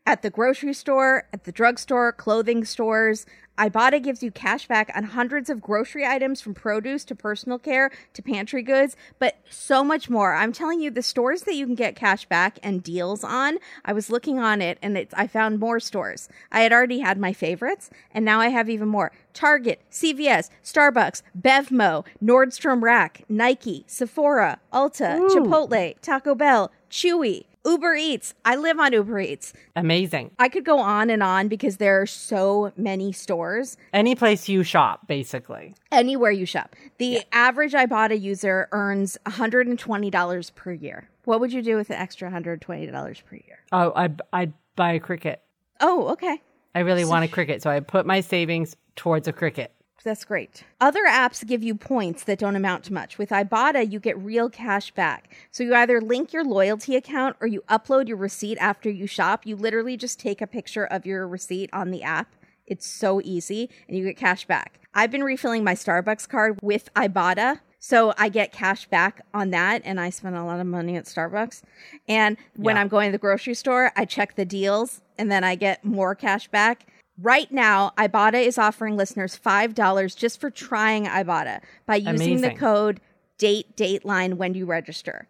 At 0.06 0.24
the 0.24 0.30
grocery 0.30 0.74
store, 0.74 1.28
at 1.32 1.44
the 1.44 1.52
drugstore, 1.52 2.12
clothing 2.12 2.66
stores, 2.66 3.26
Ibotta 3.60 4.02
gives 4.02 4.24
you 4.24 4.32
cash 4.32 4.68
back 4.68 4.90
on 4.96 5.04
hundreds 5.04 5.50
of 5.50 5.62
grocery 5.62 6.06
items 6.06 6.40
from 6.40 6.54
produce 6.54 7.04
to 7.06 7.14
personal 7.14 7.60
care 7.60 7.92
to 8.14 8.22
pantry 8.22 8.64
goods, 8.64 8.96
but 9.20 9.38
so 9.50 9.84
much 9.84 10.10
more. 10.10 10.34
I'm 10.34 10.54
telling 10.54 10.80
you, 10.80 10.90
the 10.90 11.02
stores 11.02 11.42
that 11.44 11.56
you 11.56 11.66
can 11.66 11.76
get 11.76 11.96
cash 11.96 12.26
back 12.26 12.58
and 12.64 12.82
deals 12.82 13.24
on, 13.24 13.58
I 13.84 13.92
was 13.92 14.10
looking 14.10 14.40
on 14.40 14.62
it 14.62 14.78
and 14.82 14.98
it's, 14.98 15.14
I 15.14 15.28
found 15.28 15.60
more 15.60 15.82
stores. 15.82 16.30
I 16.54 16.62
had 16.62 16.72
already 16.72 17.00
had 17.00 17.18
my 17.18 17.34
favorites, 17.34 17.90
and 18.14 18.24
now 18.24 18.40
I 18.40 18.48
have 18.48 18.70
even 18.70 18.88
more. 18.88 19.12
Target, 19.34 19.82
CVS, 19.92 20.50
Starbucks, 20.64 21.22
Bevmo, 21.40 22.06
Nordstrom 22.24 22.82
Rack, 22.82 23.24
Nike, 23.28 23.84
Sephora, 23.88 24.60
Ulta, 24.72 25.20
Chipotle, 25.30 25.96
Taco 26.02 26.34
Bell, 26.34 26.72
Chewy, 26.90 27.46
Uber 27.66 27.96
Eats. 27.96 28.34
I 28.46 28.56
live 28.56 28.80
on 28.80 28.94
Uber 28.94 29.20
Eats. 29.20 29.54
Amazing. 29.76 30.32
I 30.40 30.50
could 30.50 30.64
go 30.64 30.80
on 30.80 31.10
and 31.10 31.22
on 31.22 31.48
because 31.50 31.78
there 31.78 32.02
are 32.02 32.06
so 32.06 32.72
many 32.78 33.12
stores 33.12 33.78
Any 33.94 34.16
place 34.16 34.48
you 34.48 34.64
shop, 34.64 35.08
basically. 35.08 35.76
anywhere 35.92 36.32
you 36.32 36.46
shop. 36.46 36.76
The 36.98 37.22
average 37.34 37.74
Ibotta 37.74 38.20
user 38.20 38.70
earns 38.72 39.18
$120 39.26 40.56
per 40.56 40.72
year. 40.72 41.10
What 41.26 41.40
would 41.42 41.52
you 41.54 41.62
do 41.62 41.76
with 41.76 41.90
an 41.90 41.98
extra 41.98 42.30
$120 42.32 42.62
per 43.26 43.36
year? 43.36 43.60
Oh, 43.72 43.92
I 43.96 44.10
I'd 44.34 44.54
buy 44.76 44.94
a 44.94 45.00
cricket. 45.00 45.42
Oh, 45.82 46.08
okay. 46.10 46.42
I 46.76 46.80
really 46.80 47.06
want 47.06 47.26
a 47.26 47.28
cricket, 47.28 47.62
so 47.62 47.70
I 47.70 47.80
put 47.82 48.06
my 48.06 48.22
savings 48.22 48.76
towards 48.96 49.28
a 49.28 49.34
cricket. 49.34 49.74
That's 50.04 50.24
great. 50.26 50.64
Other 50.80 51.04
apps 51.08 51.46
give 51.46 51.62
you 51.62 51.76
points 51.76 52.24
that 52.24 52.40
don't 52.40 52.56
amount 52.56 52.86
to 52.86 52.94
much. 52.94 53.18
With 53.18 53.30
Ibotta, 53.30 53.92
you 53.92 54.00
get 54.00 54.18
real 54.18 54.50
cash 54.50 54.92
back. 54.92 55.34
So 55.52 55.64
you 55.64 55.76
either 55.76 56.00
link 56.00 56.32
your 56.32 56.46
loyalty 56.46 56.96
account 56.96 57.36
or 57.42 57.48
you 57.48 57.64
upload 57.70 58.08
your 58.08 58.18
receipt 58.18 58.58
after 58.60 58.90
you 58.90 59.08
shop. 59.08 59.46
You 59.46 59.56
literally 59.56 59.98
just 59.98 60.20
take 60.20 60.42
a 60.42 60.48
picture 60.48 60.86
of 60.86 61.06
your 61.06 61.28
receipt 61.28 61.70
on 61.74 61.92
the 61.92 62.02
app. 62.04 62.34
It's 62.66 62.88
so 62.88 63.20
easy 63.24 63.70
and 63.88 63.98
you 63.98 64.04
get 64.06 64.16
cash 64.16 64.46
back. 64.46 64.80
I've 64.94 65.12
been 65.12 65.24
refilling 65.24 65.64
my 65.64 65.74
Starbucks 65.76 66.30
card 66.30 66.60
with 66.62 66.94
Ibotta. 66.94 67.60
So 67.82 68.14
I 68.18 68.30
get 68.30 68.52
cash 68.52 68.88
back 68.88 69.22
on 69.34 69.52
that 69.52 69.82
and 69.86 70.00
I 70.00 70.10
spend 70.10 70.36
a 70.36 70.44
lot 70.44 70.60
of 70.60 70.68
money 70.68 70.98
at 70.98 71.06
Starbucks. 71.06 71.62
And 72.08 72.38
when 72.56 72.76
Yeah. 72.76 72.82
I'm 72.82 72.88
going 72.90 73.10
to 73.10 73.12
the 73.14 73.18
grocery 73.18 73.54
store, 73.54 73.92
I 73.96 74.06
check 74.06 74.36
the 74.36 74.46
deals 74.46 75.02
and 75.18 75.32
then 75.32 75.44
I 75.44 75.56
get 75.56 75.84
more 75.86 76.14
cash 76.14 76.48
back. 76.50 76.86
Right 77.22 77.52
now, 77.52 77.92
Ibotta 77.98 78.42
is 78.42 78.58
offering 78.58 78.96
listeners 78.96 79.38
$5 79.38 80.16
just 80.16 80.40
for 80.40 80.50
trying 80.50 81.06
Ibotta 81.06 81.62
by 81.86 81.98
using 81.98 82.42
the 82.42 82.52
code 82.52 83.02
date 83.38 83.76
dateline 83.76 84.36
when 84.36 84.54
you 84.54 84.66
register. 84.66 85.28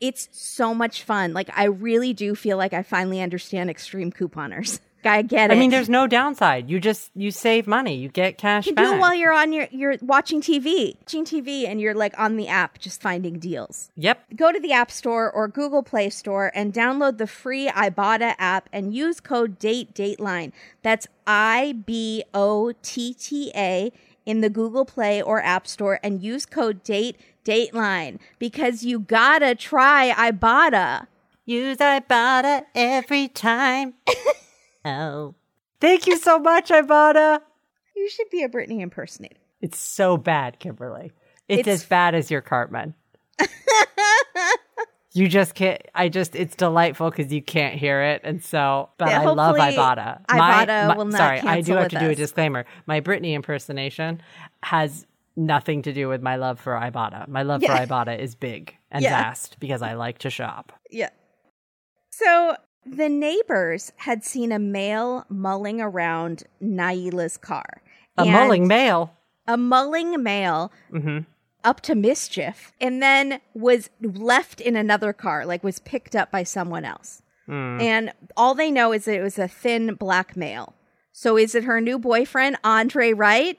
It's 0.00 0.28
so 0.32 0.74
much 0.74 1.02
fun. 1.02 1.34
Like 1.34 1.50
I 1.54 1.64
really 1.64 2.12
do 2.12 2.34
feel 2.34 2.56
like 2.56 2.72
I 2.72 2.82
finally 2.82 3.20
understand 3.20 3.68
extreme 3.68 4.10
couponers. 4.10 4.80
I 5.04 5.22
get 5.22 5.50
it. 5.50 5.54
I 5.54 5.58
mean, 5.58 5.70
there's 5.70 5.88
no 5.88 6.06
downside. 6.06 6.70
You 6.70 6.80
just 6.80 7.10
you 7.14 7.30
save 7.30 7.66
money. 7.66 7.96
You 7.96 8.08
get 8.08 8.38
cash 8.38 8.66
you 8.66 8.74
back. 8.74 8.84
do 8.84 8.94
it 8.94 8.98
while 8.98 9.14
you're 9.14 9.32
on 9.32 9.52
your 9.52 9.68
you're 9.70 9.96
watching 10.00 10.40
TV, 10.40 10.96
watching 11.00 11.24
TV, 11.24 11.66
and 11.66 11.80
you're 11.80 11.94
like 11.94 12.18
on 12.18 12.36
the 12.36 12.48
app 12.48 12.78
just 12.78 13.00
finding 13.00 13.38
deals. 13.38 13.90
Yep. 13.96 14.36
Go 14.36 14.52
to 14.52 14.60
the 14.60 14.72
App 14.72 14.90
Store 14.90 15.30
or 15.30 15.48
Google 15.48 15.82
Play 15.82 16.10
Store 16.10 16.50
and 16.54 16.72
download 16.72 17.18
the 17.18 17.26
free 17.26 17.68
Ibotta 17.68 18.34
app 18.38 18.68
and 18.72 18.94
use 18.94 19.20
code 19.20 19.58
DATE 19.58 19.94
DATELINE. 19.94 20.52
That's 20.82 21.06
I 21.26 21.74
B 21.84 22.24
O 22.34 22.72
T 22.82 23.14
T 23.14 23.52
A 23.54 23.92
in 24.24 24.40
the 24.40 24.50
Google 24.50 24.84
Play 24.84 25.20
or 25.20 25.42
App 25.42 25.66
Store 25.66 25.98
and 26.02 26.22
use 26.22 26.46
code 26.46 26.82
DATE 26.82 27.16
DATELINE 27.44 28.18
because 28.38 28.84
you 28.84 29.00
gotta 29.00 29.54
try 29.54 30.12
Ibotta. 30.16 31.06
Use 31.44 31.78
Ibotta 31.78 32.64
every 32.74 33.28
time. 33.28 33.94
oh. 34.84 35.34
Thank 35.80 36.06
you 36.06 36.16
so 36.18 36.38
much, 36.38 36.70
Ibotta. 36.70 37.40
You 37.96 38.08
should 38.08 38.30
be 38.30 38.42
a 38.42 38.48
Britney 38.48 38.80
impersonator. 38.80 39.36
It's 39.60 39.78
so 39.78 40.16
bad, 40.16 40.58
Kimberly. 40.58 41.12
It's, 41.48 41.60
It's- 41.60 41.80
as 41.82 41.84
bad 41.86 42.14
as 42.14 42.30
your 42.30 42.40
Cartman. 42.40 42.94
you 45.12 45.28
just 45.28 45.54
can't. 45.54 45.80
I 45.94 46.08
just. 46.08 46.34
It's 46.34 46.54
delightful 46.56 47.10
because 47.10 47.32
you 47.32 47.42
can't 47.42 47.74
hear 47.74 48.00
it, 48.02 48.22
and 48.24 48.42
so. 48.42 48.90
But 48.98 49.08
Yeah, 49.08 49.22
I 49.22 49.24
love 49.26 49.56
hopefully 49.56 49.76
Ibotta. 49.76 50.24
Ibotta 50.26 50.96
will 50.96 51.04
not 51.06 51.16
Sorry, 51.18 51.40
I 51.40 51.60
do 51.60 51.72
have 51.74 51.84
with 51.84 51.92
to 51.92 51.98
do 51.98 52.10
a 52.10 52.14
disclaimer. 52.14 52.64
My 52.86 53.00
Britney 53.00 53.32
impersonation 53.34 54.22
has 54.62 55.06
nothing 55.36 55.82
to 55.82 55.92
do 55.92 56.08
with 56.08 56.22
my 56.22 56.36
love 56.36 56.60
for 56.60 56.74
Ibotta. 56.74 57.28
My 57.28 57.42
love 57.42 57.62
Yeah. 57.62 57.76
for 57.76 57.86
Ibotta 57.86 58.18
is 58.18 58.34
big 58.34 58.76
and 58.90 59.02
Yeah. 59.02 59.10
vast 59.22 59.58
because 59.60 59.82
I 59.82 59.94
like 59.94 60.18
to 60.18 60.30
shop. 60.30 60.72
Yeah. 60.90 61.10
So 62.10 62.56
the 62.84 63.08
neighbors 63.08 63.92
had 63.96 64.24
seen 64.24 64.52
a 64.52 64.58
male 64.58 65.24
mulling 65.28 65.80
around 65.80 66.44
Naila's 66.60 67.36
car. 67.36 67.82
A 68.18 68.24
mulling 68.24 68.66
male. 68.66 69.14
A 69.46 69.56
mulling 69.56 70.22
male 70.22 70.72
hmm 70.90 71.20
up 71.64 71.80
to 71.80 71.94
mischief 71.94 72.72
and 72.80 73.00
then 73.00 73.40
was 73.54 73.88
left 74.00 74.60
in 74.60 74.74
another 74.74 75.12
car, 75.12 75.46
like 75.46 75.62
was 75.62 75.78
picked 75.78 76.16
up 76.16 76.28
by 76.30 76.42
someone 76.42 76.84
else. 76.84 77.22
Mm. 77.48 77.80
And 77.80 78.12
all 78.36 78.54
they 78.54 78.70
know 78.70 78.92
is 78.92 79.04
that 79.04 79.14
it 79.14 79.22
was 79.22 79.38
a 79.38 79.46
thin 79.46 79.94
black 79.94 80.36
male. 80.36 80.74
So 81.12 81.36
is 81.38 81.54
it 81.54 81.62
her 81.62 81.80
new 81.80 82.00
boyfriend, 82.00 82.56
Andre 82.64 83.12
Wright? 83.12 83.58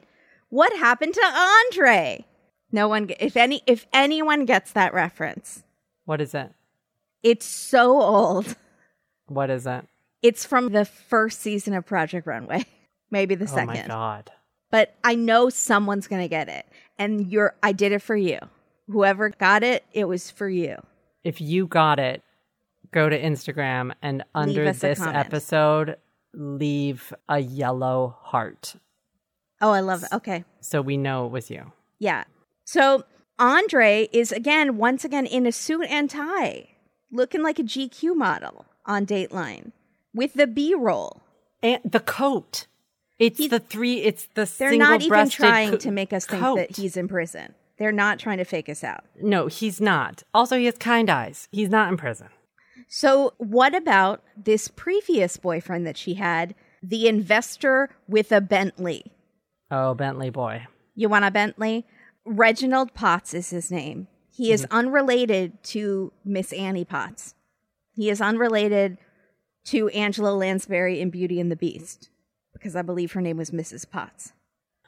What 0.49 0.73
happened 0.75 1.13
to 1.13 1.25
Andre? 1.25 2.25
No 2.73 2.89
one, 2.89 3.09
if 3.19 3.37
any, 3.37 3.61
if 3.67 3.85
anyone 3.93 4.43
gets 4.45 4.73
that 4.73 4.93
reference, 4.93 5.63
What 6.05 6.19
is 6.19 6.33
it? 6.33 6.51
it's 7.21 7.45
so 7.45 8.01
old. 8.01 8.55
What 9.33 9.49
is 9.49 9.65
it? 9.67 9.85
It's 10.21 10.45
from 10.45 10.69
the 10.69 10.85
first 10.85 11.41
season 11.41 11.73
of 11.73 11.85
Project 11.85 12.27
Runway, 12.27 12.65
maybe 13.11 13.35
the 13.35 13.47
second. 13.47 13.69
Oh 13.69 13.73
my 13.73 13.87
god. 13.87 14.31
But 14.71 14.95
I 15.03 15.15
know 15.15 15.49
someone's 15.49 16.07
going 16.07 16.21
to 16.21 16.27
get 16.27 16.49
it. 16.49 16.65
And 16.97 17.31
you're 17.31 17.55
I 17.61 17.71
did 17.73 17.91
it 17.91 18.01
for 18.01 18.15
you. 18.15 18.39
Whoever 18.87 19.29
got 19.29 19.63
it, 19.63 19.83
it 19.93 20.05
was 20.05 20.31
for 20.31 20.49
you. 20.49 20.77
if 21.23 21.39
you 21.39 21.67
got 21.67 21.99
it, 21.99 22.21
go 22.91 23.09
to 23.09 23.19
Instagram 23.19 23.93
and 24.01 24.23
under 24.35 24.71
this 24.73 25.01
episode, 25.01 25.97
leave 26.33 27.13
a 27.29 27.39
yellow 27.39 28.17
heart 28.21 28.75
Oh, 29.61 29.71
I 29.71 29.79
love 29.79 30.03
it. 30.03 30.09
Okay. 30.11 30.43
so 30.59 30.81
we 30.81 30.97
know 30.97 31.25
it 31.25 31.31
was 31.31 31.49
you. 31.49 31.71
Yeah. 31.97 32.25
So 32.65 33.05
Andre 33.39 34.09
is 34.11 34.33
again, 34.33 34.75
once 34.77 35.05
again, 35.05 35.25
in 35.25 35.45
a 35.45 35.53
suit 35.53 35.87
and 35.89 36.09
tie, 36.09 36.67
looking 37.11 37.41
like 37.41 37.59
a 37.59 37.63
GQ 37.63 38.13
model 38.13 38.65
on 38.85 39.05
Dateline 39.05 39.71
with 40.13 40.33
the 40.33 40.47
B 40.47 40.73
roll. 40.75 41.21
And 41.61 41.79
the 41.83 41.99
coat. 41.99 42.67
It's 43.19 43.37
He- 43.37 43.47
the 43.47 43.59
three. 43.59 44.01
It's 44.01 44.27
the 44.33 44.45
They're 44.57 44.75
not 44.75 45.01
even 45.01 45.29
trying 45.29 45.71
co- 45.71 45.77
to 45.77 45.91
make 45.91 46.11
us 46.11 46.25
think 46.25 46.41
coat. 46.41 46.55
that 46.57 46.75
he's 46.75 46.97
in 46.97 47.07
prison. 47.07 47.55
They're 47.77 47.91
not 47.91 48.19
trying 48.19 48.37
to 48.37 48.43
fake 48.43 48.69
us 48.69 48.83
out. 48.83 49.05
No, 49.21 49.47
he's 49.47 49.81
not. 49.81 50.23
Also, 50.33 50.57
he 50.57 50.65
has 50.65 50.77
kind 50.77 51.09
eyes. 51.09 51.47
He's 51.51 51.69
not 51.69 51.89
in 51.89 51.97
prison. 51.97 52.29
So, 52.87 53.33
what 53.37 53.73
about 53.73 54.21
this 54.37 54.67
previous 54.67 55.37
boyfriend 55.37 55.87
that 55.87 55.97
she 55.97 56.15
had, 56.15 56.53
the 56.81 57.07
investor 57.07 57.89
with 58.07 58.31
a 58.31 58.41
Bentley? 58.41 59.05
Oh, 59.71 59.93
Bentley 59.95 60.29
boy. 60.29 60.67
You 60.95 61.09
want 61.09 61.25
a 61.25 61.31
Bentley? 61.31 61.85
Reginald 62.25 62.93
Potts 62.93 63.33
is 63.33 63.49
his 63.49 63.71
name. 63.71 64.07
He 64.31 64.51
is 64.51 64.63
mm-hmm. 64.63 64.77
unrelated 64.77 65.63
to 65.63 66.11
Miss 66.23 66.53
Annie 66.53 66.85
Potts. 66.85 67.35
He 67.95 68.09
is 68.09 68.21
unrelated 68.21 68.97
to 69.65 69.87
Angela 69.89 70.33
Lansbury 70.35 70.99
in 70.99 71.09
Beauty 71.09 71.39
and 71.39 71.51
the 71.51 71.55
Beast 71.55 72.09
because 72.51 72.75
I 72.75 72.81
believe 72.81 73.11
her 73.13 73.21
name 73.21 73.37
was 73.37 73.51
Mrs. 73.51 73.89
Potts. 73.89 74.33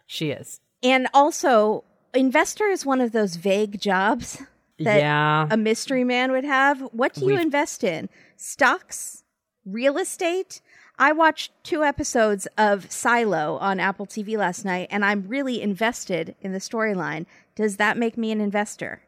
She 0.06 0.32
is. 0.32 0.60
And 0.84 1.08
also, 1.14 1.84
investor 2.14 2.66
is 2.68 2.86
one 2.86 3.02
of 3.02 3.12
those 3.12 3.36
vague 3.38 3.80
jobs 3.80 4.42
that 4.80 5.00
yeah. 5.00 5.48
a 5.50 5.58
mystery 5.58 6.04
man 6.04 6.32
would 6.32 6.44
have. 6.44 6.82
What 6.92 7.14
do 7.14 7.22
you 7.22 7.28
We've- 7.28 7.42
invest 7.42 7.84
in? 7.84 8.10
Stocks? 8.38 9.24
Real 9.66 9.98
estate? 9.98 10.62
I 11.00 11.12
watched 11.12 11.52
two 11.64 11.84
episodes 11.84 12.48
of 12.58 12.90
Silo 12.92 13.58
on 13.58 13.80
Apple 13.80 14.06
TV 14.06 14.38
last 14.38 14.64
night 14.64 14.88
and 14.92 15.04
I'm 15.04 15.28
really 15.28 15.62
invested 15.62 16.36
in 16.42 16.54
the 16.54 16.60
storyline. 16.60 17.26
Does 17.56 17.78
that 17.78 17.98
make 17.98 18.18
me 18.18 18.32
an 18.32 18.40
investor? 18.40 19.02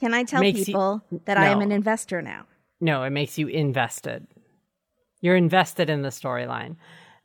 Can 0.00 0.12
I 0.14 0.24
tell 0.24 0.40
Makes 0.40 0.60
you- 0.60 0.64
people 0.66 1.02
that 1.26 1.36
I 1.36 1.48
am 1.48 1.60
an 1.60 1.70
investor 1.70 2.20
now? 2.22 2.46
No, 2.84 3.02
it 3.02 3.10
makes 3.10 3.38
you 3.38 3.48
invested. 3.48 4.26
You're 5.22 5.36
invested 5.36 5.88
in 5.88 6.02
the 6.02 6.10
storyline. 6.10 6.76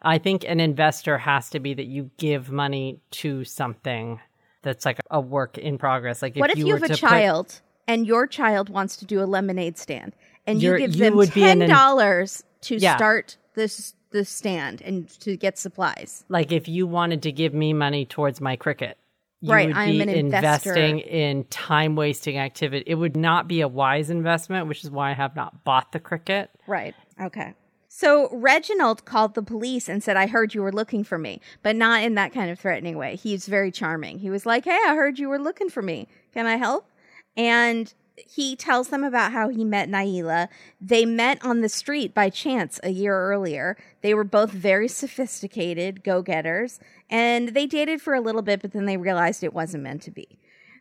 I 0.02 0.18
think 0.18 0.46
an 0.48 0.62
investor 0.62 1.18
has 1.18 1.50
to 1.50 1.60
be 1.60 1.74
that 1.74 1.88
you 1.88 2.12
give 2.18 2.50
money 2.50 3.02
to 3.12 3.44
something 3.44 4.22
that's 4.62 4.86
like 4.86 5.02
a 5.12 5.20
work 5.20 5.58
in 5.58 5.78
progress. 5.78 6.22
Like 6.22 6.38
if 6.38 6.40
what 6.40 6.50
if 6.50 6.58
you, 6.58 6.68
you, 6.68 6.74
have 6.76 6.84
a 6.84 6.88
to 6.88 6.94
put- 6.94 7.00
child 7.02 7.60
and 7.90 8.08
your 8.08 8.26
child 8.26 8.70
wants 8.70 8.96
to 8.98 9.06
do 9.06 9.22
a 9.22 9.26
lemonade 9.26 9.78
stand 9.78 10.16
and 10.48 10.62
you 10.62 10.78
give 10.78 10.96
you 10.96 11.10
them 11.12 11.28
ten 11.28 11.68
dollars 11.68 12.42
to 12.62 12.78
Yeah. 12.78 12.96
start 12.96 13.36
this 13.56 13.94
the 14.12 14.24
stand 14.24 14.82
and 14.82 15.10
to 15.20 15.36
get 15.36 15.58
supplies? 15.58 16.24
like 16.30 16.54
if 16.54 16.70
you 16.70 16.88
wanted 16.88 17.22
to 17.24 17.34
give 17.34 17.54
me 17.54 17.74
money 17.74 18.06
towards 18.06 18.40
my 18.40 18.56
cricket, 18.56 18.98
you 19.42 19.52
Right, 19.54 19.68
would 19.68 19.78
I'm 19.78 19.92
be 19.92 20.02
an 20.02 20.10
investor. 20.10 20.72
investing 20.72 21.00
in 21.00 21.46
time 21.46 21.96
wasting 21.96 22.38
activity. 22.38 22.84
It 22.88 22.96
would 22.96 23.16
not 23.16 23.48
be 23.48 23.62
a 23.62 23.68
wise 23.68 24.10
investment, 24.10 24.68
which 24.68 24.84
is 24.84 24.92
why 24.92 25.12
I 25.12 25.14
have 25.14 25.36
not 25.36 25.64
bought 25.64 25.92
the 25.92 26.00
cricket. 26.00 26.50
Right. 26.68 26.94
Okay. 27.22 27.54
So 27.88 28.30
Reginald 28.34 29.06
called 29.06 29.34
the 29.36 29.42
police 29.42 29.90
and 29.90 30.04
said, 30.04 30.16
I 30.16 30.28
heard 30.28 30.54
you 30.54 30.62
were 30.62 30.72
looking 30.72 31.04
for 31.04 31.18
me, 31.18 31.42
but 31.64 31.76
not 31.76 32.04
in 32.04 32.16
that 32.16 32.34
kind 32.34 32.52
of 32.52 32.60
threatening 32.60 32.98
way. 32.98 33.16
He's 33.16 33.48
very 33.48 33.72
charming. 33.72 34.20
He 34.20 34.30
was 34.30 34.46
like, 34.46 34.66
Hey, 34.66 34.78
I 34.88 34.94
heard 34.96 35.18
you 35.20 35.28
were 35.30 35.40
looking 35.40 35.70
for 35.70 35.82
me. 35.82 36.08
Can 36.34 36.46
I 36.46 36.58
help? 36.58 36.90
And 37.36 37.94
he 38.28 38.56
tells 38.56 38.90
them 38.90 39.04
about 39.04 39.32
how 39.32 39.50
he 39.50 39.64
met 39.64 39.90
Naila. 39.90 40.48
They 40.80 41.06
met 41.06 41.44
on 41.44 41.62
the 41.62 41.70
street 41.70 42.14
by 42.14 42.30
chance 42.30 42.80
a 42.84 42.90
year 42.90 43.18
earlier. 43.20 43.78
They 44.02 44.14
were 44.14 44.24
both 44.24 44.52
very 44.52 44.88
sophisticated 44.88 46.04
go 46.04 46.22
getters, 46.22 46.80
and 47.10 47.50
they 47.50 47.66
dated 47.66 48.02
for 48.02 48.14
a 48.14 48.22
little 48.22 48.42
bit, 48.42 48.62
but 48.62 48.72
then 48.72 48.86
they 48.86 48.98
realized 48.98 49.44
it 49.44 49.54
wasn't 49.54 49.84
meant 49.84 50.02
to 50.04 50.12
be. 50.12 50.40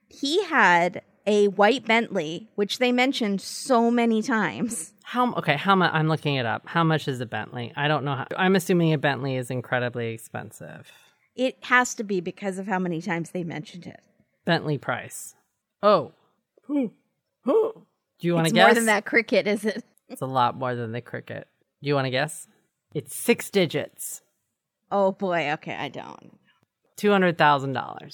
He 0.09 0.45
had 0.45 1.03
a 1.27 1.49
white 1.49 1.87
Bentley, 1.87 2.49
which 2.55 2.79
they 2.79 2.91
mentioned 2.91 3.41
so 3.41 3.91
many 3.91 4.23
times. 4.23 4.95
How 5.05 5.33
okay? 5.35 5.57
How 5.57 5.75
much? 5.75 5.93
I'm 5.93 6.09
looking 6.09 6.37
it 6.37 6.47
up. 6.47 6.63
How 6.67 6.85
much 6.85 7.09
is 7.09 7.21
a 7.21 7.27
Bentley? 7.27 7.73
I 7.77 7.89
don't 7.89 8.05
know. 8.05 8.15
How, 8.15 8.27
I'm 8.37 8.57
assuming 8.57 8.93
a 8.93 8.99
Bentley 8.99 9.37
is 9.37 9.51
incredibly 9.51 10.13
expensive. 10.13 10.91
It 11.37 11.57
has 11.65 11.95
to 11.95 12.05
be 12.05 12.21
because 12.21 12.59
of 12.59 12.67
how 12.67 12.79
many 12.79 13.01
times 13.01 13.31
they 13.31 13.45
mentioned 13.45 13.87
it. 13.87 14.01
Bentley 14.45 14.79
price. 14.79 15.35
Oh? 15.83 16.13
Do 18.19 18.27
you 18.27 18.35
want 18.35 18.49
to 18.49 18.53
guess? 18.53 18.69
It's 18.69 18.75
more 18.75 18.75
than 18.75 18.87
that 18.87 19.05
cricket, 19.05 19.47
is 19.47 19.65
it? 19.65 19.85
It's 20.09 20.23
a 20.23 20.27
lot 20.27 20.57
more 20.57 20.75
than 20.75 20.93
the 20.93 21.01
cricket. 21.01 21.49
Do 21.83 21.89
you 21.89 21.95
want 21.95 22.07
to 22.07 22.11
guess? 22.11 22.47
It's 22.95 23.15
six 23.15 23.51
digits. 23.51 24.23
Oh 24.91 25.13
boy. 25.13 25.53
Okay, 25.53 25.75
I 25.75 25.89
don't. 25.89 26.39
$200,000. 26.97 27.75
Wow. 27.75 28.11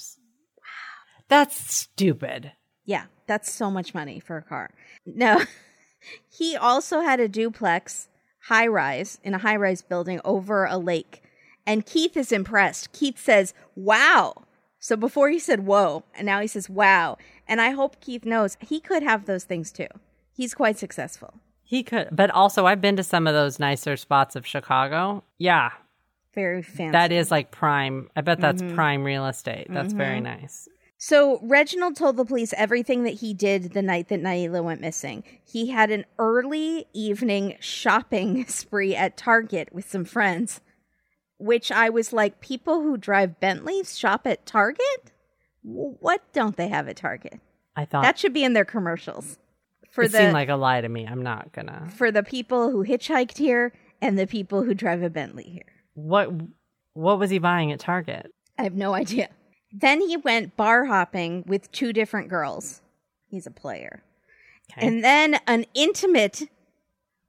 That's 1.27 1.73
stupid. 1.73 2.51
Yeah, 2.85 3.05
that's 3.25 3.51
so 3.51 3.71
much 3.71 3.95
money 3.95 4.19
for 4.19 4.37
a 4.37 4.43
car. 4.43 4.71
No, 5.05 5.41
he 6.29 6.55
also 6.55 7.01
had 7.01 7.19
a 7.19 7.27
duplex 7.27 8.09
high 8.43 8.67
rise 8.67 9.19
in 9.23 9.33
a 9.33 9.39
high 9.39 9.55
rise 9.55 9.81
building 9.81 10.21
over 10.23 10.65
a 10.65 10.77
lake. 10.77 11.23
And 11.65 11.85
Keith 11.85 12.15
is 12.15 12.31
impressed. 12.31 12.91
Keith 12.91 13.17
says, 13.17 13.55
Wow. 13.75 14.45
So 14.85 14.95
before 14.95 15.31
he 15.31 15.39
said 15.39 15.65
whoa, 15.65 16.03
and 16.13 16.27
now 16.27 16.41
he 16.41 16.45
says 16.45 16.69
wow. 16.69 17.17
And 17.47 17.61
I 17.61 17.71
hope 17.71 18.01
Keith 18.01 18.25
knows 18.25 18.57
he 18.59 18.79
could 18.79 19.03
have 19.03 19.25
those 19.25 19.43
things 19.43 19.71
too. 19.71 19.87
He's 20.31 20.53
quite 20.53 20.77
successful. 20.77 21.35
He 21.63 21.83
could, 21.83 22.09
but 22.11 22.29
also 22.29 22.65
I've 22.65 22.81
been 22.81 22.95
to 22.97 23.03
some 23.03 23.25
of 23.27 23.33
those 23.33 23.59
nicer 23.59 23.97
spots 23.97 24.35
of 24.35 24.45
Chicago. 24.45 25.23
Yeah, 25.37 25.71
Very 26.33 26.61
fancy. 26.61 26.91
that 26.91 27.11
is 27.11 27.31
like 27.31 27.49
prime. 27.51 28.09
I 28.15 28.21
bet 28.21 28.39
that's 28.39 28.61
mm-hmm. 28.61 28.75
prime 28.75 29.03
real 29.03 29.25
estate. 29.25 29.67
That's 29.69 29.93
very 29.93 30.21
mm-hmm. 30.21 30.41
nice. 30.41 30.67
So 30.97 31.39
Reginald 31.41 31.95
told 31.95 32.17
the 32.17 32.25
police 32.25 32.53
everything 32.55 33.03
that 33.03 33.15
he 33.15 33.33
did 33.33 33.73
the 33.73 33.81
night 33.81 34.07
that 34.09 34.21
Naila 34.21 34.63
went 34.63 34.81
missing. 34.81 35.23
He 35.43 35.67
had 35.67 35.91
an 35.91 36.05
early 36.17 36.85
evening 36.93 37.57
shopping 37.59 38.45
spree 38.47 38.95
at 38.95 39.17
Target 39.17 39.69
with 39.73 39.89
some 39.89 40.05
friends, 40.05 40.61
which 41.37 41.71
I 41.71 41.89
was 41.89 42.13
like, 42.13 42.41
people 42.41 42.81
who 42.81 42.97
drive 42.97 43.39
Bentleys 43.39 43.97
shop 43.97 44.25
at 44.25 44.45
Target? 44.45 45.11
What 45.65 46.21
don't 46.31 46.55
they 46.57 46.67
have 46.67 46.87
at 46.87 46.97
Target? 46.97 47.39
I 47.75 47.85
thought 47.85 48.03
That 48.03 48.19
should 48.19 48.33
be 48.33 48.43
in 48.43 48.53
their 48.53 48.65
commercials. 48.65 49.39
For 49.91 50.03
it 50.03 50.11
the 50.11 50.19
seemed 50.19 50.33
like 50.33 50.49
a 50.49 50.55
lie 50.55 50.81
to 50.81 50.89
me. 50.89 51.07
I'm 51.07 51.23
not 51.23 51.51
gonna. 51.53 51.89
for 51.95 52.11
the 52.11 52.23
people 52.23 52.69
who 52.69 52.85
hitchhiked 52.85 53.37
here 53.37 53.73
and 54.01 54.19
the 54.19 54.27
people 54.27 54.63
who 54.63 54.73
drive 54.73 55.01
a 55.01 55.09
Bentley 55.09 55.43
here. 55.43 55.73
What 55.95 56.29
What 56.93 57.17
was 57.17 57.29
he 57.29 57.39
buying 57.39 57.71
at 57.71 57.79
Target? 57.79 58.31
I 58.59 58.63
have 58.63 58.75
no 58.75 58.93
idea. 58.93 59.29
Then 59.71 60.01
he 60.01 60.15
went 60.17 60.55
bar 60.55 60.85
hopping 60.85 61.43
with 61.47 61.71
two 61.71 61.91
different 61.91 62.29
girls. 62.29 62.81
He's 63.27 63.47
a 63.47 63.51
player. 63.51 64.03
Okay. 64.71 64.87
And 64.87 65.03
then 65.03 65.39
an 65.47 65.65
intimate 65.73 66.43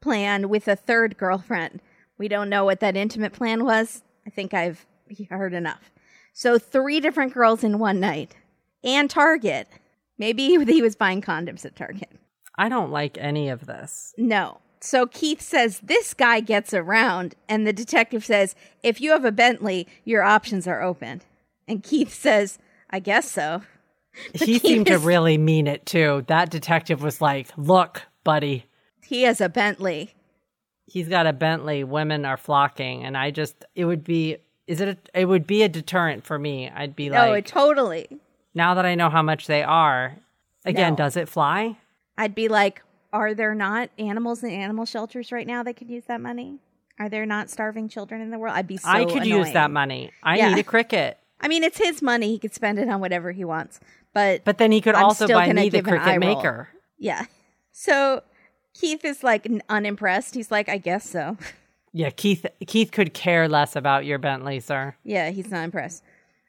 plan 0.01 0.49
with 0.49 0.69
a 0.69 0.77
third 0.77 1.17
girlfriend. 1.17 1.81
We 2.19 2.29
don't 2.29 2.49
know 2.49 2.65
what 2.65 2.81
that 2.81 2.97
intimate 2.97 3.33
plan 3.33 3.65
was. 3.65 4.03
I 4.27 4.31
think 4.31 4.55
I've 4.55 4.87
heard 5.31 5.55
enough. 5.55 5.91
So, 6.39 6.59
three 6.59 7.01
different 7.01 7.33
girls 7.33 7.65
in 7.65 7.79
one 7.79 7.99
night 7.99 8.37
and 8.85 9.09
Target. 9.09 9.69
Maybe 10.19 10.49
he 10.67 10.83
was 10.83 10.95
buying 10.95 11.23
condoms 11.23 11.65
at 11.65 11.77
Target. 11.77 12.11
I 12.57 12.69
don't 12.69 12.91
like 12.91 13.17
any 13.17 13.49
of 13.49 13.65
this. 13.65 14.13
No. 14.19 14.59
So 14.81 15.07
Keith 15.07 15.41
says, 15.41 15.81
This 15.81 16.13
guy 16.13 16.41
gets 16.41 16.75
around. 16.75 17.37
And 17.49 17.67
the 17.67 17.73
detective 17.73 18.23
says, 18.23 18.55
If 18.83 19.01
you 19.01 19.13
have 19.13 19.25
a 19.25 19.33
Bentley, 19.33 19.89
your 20.05 20.23
options 20.23 20.67
are 20.67 20.83
open. 20.83 21.23
And 21.67 21.83
Keith 21.83 22.13
says, 22.13 22.59
I 22.91 22.99
guess 22.99 23.31
so. 23.31 23.63
But 24.33 24.43
he 24.43 24.59
Keith 24.59 24.63
seemed 24.63 24.87
to 24.89 24.99
really 24.99 25.39
mean 25.39 25.67
it 25.67 25.87
too. 25.87 26.23
That 26.29 26.51
detective 26.51 27.03
was 27.03 27.23
like, 27.23 27.49
"Look, 27.57 28.03
buddy, 28.25 28.67
He 29.03 29.23
has 29.23 29.41
a 29.41 29.49
Bentley. 29.49 30.15
he's 30.85 31.09
got 31.09 31.27
a 31.27 31.33
Bentley. 31.33 31.83
Women 31.83 32.27
are 32.27 32.37
flocking." 32.37 33.05
And 33.05 33.17
I 33.17 33.31
just, 33.31 33.65
it 33.75 33.85
would 33.87 34.05
be, 34.05 34.37
is 34.67 34.81
it? 34.81 34.89
A, 35.15 35.21
it 35.21 35.25
would 35.27 35.47
be 35.47 35.63
a 35.63 35.69
deterrent 35.69 36.25
for 36.25 36.39
me. 36.39 36.69
I'd 36.71 36.97
be 36.97 37.11
like, 37.11 37.29
No, 37.31 37.41
totally. 37.41 38.07
now 38.55 38.75
that 38.75 38.85
I 38.87 38.95
know 38.95 39.11
how 39.11 39.23
much 39.23 39.47
they 39.47 39.63
are. 39.63 40.17
Again, 40.65 40.93
No. 40.93 40.97
does 40.97 41.17
it 41.17 41.29
fly? 41.29 41.77
I'd 42.19 42.35
be 42.35 42.49
like, 42.49 42.83
Are 43.13 43.35
there 43.35 43.55
not 43.55 43.91
animals 43.99 44.43
in 44.43 44.51
animal 44.51 44.85
shelters 44.85 45.31
right 45.33 45.47
now 45.47 45.63
that 45.63 45.77
could 45.77 45.89
use 45.91 46.05
that 46.09 46.21
money? 46.21 46.59
Are 46.99 47.09
there 47.09 47.27
not 47.27 47.51
starving 47.51 47.89
children 47.89 48.21
in 48.21 48.31
the 48.31 48.39
world? 48.39 48.57
I'd 48.57 48.67
be 48.67 48.79
so 48.79 48.89
I 48.89 49.05
could 49.05 49.27
use 49.27 49.53
that 49.53 49.71
money. 49.71 50.11
I 50.23 50.37
Yeah. 50.39 50.49
need 50.55 50.59
a 50.61 50.65
Cricut. 50.69 51.15
I 51.41 51.49
mean, 51.49 51.63
it's 51.63 51.77
his 51.79 52.01
money. 52.03 52.29
He 52.31 52.39
could 52.39 52.55
spend 52.55 52.79
it 52.79 52.89
on 52.89 53.01
whatever 53.01 53.33
he 53.33 53.45
wants. 53.45 53.79
But 54.15 54.45
But 54.45 54.57
then 54.59 54.73
he 54.73 54.81
could 54.81 54.95
I'm 54.95 55.05
also 55.05 55.29
buy 55.29 55.53
me 55.53 55.69
the 55.69 55.83
Cricut 55.83 56.07
roll. 56.07 56.37
maker. 56.37 56.69
yeah. 56.99 57.27
So 57.73 58.23
Keith 58.73 59.05
is 59.05 59.23
like 59.23 59.47
unimpressed. 59.69 60.35
He's 60.35 60.51
like, 60.51 60.69
I 60.71 60.79
guess 60.79 61.09
so. 61.09 61.37
Yeah, 61.97 62.11
Keith. 62.11 62.45
Keith 62.67 62.93
could 62.93 63.15
care 63.15 63.49
less 63.49 63.75
about 63.75 64.05
your 64.05 64.19
Bentley, 64.19 64.61
sir. 64.61 64.95
Yeah, 65.03 65.31
he's 65.31 65.51
not 65.51 65.65
impressed. 65.65 66.03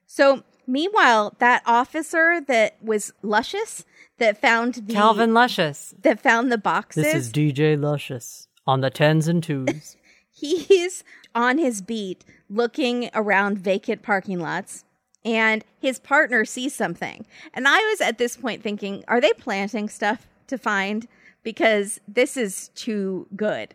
So, 0.05 0.43
meanwhile, 0.67 1.35
that 1.39 1.63
officer 1.65 2.41
that 2.47 2.75
was 2.81 3.13
luscious 3.21 3.85
that 4.17 4.41
found 4.41 4.73
the 4.73 4.93
Calvin 4.93 5.33
Luscious. 5.33 5.95
that 6.01 6.19
found 6.19 6.51
the 6.51 6.57
boxes, 6.57 7.05
This 7.05 7.15
is 7.15 7.31
DJ 7.31 7.79
Luscious 7.79 8.49
on 8.65 8.81
the 8.81 8.89
tens 8.89 9.29
and 9.29 9.41
twos. 9.41 9.95
he's 10.31 11.05
on 11.33 11.59
his 11.59 11.81
beat 11.81 12.25
looking 12.49 13.09
around 13.13 13.57
vacant 13.57 14.03
parking 14.03 14.41
lots 14.41 14.83
and 15.23 15.63
his 15.79 15.97
partner 15.97 16.43
sees 16.43 16.75
something. 16.75 17.25
And 17.53 17.69
I 17.69 17.77
was 17.77 18.01
at 18.01 18.17
this 18.17 18.35
point 18.35 18.61
thinking, 18.63 19.05
are 19.07 19.21
they 19.21 19.31
planting 19.33 19.87
stuff 19.87 20.27
to 20.47 20.57
find 20.57 21.07
because 21.47 22.01
this 22.09 22.35
is 22.35 22.67
too 22.75 23.25
good. 23.33 23.73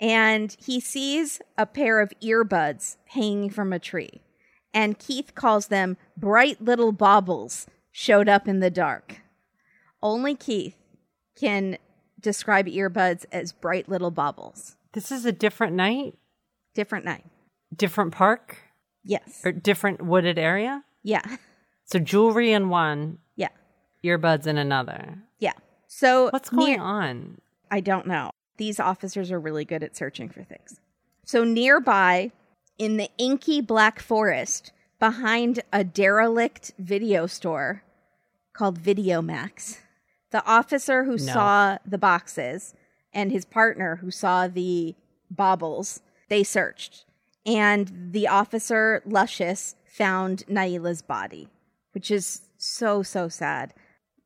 And 0.00 0.54
he 0.64 0.78
sees 0.80 1.40
a 1.56 1.64
pair 1.66 2.00
of 2.00 2.12
earbuds 2.22 2.96
hanging 3.06 3.50
from 3.50 3.72
a 3.72 3.78
tree. 3.78 4.22
And 4.74 4.98
Keith 4.98 5.34
calls 5.34 5.68
them 5.68 5.96
bright 6.16 6.60
little 6.62 6.92
baubles 6.92 7.66
showed 7.90 8.28
up 8.28 8.46
in 8.46 8.60
the 8.60 8.70
dark. 8.70 9.20
Only 10.02 10.34
Keith 10.34 10.76
can 11.34 11.78
describe 12.20 12.66
earbuds 12.66 13.24
as 13.32 13.52
bright 13.52 13.88
little 13.88 14.10
baubles. 14.10 14.76
this 14.92 15.10
is 15.12 15.24
a 15.26 15.32
different 15.32 15.74
night, 15.74 16.18
Different 16.74 17.04
night. 17.04 17.24
different 17.74 18.12
park, 18.12 18.56
Yes. 19.04 19.42
or 19.44 19.52
different 19.52 20.02
wooded 20.02 20.38
area. 20.38 20.84
Yeah. 21.02 21.22
So 21.84 21.98
jewelry 21.98 22.52
in 22.52 22.68
one, 22.68 23.18
Yeah. 23.36 23.48
earbuds 24.04 24.46
in 24.46 24.58
another. 24.58 25.22
Yeah. 25.38 25.52
So 25.86 26.30
What's 26.30 26.48
going 26.50 26.72
near- 26.72 26.80
on? 26.82 27.40
I 27.70 27.80
don't 27.80 28.06
know. 28.06 28.30
These 28.56 28.80
officers 28.80 29.30
are 29.30 29.40
really 29.40 29.64
good 29.64 29.82
at 29.82 29.96
searching 29.96 30.28
for 30.28 30.42
things. 30.42 30.80
So 31.24 31.44
nearby 31.44 32.32
in 32.78 32.96
the 32.96 33.10
inky 33.18 33.60
black 33.60 34.00
forest 34.00 34.72
behind 34.98 35.60
a 35.72 35.84
derelict 35.84 36.72
video 36.78 37.26
store 37.26 37.82
called 38.52 38.80
Videomax, 38.80 39.78
the 40.30 40.44
officer 40.44 41.04
who 41.04 41.18
saw 41.18 41.78
the 41.86 41.98
boxes 41.98 42.74
and 43.12 43.30
his 43.30 43.44
partner 43.44 43.96
who 43.96 44.10
saw 44.10 44.48
the 44.48 44.94
baubles, 45.30 46.00
they 46.28 46.42
searched. 46.42 47.04
And 47.44 48.10
the 48.12 48.26
officer, 48.28 49.02
Luscious, 49.06 49.76
found 49.86 50.44
Naila's 50.48 51.02
body, 51.02 51.48
which 51.92 52.10
is 52.10 52.42
so, 52.58 53.02
so 53.02 53.28
sad. 53.28 53.72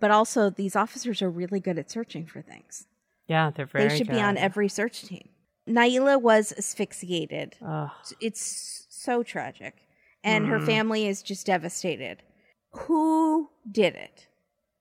But 0.01 0.11
also, 0.11 0.49
these 0.49 0.75
officers 0.75 1.21
are 1.21 1.31
really 1.31 1.61
good 1.61 1.79
at 1.79 1.91
searching 1.91 2.27
for 2.27 2.41
things. 2.41 2.87
Yeah, 3.31 3.51
they're 3.55 3.65
very. 3.67 3.87
They 3.89 3.97
should 3.97 4.09
be 4.09 4.21
on 4.21 4.37
every 4.37 4.69
search 4.69 5.03
team. 5.03 5.29
Naila 5.69 6.21
was 6.21 6.53
asphyxiated. 6.59 7.55
Ugh. 7.65 7.91
It's 8.21 8.87
so 8.91 9.23
tragic. 9.23 9.87
And 10.25 10.47
Hmm. 10.47 10.51
her 10.51 10.61
family 10.61 11.07
is 11.07 11.23
just 11.23 11.47
devastated. 11.47 12.25
Who 12.73 13.51
did 13.71 13.95
it? 13.95 14.27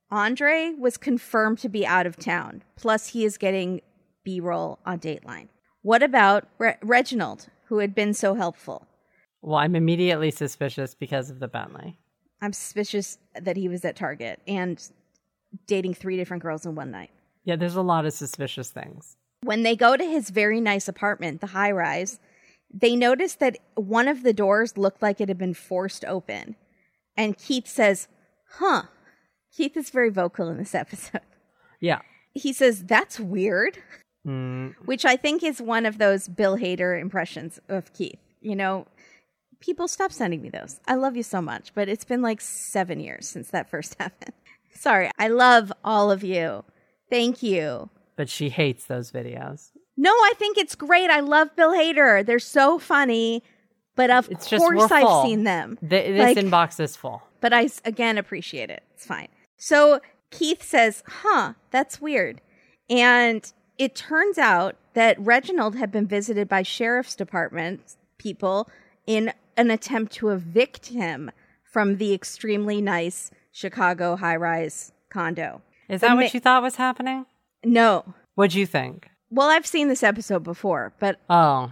Andre 0.10 0.74
was 0.80 0.98
confirmed 0.98 1.60
to 1.60 1.70
be 1.70 1.86
out 1.86 2.08
of 2.08 2.18
town. 2.18 2.64
Plus, 2.76 3.10
he 3.10 3.24
is 3.24 3.38
getting 3.38 3.82
B 4.24 4.40
roll 4.40 4.80
on 4.84 5.00
Dateline. 5.00 5.50
What 5.84 6.02
about 6.02 6.48
Re- 6.58 6.78
Reginald, 6.82 7.50
who 7.66 7.78
had 7.78 7.94
been 7.94 8.16
so 8.16 8.34
helpful? 8.34 8.88
Well, 9.44 9.60
I'm 9.60 9.76
immediately 9.76 10.32
suspicious 10.32 10.96
because 10.96 11.30
of 11.30 11.40
the 11.40 11.48
Bentley. 11.48 12.00
I'm 12.42 12.54
suspicious 12.54 13.20
that 13.40 13.58
he 13.58 13.70
was 13.70 13.86
at 13.86 13.96
Target 13.96 14.42
and 14.48 14.82
dating 15.68 15.94
three 15.94 16.18
different 16.18 16.42
girls 16.42 16.66
in 16.66 16.74
one 16.74 16.90
night. 16.90 17.12
Yeah, 17.50 17.56
there's 17.56 17.76
a 17.76 17.82
lot 17.82 18.06
of 18.06 18.14
suspicious 18.14 18.70
things. 18.70 19.18
When 19.42 19.64
they 19.64 19.76
go 19.76 19.98
to 19.98 20.04
his 20.04 20.30
very 20.30 20.62
nice 20.62 20.88
apartment, 20.88 21.42
the 21.42 21.48
high 21.48 21.72
rise, 21.72 22.20
they 22.72 22.96
notice 22.96 23.34
that 23.36 23.58
one 23.74 24.08
of 24.08 24.22
the 24.22 24.34
doors 24.34 24.78
looked 24.78 25.02
like 25.02 25.20
it 25.20 25.30
had 25.30 25.40
been 25.40 25.56
forced 25.56 26.06
open. 26.06 26.56
And 27.18 27.36
Keith 27.36 27.68
says, 27.68 28.08
Huh. 28.60 28.84
Keith 29.52 29.76
is 29.76 29.90
very 29.90 30.12
vocal 30.12 30.48
in 30.50 30.58
this 30.58 30.76
episode. 30.84 31.22
Yeah. 31.80 32.02
He 32.36 32.54
says, 32.54 32.84
That's 32.86 33.20
weird, 33.20 33.80
Mm, 34.28 34.76
which 34.86 35.06
I 35.06 35.16
think 35.16 35.42
is 35.42 35.60
one 35.60 35.88
of 35.88 35.98
those 35.98 36.28
Bill 36.28 36.58
Hader 36.58 37.02
impressions 37.02 37.60
of 37.68 37.92
Keith. 37.94 38.20
You 38.42 38.56
know, 38.56 38.86
people 39.60 39.88
stop 39.88 40.12
sending 40.12 40.44
me 40.44 40.50
those. 40.50 40.80
I 40.88 40.94
love 40.96 41.18
you 41.18 41.24
so 41.24 41.42
much, 41.42 41.74
but 41.74 41.90
it's 41.90 42.06
been 42.06 42.22
like 42.22 42.42
seven 42.42 43.00
years 43.00 43.28
since 43.28 43.50
that 43.50 43.72
first 43.72 43.96
happened. 44.00 44.36
Sorry. 44.76 45.10
I 45.18 45.30
love 45.30 45.74
all 45.84 46.12
of 46.12 46.24
you. 46.24 46.64
Thank 47.10 47.42
you. 47.44 47.90
but 48.16 48.30
she 48.30 48.50
hates 48.50 48.86
those 48.86 49.12
videos. 49.12 49.70
No, 49.96 50.12
I 50.12 50.34
think 50.38 50.58
it's 50.58 50.76
great. 50.76 51.10
I 51.10 51.22
love 51.22 51.56
Bill 51.56 51.72
Hader. 51.72 52.26
They're 52.26 52.38
so 52.40 52.78
funny. 52.80 53.44
But 53.96 54.10
of 54.10 54.30
It's 54.30 54.48
course 54.50 54.62
we're 54.62 54.78
I've 54.84 55.02
full. 55.04 55.24
seen 55.24 55.44
them. 55.44 55.78
Th- 55.82 56.14
this 56.16 56.20
Like- 56.20 56.38
inbox 56.38 56.80
is 56.80 56.96
full. 56.96 57.22
But 57.42 57.54
I 57.54 57.70
again 57.86 58.18
appreciate 58.18 58.70
it. 58.70 58.84
It's 58.94 59.06
fine. 59.06 59.28
So 59.58 60.00
Keith 60.32 60.62
says, 60.64 61.04
"Huh, 61.08 61.54
that's 61.72 62.00
weird." 62.02 62.40
And 62.90 63.52
it 63.78 63.96
turns 63.96 64.38
out 64.38 64.76
that 64.94 65.20
Reginald 65.20 65.76
had 65.76 65.92
been 65.92 66.08
visited 66.08 66.48
by 66.50 66.62
sheriff's 66.64 67.16
department 67.16 67.96
people 68.18 68.70
in 69.08 69.34
an 69.58 69.72
attempt 69.72 70.12
to 70.14 70.30
evict 70.30 70.88
him 70.88 71.32
from 71.64 71.98
the 71.98 72.14
extremely 72.14 72.82
nice 72.82 73.32
Chicago 73.52 74.16
high 74.18 74.36
rise 74.36 74.92
condo. 75.10 75.62
Is 75.90 76.02
that 76.02 76.12
ma- 76.12 76.22
what 76.22 76.34
you 76.34 76.40
thought 76.40 76.62
was 76.64 76.76
happening? 76.76 77.26
No. 77.66 78.06
What'd 78.36 78.54
you 78.56 78.66
think? 78.66 79.10
Well, 79.30 79.50
I've 79.50 79.66
seen 79.66 79.90
this 79.90 80.04
episode 80.04 80.44
before, 80.44 80.94
but 81.00 81.20
Oh, 81.30 81.72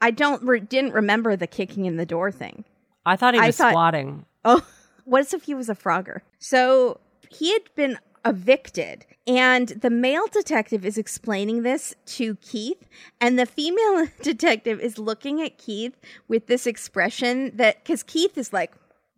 I 0.00 0.10
don't 0.10 0.42
re- 0.42 0.60
didn't 0.60 0.92
remember 0.92 1.36
the 1.36 1.46
kicking 1.46 1.84
in 1.84 1.96
the 1.96 2.06
door 2.06 2.30
thing. 2.32 2.64
I 3.06 3.16
thought 3.16 3.34
he 3.34 3.40
was 3.40 3.56
thought- 3.56 3.70
squatting. 3.72 4.24
Oh, 4.44 4.66
what 5.04 5.32
if 5.32 5.44
he 5.44 5.54
was 5.54 5.68
a 5.68 5.74
Frogger? 5.74 6.20
So 6.38 7.00
he 7.30 7.52
had 7.52 7.62
been 7.76 7.98
evicted, 8.24 9.06
and 9.26 9.68
the 9.68 9.90
male 9.90 10.26
detective 10.30 10.84
is 10.84 10.98
explaining 10.98 11.62
this 11.62 11.94
to 12.06 12.34
Keith, 12.36 12.82
and 13.20 13.38
the 13.38 13.46
female 13.46 14.08
detective 14.22 14.80
is 14.80 14.98
looking 14.98 15.40
at 15.42 15.56
Keith 15.58 15.96
with 16.26 16.46
this 16.46 16.66
expression 16.66 17.56
that 17.56 17.82
because 17.84 18.02
Keith 18.02 18.36
is 18.36 18.52
like, 18.52 18.72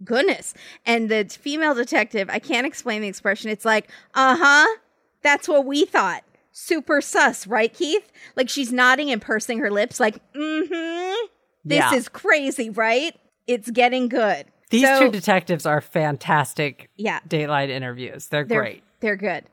goodness, 0.05 0.55
and 0.87 1.09
the 1.09 1.25
female 1.25 1.75
detective, 1.75 2.29
I 2.31 2.39
can't 2.39 2.67
explain 2.67 3.03
the 3.03 3.09
expression. 3.09 3.51
It's 3.51 3.65
like, 3.65 3.89
uh 4.15 4.37
huh, 4.39 4.79
that's 5.23 5.49
what 5.49 5.67
we 5.67 5.85
thought. 5.85 6.23
Super 6.53 7.01
sus, 7.01 7.47
right, 7.47 7.73
Keith? 7.73 8.11
Like 8.37 8.49
she's 8.49 8.73
nodding 8.73 9.11
and 9.11 9.21
pursing 9.23 9.59
her 9.59 9.71
lips, 9.71 10.01
like, 10.01 10.21
mm 10.35 10.67
hmm. 10.67 11.27
This 11.65 11.79
Yeah. 11.79 11.95
is 11.95 12.09
crazy, 12.09 12.71
right? 12.71 13.15
It's 13.47 13.71
getting 13.71 14.09
good. 14.09 14.47
These 14.71 14.87
So- 14.87 15.01
two 15.01 15.11
detectives 15.11 15.67
are 15.67 15.81
fantastic 15.81 16.89
Yeah. 16.97 17.21
Dateline 17.29 17.69
interviews. 17.69 18.29
They're, 18.29 18.45
They're 18.45 18.61
great. 18.61 18.83
They're 19.01 19.17
good. 19.17 19.45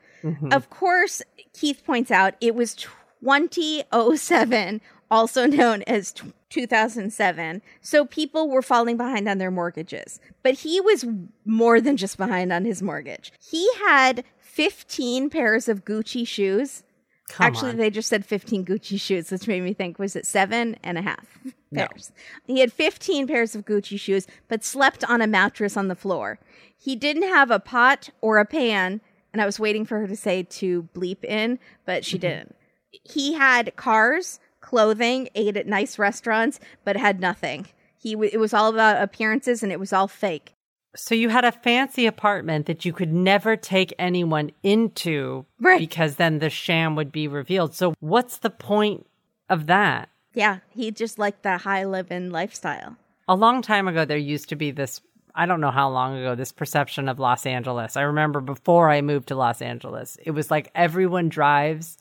Of 0.52 0.70
course, 0.70 1.22
Keith 1.54 1.84
points 1.86 2.12
out 2.12 2.34
it 2.42 2.54
was 2.56 2.76
2007, 2.76 4.82
also 5.10 5.46
known 5.46 5.84
as 5.84 6.14
2007. 6.50 7.62
So 7.82 8.06
people 8.06 8.50
were 8.50 8.62
falling 8.62 8.98
behind 8.98 9.28
on 9.28 9.38
their 9.38 9.52
mortgages. 9.52 10.20
But 10.44 10.56
he 10.56 10.80
was 10.82 11.06
more 11.46 11.82
than 11.82 11.98
just 11.98 12.18
behind 12.18 12.52
on 12.54 12.66
his 12.66 12.82
mortgage. 12.82 13.32
He 13.40 13.68
had 13.86 14.24
15 14.40 15.30
pairs 15.30 15.68
of 15.68 15.86
Gucci 15.86 16.28
shoes. 16.28 16.84
Come 17.30 17.46
Actually, 17.46 17.72
on. 17.72 17.78
they 17.78 17.90
just 17.90 18.10
said 18.10 18.26
15 18.26 18.66
Gucci 18.66 19.00
shoes, 19.00 19.30
which 19.32 19.48
made 19.48 19.62
me 19.62 19.74
think, 19.74 20.00
was 20.00 20.16
it 20.16 20.26
seven 20.26 20.78
and 20.82 20.98
a 20.98 21.02
half 21.02 21.26
No. 21.72 21.86
pairs? 21.86 22.12
He 22.46 22.62
had 22.62 22.72
15 22.72 23.28
pairs 23.28 23.54
of 23.54 23.66
Gucci 23.66 24.00
shoes, 24.00 24.26
but 24.48 24.64
slept 24.64 25.04
on 25.04 25.22
a 25.22 25.28
mattress 25.28 25.76
on 25.76 25.90
the 25.90 25.96
floor. 25.96 26.40
He 26.78 26.96
didn't 26.96 27.28
have 27.28 27.52
a 27.52 27.60
pot 27.60 28.10
or 28.22 28.38
a 28.38 28.46
pan, 28.46 29.02
and 29.34 29.42
I 29.42 29.46
was 29.46 29.60
waiting 29.60 29.84
for 29.86 30.00
her 30.00 30.08
to 30.08 30.16
say 30.16 30.44
to 30.44 30.90
bleep 30.96 31.24
in, 31.26 31.60
but 31.86 32.06
she 32.06 32.16
mm-hmm. 32.16 32.22
didn't. 32.22 32.56
He 33.04 33.34
had 33.34 33.76
cars, 33.76 34.40
clothing, 34.68 35.30
ate 35.34 35.56
at 35.58 35.66
nice 35.66 35.98
restaurants, 35.98 36.60
but 36.84 36.98
had 36.98 37.20
nothing. 37.22 37.68
He 37.98 38.14
w- 38.14 38.30
it 38.34 38.38
was 38.38 38.54
all 38.54 38.68
about 38.74 39.02
appearances, 39.02 39.64
and 39.64 39.72
it 39.72 39.80
was 39.80 39.94
all 39.94 40.08
fake. 40.10 40.54
So 40.96 41.16
you 41.16 41.30
had 41.30 41.46
a 41.46 41.52
fancy 41.52 42.06
apartment 42.06 42.66
that 42.66 42.84
you 42.84 42.92
could 42.92 43.14
never 43.14 43.56
take 43.56 43.94
anyone 43.98 44.52
into 44.64 45.46
Right. 45.60 45.80
because 45.80 46.16
then 46.16 46.40
the 46.40 46.50
sham 46.50 46.96
would 46.96 47.12
be 47.12 47.28
revealed. 47.28 47.74
So 47.76 47.94
what's 48.00 48.38
the 48.40 48.50
point 48.50 49.06
of 49.50 49.68
that? 49.68 50.10
Yeah, 50.34 50.60
he 50.70 50.92
just 50.92 51.18
liked 51.18 51.44
the 51.44 51.60
high 51.60 51.86
living 51.86 52.30
lifestyle. 52.32 52.98
A 53.28 53.36
long 53.36 53.62
time 53.62 53.88
ago 53.88 54.06
there 54.06 54.18
used 54.18 54.50
to 54.50 54.56
be 54.56 54.72
this 54.72 55.02
I 55.40 55.46
don't 55.46 55.62
know 55.62 55.70
how 55.70 55.88
long 55.90 56.18
ago 56.18 56.34
this 56.34 56.52
perception 56.52 57.08
of 57.08 57.20
Los 57.20 57.46
Angeles. 57.46 57.96
I 57.96 58.02
remember 58.02 58.42
before 58.42 58.90
I 58.90 59.02
moved 59.02 59.28
to 59.28 59.36
Los 59.36 59.62
Angeles, 59.62 60.18
it 60.26 60.32
was 60.32 60.50
like 60.50 60.72
everyone 60.74 61.30
drives 61.30 61.98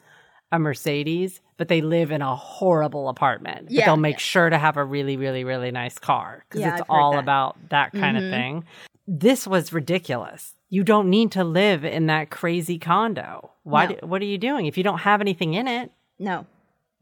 a 0.52 0.58
Mercedes, 0.58 1.40
but 1.56 1.68
they 1.68 1.80
live 1.80 2.10
in 2.10 2.22
a 2.22 2.36
horrible 2.36 3.08
apartment. 3.08 3.64
But 3.66 3.72
Yeah, 3.72 3.84
they'll 3.86 3.96
make 3.96 4.14
yeah. 4.16 4.18
sure 4.20 4.50
to 4.50 4.58
have 4.58 4.76
a 4.76 4.84
really, 4.84 5.16
really, 5.16 5.44
really 5.44 5.70
nice 5.70 5.98
car 5.98 6.44
because 6.48 6.60
Yeah, 6.60 6.72
it's 6.72 6.80
I've 6.82 6.86
all 6.90 7.12
that. 7.12 7.18
about 7.20 7.56
that 7.70 7.92
kind 7.92 8.16
Mhm. 8.16 8.24
of 8.26 8.30
thing. 8.32 8.64
This 9.08 9.46
was 9.46 9.72
ridiculous. 9.72 10.54
You 10.68 10.82
don't 10.84 11.08
need 11.10 11.30
to 11.32 11.44
live 11.44 11.84
in 11.84 12.06
that 12.06 12.30
crazy 12.30 12.78
condo. 12.78 13.50
Why? 13.62 13.86
No. 13.86 13.92
Do, 13.94 14.06
what 14.06 14.22
are 14.22 14.26
you 14.26 14.38
doing 14.38 14.66
if 14.66 14.76
you 14.76 14.84
don't 14.84 14.98
have 14.98 15.20
anything 15.20 15.54
in 15.54 15.68
it? 15.68 15.90
No. 16.18 16.46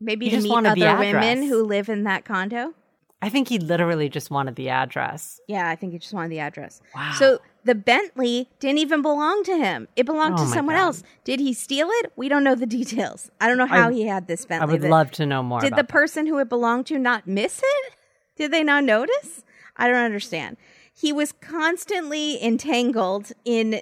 Maybe 0.00 0.26
You 0.26 0.32
to 0.32 0.36
just 0.38 0.48
meet 0.48 0.66
other 0.66 0.98
women 0.98 1.42
who 1.42 1.62
live 1.64 1.88
in 1.88 2.04
that 2.04 2.24
condo. 2.24 2.74
I 3.22 3.30
think 3.30 3.48
he 3.48 3.58
literally 3.58 4.10
just 4.10 4.30
wanted 4.30 4.54
the 4.56 4.68
address. 4.68 5.40
Yeah, 5.48 5.66
I 5.68 5.76
think 5.76 5.92
he 5.94 5.98
just 5.98 6.12
wanted 6.12 6.30
the 6.30 6.40
address. 6.40 6.82
Wow. 6.94 7.12
So 7.18 7.38
the 7.64 7.74
Bentley 7.74 8.48
didn't 8.60 8.78
even 8.78 9.02
belong 9.02 9.42
to 9.44 9.56
him. 9.56 9.88
It 9.96 10.04
belonged 10.06 10.34
Oh 10.38 10.44
to 10.44 10.50
someone 10.50 10.76
God. 10.76 10.82
else. 10.82 11.02
Did 11.24 11.40
he 11.40 11.52
steal 11.52 11.88
it? 11.90 12.12
We 12.16 12.28
don't 12.28 12.44
know 12.44 12.54
the 12.54 12.66
details. 12.66 13.30
I 13.40 13.48
don't 13.48 13.58
know 13.58 13.66
how 13.66 13.88
I- 13.88 13.92
he 13.92 14.06
had 14.06 14.26
this 14.28 14.44
Bentley. 14.46 14.68
I 14.76 14.80
would 14.80 14.88
love 14.90 15.10
to 15.12 15.26
know 15.26 15.42
more. 15.42 15.60
Did 15.60 15.72
the 15.72 15.76
that. 15.76 15.88
person 15.88 16.26
who 16.26 16.38
it 16.38 16.48
belonged 16.48 16.86
to 16.86 16.98
not 16.98 17.26
miss 17.26 17.60
it? 17.62 17.92
Did 18.36 18.50
they 18.52 18.62
not 18.64 18.84
notice? 18.84 19.44
I 19.76 19.88
don't 19.88 19.96
understand. 20.04 20.56
He 20.92 21.12
was 21.12 21.32
constantly 21.32 22.42
entangled 22.44 23.32
in 23.44 23.80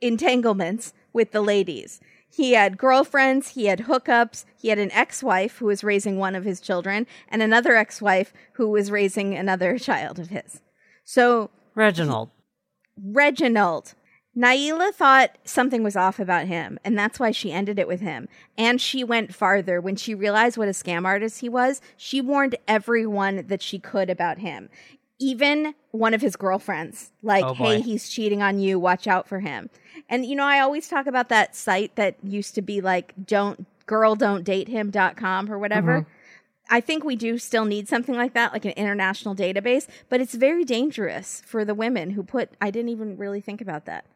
entanglements 0.00 0.92
with 1.12 1.32
the 1.32 1.40
ladies. 1.40 2.00
He 2.28 2.52
had 2.52 2.78
girlfriends, 2.78 3.48
he 3.50 3.66
had 3.66 3.80
hookups, 3.80 4.44
he 4.60 4.68
had 4.68 4.78
an 4.78 4.90
ex 4.92 5.22
wife 5.22 5.58
who 5.58 5.66
was 5.66 5.84
raising 5.84 6.18
one 6.18 6.34
of 6.34 6.44
his 6.44 6.60
children, 6.60 7.06
and 7.28 7.42
another 7.42 7.76
ex 7.76 8.02
wife 8.02 8.32
who 8.54 8.68
was 8.68 8.90
raising 8.90 9.34
another 9.34 9.78
child 9.88 10.18
of 10.18 10.28
his. 10.28 10.60
So, 11.04 11.50
Reginald? 11.74 12.30
Reginald. 13.02 13.94
Naila 14.36 14.92
thought 14.92 15.38
something 15.44 15.84
was 15.84 15.94
off 15.94 16.18
about 16.18 16.46
him, 16.48 16.78
and 16.84 16.98
that's 16.98 17.20
why 17.20 17.30
she 17.30 17.52
ended 17.52 17.78
it 17.78 17.86
with 17.86 18.00
him. 18.00 18.28
And 18.58 18.80
she 18.80 19.04
went 19.04 19.32
farther. 19.34 19.80
When 19.80 19.94
she 19.94 20.14
realized 20.14 20.56
what 20.56 20.66
a 20.66 20.72
scam 20.72 21.04
artist 21.04 21.40
he 21.40 21.48
was, 21.48 21.80
she 21.96 22.20
warned 22.20 22.56
everyone 22.66 23.46
that 23.46 23.62
she 23.62 23.78
could 23.78 24.10
about 24.10 24.38
him. 24.38 24.68
Even 25.20 25.74
one 25.92 26.14
of 26.14 26.20
his 26.20 26.34
girlfriends, 26.34 27.12
like, 27.22 27.44
Oh, 27.44 27.54
hey, 27.54 27.80
he's 27.80 28.08
cheating 28.08 28.42
on 28.42 28.58
you, 28.58 28.80
watch 28.80 29.06
out 29.06 29.28
for 29.28 29.38
him. 29.38 29.70
And, 30.08 30.26
you 30.26 30.34
know, 30.34 30.44
I 30.44 30.58
always 30.58 30.88
talk 30.88 31.06
about 31.06 31.28
that 31.28 31.54
site 31.54 31.94
that 31.94 32.16
used 32.24 32.56
to 32.56 32.62
be 32.62 32.80
like, 32.80 33.14
don't, 33.24 33.64
girl, 33.86 34.16
don't 34.16 34.42
date 34.42 34.66
him.com 34.66 35.50
or 35.50 35.58
whatever. 35.58 36.00
Mm-hmm. 36.00 36.10
I 36.70 36.80
think 36.80 37.04
we 37.04 37.16
do 37.16 37.38
still 37.38 37.64
need 37.64 37.88
something 37.88 38.14
like 38.14 38.34
that, 38.34 38.52
like 38.52 38.64
an 38.64 38.72
international 38.72 39.34
database, 39.34 39.86
but 40.08 40.20
it's 40.20 40.34
very 40.34 40.64
dangerous 40.64 41.42
for 41.46 41.64
the 41.64 41.74
women 41.74 42.10
who 42.10 42.22
put, 42.22 42.50
I 42.60 42.70
didn't 42.70 42.88
even 42.88 43.16
really 43.16 43.40
think 43.40 43.60
about 43.60 43.84
that. 43.86 44.06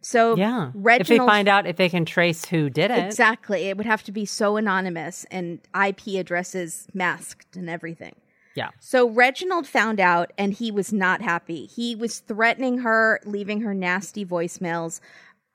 So, 0.00 0.36
Yeah. 0.36 0.70
Reginald, 0.74 1.00
if 1.00 1.08
they 1.08 1.18
find 1.18 1.48
out 1.48 1.66
if 1.66 1.76
they 1.76 1.88
can 1.88 2.04
trace 2.04 2.44
who 2.46 2.70
did 2.70 2.90
it. 2.90 3.04
exactly, 3.04 3.64
it 3.64 3.76
would 3.76 3.86
have 3.86 4.04
to 4.04 4.12
be 4.12 4.24
so 4.24 4.56
anonymous 4.56 5.26
and 5.30 5.60
IP 5.74 6.18
addresses 6.18 6.86
masked 6.94 7.56
and 7.56 7.68
everything. 7.68 8.14
Yeah. 8.54 8.70
So 8.80 9.08
Reginald 9.08 9.68
found 9.68 10.00
out 10.00 10.32
and 10.36 10.52
he 10.52 10.72
was 10.72 10.92
not 10.92 11.22
happy. 11.22 11.66
He 11.66 11.94
was 11.94 12.18
threatening 12.18 12.78
her, 12.78 13.20
leaving 13.24 13.60
her 13.60 13.72
nasty 13.72 14.26
voicemails. 14.26 15.00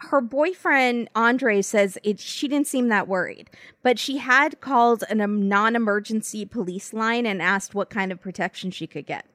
Her 0.10 0.22
boyfriend 0.22 1.10
Andre 1.16 1.62
says 1.62 1.98
it 2.04 2.20
she 2.20 2.48
didn't 2.48 2.68
seem 2.68 2.90
that 2.90 3.08
worried, 3.08 3.50
but 3.82 3.98
she 3.98 4.18
had 4.18 4.62
called 4.62 5.04
an, 5.10 5.22
a 5.22 5.28
non-emergency 5.28 6.46
police 6.46 6.94
line 6.94 7.26
and 7.26 7.42
asked 7.42 7.74
what 7.74 7.90
kind 7.90 8.12
of 8.12 8.22
protection 8.22 8.72
she 8.72 8.88
could 8.88 9.06
get. 9.06 9.26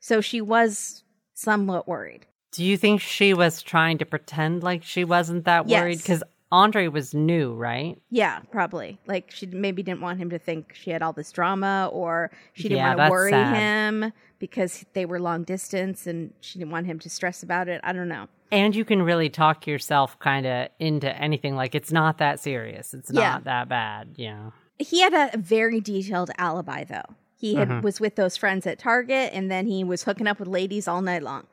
So 0.00 0.20
she 0.20 0.40
was 0.40 1.04
somewhat 1.34 1.88
worried. 1.88 2.26
Do 2.52 2.64
you 2.64 2.76
think 2.76 3.00
she 3.00 3.34
was 3.34 3.62
trying 3.62 3.98
to 3.98 4.06
pretend 4.06 4.62
like 4.62 4.82
she 4.82 5.04
wasn't 5.04 5.44
that 5.44 5.66
worried? 5.66 5.96
Yes. 5.96 6.02
Because 6.02 6.22
Andre 6.52 6.86
was 6.86 7.12
new, 7.12 7.54
right? 7.54 8.00
Yeah, 8.10 8.38
probably. 8.52 8.98
Like 9.06 9.30
she 9.32 9.46
maybe 9.46 9.82
didn't 9.82 10.00
want 10.00 10.18
him 10.20 10.30
to 10.30 10.38
think 10.38 10.72
she 10.74 10.90
had 10.90 11.02
all 11.02 11.12
this 11.12 11.32
drama 11.32 11.90
or 11.92 12.30
she 12.52 12.64
didn't 12.64 12.78
Yeah, 12.78 12.94
want 12.94 13.06
to 13.08 13.10
worry 13.10 13.30
sad. 13.32 13.56
him 13.56 14.12
because 14.38 14.84
they 14.92 15.06
were 15.06 15.18
long 15.18 15.42
distance 15.42 16.06
and 16.06 16.32
she 16.40 16.58
didn't 16.60 16.70
want 16.70 16.86
him 16.86 16.98
to 17.00 17.10
stress 17.10 17.42
about 17.42 17.66
it. 17.68 17.80
I 17.82 17.92
don't 17.92 18.08
know. 18.08 18.28
And 18.52 18.76
you 18.76 18.84
can 18.84 19.02
really 19.02 19.28
talk 19.28 19.66
yourself 19.66 20.16
kind 20.20 20.46
of 20.46 20.68
into 20.78 21.12
anything. 21.20 21.56
Like 21.56 21.74
it's 21.74 21.90
not 21.90 22.18
that 22.18 22.38
serious. 22.38 22.94
It's 22.94 23.10
not 23.10 23.20
Yeah. 23.20 23.38
that 23.40 23.68
bad. 23.68 24.10
Yeah. 24.14 24.50
He 24.78 25.00
had 25.00 25.14
a 25.34 25.36
very 25.36 25.80
detailed 25.80 26.30
alibi 26.38 26.84
though. 26.84 27.16
He 27.38 27.56
had, 27.56 27.68
Mhm. 27.68 27.82
was 27.82 28.00
with 28.00 28.14
those 28.14 28.36
friends 28.36 28.66
at 28.68 28.78
Target 28.78 29.30
and 29.34 29.50
then 29.50 29.66
he 29.66 29.82
was 29.82 30.04
hooking 30.04 30.28
up 30.28 30.38
with 30.38 30.48
ladies 30.48 30.86
all 30.86 31.02
night 31.02 31.22
long. 31.24 31.48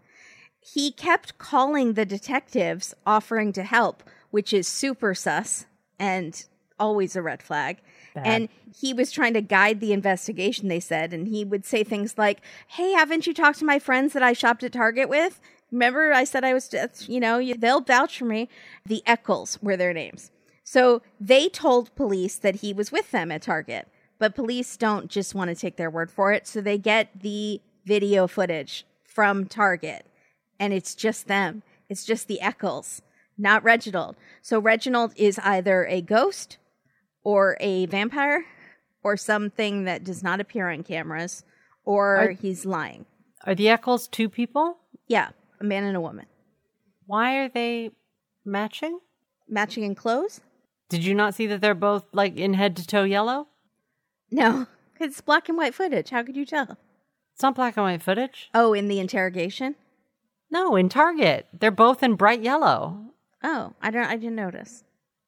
He 0.61 0.91
kept 0.91 1.37
calling 1.39 1.93
the 1.93 2.05
detectives 2.05 2.93
offering 3.05 3.51
to 3.53 3.63
help, 3.63 4.03
which 4.33 4.51
is 4.51 4.67
super 4.67 5.13
sus 5.13 5.67
and 5.99 6.45
always 6.79 7.15
a 7.15 7.21
red 7.21 7.43
flag. 7.43 7.77
Bad. 8.15 8.25
And 8.25 8.49
he 8.75 8.91
was 8.91 9.11
trying 9.11 9.35
to 9.35 9.41
guide 9.41 9.79
the 9.79 9.93
investigation, 9.93 10.69
they 10.69 10.79
said. 10.79 11.13
And 11.13 11.27
he 11.27 11.45
would 11.45 11.67
say 11.67 11.83
things 11.83 12.17
like, 12.17 12.41
Hey, 12.67 12.93
haven't 12.93 13.27
you 13.27 13.33
talked 13.35 13.59
to 13.59 13.65
my 13.65 13.77
friends 13.77 14.13
that 14.13 14.23
I 14.23 14.33
shopped 14.33 14.63
at 14.63 14.73
Target 14.73 15.07
with? 15.07 15.39
Remember, 15.71 16.11
I 16.11 16.23
said 16.23 16.43
I 16.43 16.55
was, 16.55 16.73
you 17.07 17.19
know, 17.19 17.53
they'll 17.53 17.81
vouch 17.81 18.17
for 18.17 18.25
me. 18.25 18.49
The 18.87 19.03
Eccles 19.05 19.59
were 19.61 19.77
their 19.77 19.93
names. 19.93 20.31
So 20.63 21.03
they 21.19 21.47
told 21.47 21.93
police 21.93 22.35
that 22.37 22.55
he 22.55 22.73
was 22.73 22.91
with 22.91 23.11
them 23.11 23.31
at 23.31 23.43
Target, 23.43 23.87
but 24.17 24.33
police 24.33 24.75
don't 24.77 25.11
just 25.11 25.35
want 25.35 25.49
to 25.49 25.55
take 25.55 25.77
their 25.77 25.91
word 25.91 26.09
for 26.09 26.33
it. 26.33 26.47
So 26.47 26.59
they 26.59 26.79
get 26.79 27.21
the 27.21 27.61
video 27.85 28.25
footage 28.25 28.83
from 29.03 29.45
Target, 29.45 30.07
and 30.59 30.73
it's 30.73 30.95
just 30.95 31.27
them. 31.27 31.61
It's 31.87 32.03
just 32.03 32.27
the 32.27 32.41
Eccles, 32.41 33.03
not 33.37 33.63
Reginald. 33.63 34.15
So 34.41 34.59
Reginald 34.59 35.13
is 35.15 35.39
either 35.39 35.85
a 35.85 36.01
ghost 36.01 36.57
or 37.23 37.57
a 37.59 37.85
vampire 37.87 38.45
or 39.03 39.17
something 39.17 39.83
that 39.85 40.03
does 40.03 40.23
not 40.23 40.39
appear 40.39 40.69
on 40.69 40.83
cameras 40.83 41.43
or 41.85 42.17
Are- 42.17 42.31
he's 42.31 42.65
lying. 42.65 43.05
Are 43.45 43.55
the 43.55 43.69
Eccles 43.69 44.07
two 44.07 44.29
people? 44.29 44.77
Yeah. 45.07 45.29
a 45.59 45.63
man 45.63 45.83
and 45.83 45.97
a 45.97 46.01
woman, 46.01 46.25
Why 47.05 47.37
are 47.37 47.49
they 47.49 47.91
matching? 48.45 48.99
matching 49.49 49.83
in 49.83 49.93
clothes. 49.95 50.39
Did 50.89 51.03
you 51.05 51.13
not 51.13 51.35
see 51.35 51.47
that 51.47 51.59
they're 51.61 51.73
both 51.75 52.05
like 52.13 52.37
in 52.37 52.53
head 52.53 52.75
to 52.77 52.87
toe 52.87 53.03
yellow? 53.03 53.47
No, 54.31 54.67
it's 54.99 55.21
black 55.21 55.49
and 55.49 55.57
white 55.57 55.73
footage. 55.75 56.09
How 56.11 56.23
could 56.23 56.35
you 56.37 56.45
tell? 56.45 56.77
It's 57.33 57.41
not 57.43 57.55
black 57.55 57.75
and 57.77 57.83
white 57.83 58.01
footage. 58.03 58.49
Oh, 58.53 58.73
in 58.73 58.87
the 58.87 58.99
interrogation. 58.99 59.75
No, 60.51 60.75
in 60.75 60.87
Target. 60.87 61.47
They're 61.51 61.71
both 61.71 62.03
in 62.03 62.15
bright 62.15 62.41
yellow. 62.41 63.12
Oh, 63.43 63.73
I 63.81 63.91
don't. 63.91 64.05
I 64.05 64.15
didn't 64.15 64.35
notice. 64.35 64.83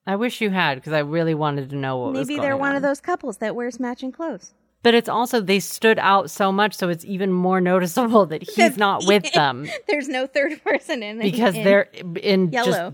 I 0.07 0.15
wish 0.15 0.39
you 0.39 0.51
had 0.51 0.75
because 0.75 0.93
I 0.93 0.99
really 0.99 1.33
wanted 1.33 1.69
to 1.71 1.75
know 1.75 1.97
what 1.97 2.13
was 2.13 2.27
Maybe 2.27 2.39
they're 2.39 2.55
one 2.57 2.71
on. 2.71 2.75
of 2.75 2.81
those 2.83 3.01
couples 3.01 3.37
that 3.37 3.55
wears 3.55 3.79
matching 3.79 4.11
clothes. 4.11 4.53
But 4.83 4.93
it's 4.93 5.09
also 5.09 5.41
they 5.41 5.59
stood 5.59 5.97
out 5.97 6.29
so 6.29 6.51
much, 6.51 6.75
so 6.75 6.89
it's 6.89 7.03
even 7.05 7.31
more 7.33 7.59
noticeable 7.59 8.27
that 8.27 8.43
he's 8.55 8.77
not 8.77 9.03
with 9.05 9.31
them 9.33 9.67
There's 9.87 10.07
no 10.07 10.27
third 10.27 10.63
person 10.63 11.01
in 11.01 11.17
there. 11.17 11.31
because 11.31 11.55
in 11.55 11.63
they're 11.63 11.89
in 12.21 12.51
yellow. 12.51 12.91
just 12.91 12.93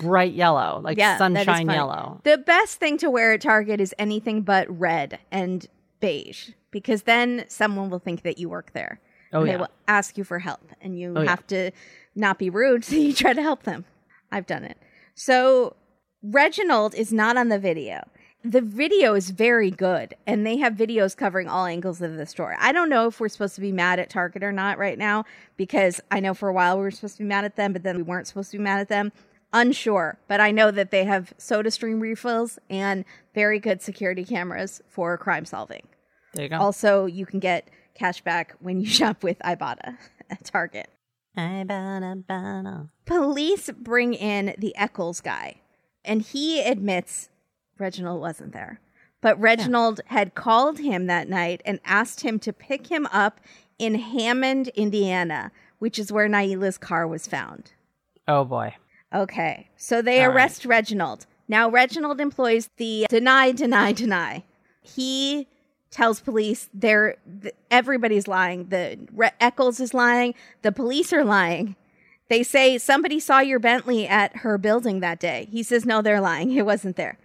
bright 0.00 0.32
yellow, 0.32 0.80
like 0.82 0.96
yeah, 0.96 1.18
sunshine 1.18 1.68
yellow. 1.68 2.22
The 2.24 2.38
best 2.38 2.78
thing 2.80 2.96
to 2.98 3.10
wear 3.10 3.32
at 3.34 3.42
Target 3.42 3.80
is 3.82 3.94
anything 3.98 4.40
but 4.42 4.66
red 4.80 5.18
and 5.30 5.66
beige 6.00 6.50
because 6.70 7.02
then 7.02 7.44
someone 7.48 7.90
will 7.90 7.98
think 7.98 8.22
that 8.22 8.38
you 8.38 8.48
work 8.48 8.72
there. 8.72 8.98
Oh, 9.34 9.40
and 9.40 9.46
yeah. 9.48 9.52
They 9.52 9.58
will 9.60 9.70
ask 9.88 10.16
you 10.16 10.24
for 10.24 10.38
help 10.38 10.62
and 10.80 10.98
you 10.98 11.12
Oh, 11.14 11.20
yeah. 11.22 11.28
have 11.30 11.46
to 11.48 11.70
not 12.14 12.38
be 12.38 12.48
rude, 12.48 12.82
so 12.86 12.96
you 12.96 13.12
try 13.12 13.34
to 13.34 13.42
help 13.42 13.64
them. 13.64 13.84
I've 14.30 14.46
done 14.46 14.64
it. 14.64 14.78
So 15.14 15.76
Reginald 16.22 16.94
is 16.94 17.12
not 17.12 17.36
on 17.36 17.48
the 17.48 17.58
video. 17.58 18.02
The 18.44 18.60
video 18.60 19.14
is 19.14 19.30
very 19.30 19.72
good, 19.72 20.14
and 20.24 20.46
they 20.46 20.58
have 20.58 20.74
videos 20.74 21.16
covering 21.16 21.48
all 21.48 21.66
angles 21.66 22.00
of 22.00 22.16
the 22.16 22.26
story. 22.26 22.54
I 22.60 22.70
don't 22.70 22.88
know 22.88 23.08
if 23.08 23.18
we're 23.18 23.28
supposed 23.28 23.56
to 23.56 23.60
be 23.60 23.72
mad 23.72 23.98
at 23.98 24.08
Target 24.08 24.44
or 24.44 24.52
not 24.52 24.78
right 24.78 24.98
now 24.98 25.24
because 25.56 26.00
I 26.12 26.20
know 26.20 26.32
for 26.32 26.48
a 26.48 26.52
while 26.52 26.76
we 26.76 26.82
were 26.82 26.92
supposed 26.92 27.16
to 27.16 27.24
be 27.24 27.28
mad 27.28 27.44
at 27.44 27.56
them, 27.56 27.72
but 27.72 27.82
then 27.82 27.96
we 27.96 28.02
weren't 28.02 28.28
supposed 28.28 28.52
to 28.52 28.58
be 28.58 28.62
mad 28.62 28.78
at 28.78 28.88
them. 28.88 29.10
Unsure, 29.52 30.18
but 30.28 30.40
I 30.40 30.52
know 30.52 30.70
that 30.70 30.90
they 30.90 31.04
have 31.04 31.32
soda 31.38 31.70
stream 31.70 31.98
refills 31.98 32.58
and 32.70 33.04
very 33.34 33.58
good 33.58 33.82
security 33.82 34.24
cameras 34.24 34.80
for 34.88 35.16
crime 35.18 35.44
solving. 35.44 35.82
There 36.34 36.44
you 36.44 36.50
go. 36.50 36.58
Also, 36.58 37.06
you 37.06 37.26
can 37.26 37.40
get 37.40 37.68
cash 37.94 38.20
back 38.20 38.54
when 38.60 38.80
you 38.80 38.86
shop 38.98 39.24
with 39.24 39.38
Ibotta 39.40 39.96
at 40.30 40.44
Target. 40.44 40.88
Police 43.04 43.70
bring 43.78 44.14
in 44.14 44.54
the 44.58 44.74
Eccles 44.76 45.20
guy, 45.20 45.60
and 46.04 46.22
he 46.22 46.62
admits 46.62 47.28
Reginald 47.78 48.20
wasn't 48.20 48.52
there. 48.52 48.80
But 49.20 49.40
Reginald 49.40 50.00
had 50.06 50.34
called 50.34 50.78
him 50.78 51.06
that 51.06 51.28
night 51.28 51.60
and 51.64 51.80
asked 51.84 52.20
him 52.20 52.38
to 52.40 52.52
pick 52.52 52.86
him 52.88 53.06
up 53.12 53.40
in 53.78 53.96
Hammond, 53.96 54.68
Indiana, 54.68 55.50
which 55.78 55.98
is 55.98 56.12
where 56.12 56.28
Naila's 56.28 56.78
car 56.78 57.06
was 57.06 57.26
found. 57.26 57.72
oh 58.28 58.44
boy. 58.44 58.74
Okay, 59.14 59.68
so 59.76 60.02
they 60.02 60.20
All 60.22 60.28
right. 60.28 60.36
arrest 60.36 60.64
Reginald. 60.64 61.26
Now, 61.48 61.70
Reginald 61.70 62.20
employs 62.20 62.68
the 62.76 63.06
deny, 63.08 63.52
deny, 63.52 63.92
deny. 63.92 64.44
He 64.82 65.46
tells 65.90 66.20
police 66.20 66.68
they're 66.74 67.16
th- 67.42 67.54
everybody's 67.70 68.28
lying. 68.28 68.68
The 68.68 68.98
Re- 69.12 69.30
Eccles 69.40 69.80
is 69.80 69.94
lying. 69.94 70.34
The 70.62 70.72
police 70.72 71.12
are 71.12 71.24
lying. 71.24 71.76
They 72.28 72.42
say 72.42 72.78
somebody 72.78 73.20
saw 73.20 73.38
your 73.40 73.58
Bentley 73.58 74.06
at 74.06 74.38
her 74.38 74.58
building 74.58 75.00
that 75.00 75.20
day. 75.20 75.48
He 75.50 75.62
says 75.62 75.84
no, 75.84 76.02
they're 76.02 76.20
lying. 76.20 76.52
It 76.52 76.66
wasn't 76.66 76.96
there. 76.96 77.18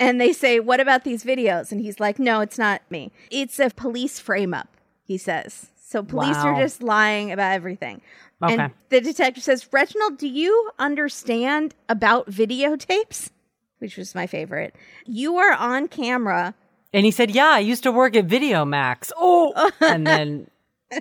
And 0.00 0.20
they 0.20 0.32
say, 0.32 0.60
"What 0.60 0.80
about 0.80 1.04
these 1.04 1.24
videos?" 1.24 1.72
And 1.72 1.80
he's 1.80 1.98
like, 1.98 2.18
"No, 2.18 2.40
it's 2.40 2.58
not 2.58 2.82
me. 2.90 3.10
It's 3.30 3.58
a 3.58 3.70
police 3.70 4.18
frame 4.18 4.54
up." 4.54 4.68
He 5.02 5.18
says. 5.18 5.70
So 5.88 6.02
police 6.02 6.36
are 6.36 6.60
just 6.60 6.82
lying 6.82 7.32
about 7.32 7.52
everything. 7.52 8.02
Okay. 8.42 8.54
And 8.54 8.72
the 8.90 9.00
detective 9.00 9.42
says, 9.42 9.66
Reginald, 9.72 10.18
do 10.18 10.28
you 10.28 10.70
understand 10.78 11.74
about 11.88 12.30
videotapes? 12.30 13.30
Which 13.78 13.96
was 13.96 14.14
my 14.14 14.26
favorite. 14.26 14.74
You 15.06 15.36
are 15.36 15.54
on 15.54 15.88
camera. 15.88 16.54
And 16.92 17.04
he 17.04 17.10
said, 17.10 17.30
"Yeah, 17.30 17.48
I 17.48 17.58
used 17.58 17.82
to 17.82 17.92
work 17.92 18.16
at 18.16 18.24
Video 18.24 18.64
Max." 18.64 19.12
Oh, 19.16 19.52
and 19.80 20.06
then 20.06 20.50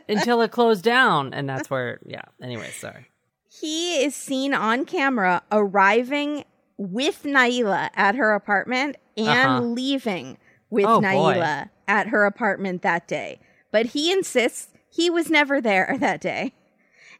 until 0.09 0.41
it 0.41 0.51
closed 0.51 0.83
down, 0.83 1.33
and 1.33 1.47
that's 1.47 1.69
where. 1.69 1.99
Yeah. 2.05 2.23
Anyway, 2.41 2.69
sorry. 2.71 3.07
He 3.49 4.03
is 4.03 4.15
seen 4.15 4.53
on 4.53 4.85
camera 4.85 5.41
arriving 5.51 6.43
with 6.77 7.23
Naila 7.23 7.89
at 7.95 8.15
her 8.15 8.33
apartment 8.33 8.97
and 9.15 9.27
Uh-huh. 9.29 9.61
leaving 9.61 10.38
with 10.69 10.85
Oh, 10.85 10.99
boy. 11.01 11.07
Naila 11.07 11.69
at 11.88 12.07
her 12.09 12.25
apartment 12.25 12.81
that 12.83 13.07
day. 13.07 13.39
But 13.71 13.88
he 13.88 14.11
insists 14.11 14.69
he 14.89 15.09
was 15.09 15.29
never 15.31 15.59
there 15.61 15.95
that 15.99 16.21
day. 16.21 16.53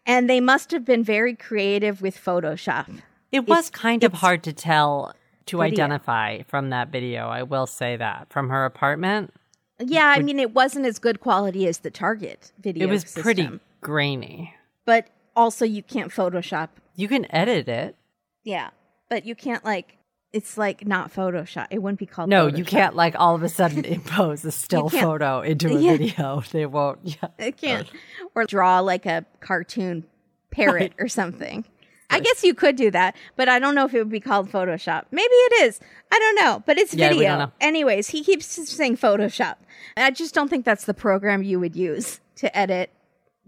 And 0.06 0.30
they 0.30 0.40
must 0.40 0.72
have 0.72 0.86
been 0.86 1.04
very 1.04 1.36
creative 1.36 2.02
with 2.02 2.16
Photoshop. 2.24 3.02
It 3.32 3.48
was 3.48 3.68
It's- 3.68 3.70
kind 3.72 4.04
of 4.04 4.14
hard 4.14 4.44
to 4.44 4.54
tell 4.54 5.14
to 5.48 5.58
video. 5.58 5.74
identify 5.74 6.42
from 6.44 6.70
that 6.70 6.90
video. 6.90 7.28
I 7.28 7.44
will 7.44 7.68
say 7.68 7.96
that 7.98 8.28
from 8.30 8.50
her 8.50 8.66
apartment, 8.66 9.34
Yeah, 9.80 10.08
I 10.16 10.20
mean, 10.22 10.40
it 10.40 10.54
wasn't 10.54 10.86
as 10.86 11.00
good 11.00 11.20
quality 11.20 11.68
as 11.68 11.80
the 11.80 11.92
Target 11.92 12.52
video. 12.60 12.88
it 12.88 12.90
was 12.90 13.04
pretty 13.06 13.50
grainy. 13.82 14.54
but 14.86 15.08
also 15.36 15.66
you 15.66 15.84
can't 15.84 16.12
Photoshop. 16.12 16.70
You 16.96 17.08
can 17.08 17.26
edit 17.34 17.68
it. 17.68 17.96
Yeah, 18.44 18.70
but 19.10 19.26
you 19.26 19.36
can't 19.36 19.64
like. 19.66 19.94
It's 20.34 20.58
like 20.58 20.86
not 20.86 21.14
Photoshop. 21.14 21.68
It 21.72 21.82
wouldn't 21.82 22.00
be 22.00 22.06
called. 22.06 22.30
No, 22.30 22.48
Photoshop. 22.48 22.58
you 22.58 22.66
can't 22.66 22.96
like 22.96 23.16
all 23.18 23.34
of 23.36 23.44
a 23.44 23.50
sudden 23.50 23.86
impose 23.98 24.44
a 24.46 24.52
still 24.52 24.90
photo 24.90 25.42
into 25.42 25.70
a 25.76 25.80
Yeah. 25.80 25.92
video. 25.98 26.44
They 26.52 26.66
won't. 26.66 27.00
Yeah. 27.04 27.30
It 27.38 27.58
can't, 27.58 27.88
or 28.36 28.46
draw 28.46 28.80
like 28.82 29.06
a 29.06 29.26
cartoon 29.40 30.06
parrot 30.52 30.94
or 31.00 31.08
something. 31.08 31.64
I 32.10 32.20
guess 32.20 32.44
you 32.44 32.54
could 32.54 32.76
do 32.76 32.90
that, 32.92 33.16
but 33.36 33.50
I 33.50 33.60
don't 33.60 33.76
know 33.76 33.86
if 33.86 33.94
it 33.94 34.00
would 34.00 34.10
be 34.10 34.20
called 34.20 34.50
Photoshop. 34.50 35.06
Maybe 35.12 35.34
it 35.34 35.64
is. 35.68 35.80
I 36.12 36.20
don't 36.20 36.36
know, 36.36 36.64
but 36.66 36.78
it's 36.78 36.94
Yeah, 36.94 37.10
video. 37.10 37.52
Anyways, 37.60 38.08
he 38.10 38.24
keeps 38.24 38.46
saying 38.46 38.98
Photoshop. 38.98 39.56
I 39.98 40.12
just 40.12 40.34
don't 40.34 40.48
think 40.50 40.66
that's 40.66 40.86
the 40.86 40.94
program 40.94 41.44
you 41.44 41.60
would 41.60 41.76
use 41.76 42.20
to 42.38 42.56
edit 42.58 42.92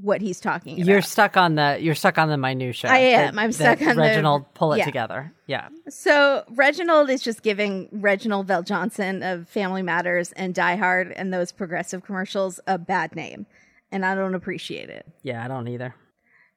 what 0.01 0.21
he's 0.21 0.39
talking 0.39 0.75
about. 0.75 0.87
You're 0.87 1.01
stuck 1.01 1.35
on 1.37 1.55
the 1.55 1.77
you're 1.79 1.95
stuck 1.95 2.17
on 2.17 2.29
the 2.29 2.37
minutia. 2.37 2.89
I 2.89 2.97
am. 2.97 3.35
that- 3.35 3.41
I'm 3.41 3.51
stuck 3.51 3.81
on 3.81 3.95
the- 3.95 4.01
Reginald 4.01 4.53
pull 4.53 4.73
it 4.73 4.79
yeah. 4.79 4.85
together. 4.85 5.33
Yeah. 5.45 5.69
So 5.89 6.43
Reginald 6.51 7.09
is 7.09 7.21
just 7.21 7.41
giving 7.43 7.89
Reginald 7.91 8.47
VelJohnson 8.47 9.33
of 9.33 9.49
Family 9.49 9.81
Matters 9.81 10.31
and 10.33 10.53
Die 10.55 10.75
Hard 10.75 11.11
and 11.11 11.33
those 11.33 11.51
progressive 11.51 12.03
commercials 12.03 12.59
a 12.67 12.77
bad 12.77 13.15
name, 13.15 13.45
and 13.91 14.05
I 14.05 14.15
don't 14.15 14.35
appreciate 14.35 14.89
it. 14.89 15.05
Yeah, 15.23 15.43
I 15.43 15.47
don't 15.47 15.67
either. 15.67 15.95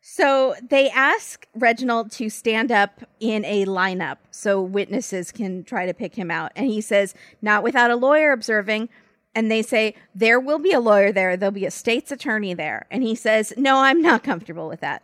So 0.05 0.57
they 0.69 0.91
ask 0.91 1.47
Reginald 1.55 2.11
to 2.13 2.29
stand 2.29 2.73
up 2.73 3.03
in 3.21 3.45
a 3.45 3.65
lineup 3.67 4.19
so 4.33 4.61
witnesses 4.61 5.31
can 5.31 5.63
try 5.63 5.87
to 5.87 5.95
pick 5.95 6.17
him 6.17 6.29
out, 6.29 6.51
and 6.57 6.67
he 6.67 6.81
says, 6.81 7.15
"Not 7.41 7.63
without 7.63 7.93
a 7.93 7.97
lawyer 7.97 8.33
observing." 8.33 8.89
And 9.35 9.51
they 9.51 9.63
say, 9.63 9.95
There 10.15 10.39
will 10.39 10.59
be 10.59 10.73
a 10.73 10.81
lawyer 10.81 11.13
there. 11.13 11.37
There'll 11.37 11.53
be 11.53 11.65
a 11.65 11.71
state's 11.71 12.13
attorney 12.13 12.53
there. 12.53 12.87
And 12.91 13.03
he 13.03 13.15
says, 13.15 13.55
No, 13.57 13.79
I'm 13.79 14.03
not 14.03 14.23
comfortable 14.23 14.69
with 14.69 14.81
that. 14.81 15.03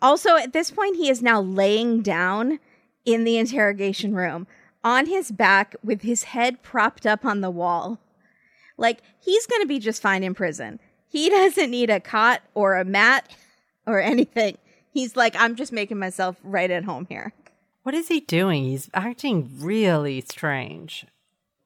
Also, 0.00 0.36
at 0.36 0.52
this 0.52 0.70
point, 0.70 0.96
he 0.96 1.08
is 1.08 1.22
now 1.22 1.40
laying 1.40 2.02
down 2.02 2.60
in 3.04 3.24
the 3.24 3.36
interrogation 3.36 4.14
room 4.14 4.46
on 4.82 5.06
his 5.06 5.32
back 5.32 5.74
with 5.82 6.02
his 6.02 6.24
head 6.24 6.62
propped 6.62 7.06
up 7.06 7.24
on 7.24 7.40
the 7.40 7.50
wall. 7.50 7.98
Like, 8.76 9.00
he's 9.20 9.46
going 9.46 9.62
to 9.62 9.68
be 9.68 9.78
just 9.78 10.02
fine 10.02 10.22
in 10.22 10.34
prison. 10.34 10.78
He 11.08 11.28
doesn't 11.30 11.70
need 11.70 11.90
a 11.90 12.00
cot 12.00 12.42
or 12.54 12.76
a 12.76 12.84
mat 12.84 13.28
or 13.86 14.00
anything. 14.00 14.58
He's 14.92 15.16
like, 15.16 15.34
I'm 15.36 15.56
just 15.56 15.72
making 15.72 15.98
myself 15.98 16.36
right 16.42 16.70
at 16.70 16.84
home 16.84 17.06
here. 17.08 17.32
What 17.82 17.94
is 17.94 18.08
he 18.08 18.20
doing? 18.20 18.64
He's 18.64 18.88
acting 18.94 19.50
really 19.58 20.20
strange. 20.22 21.06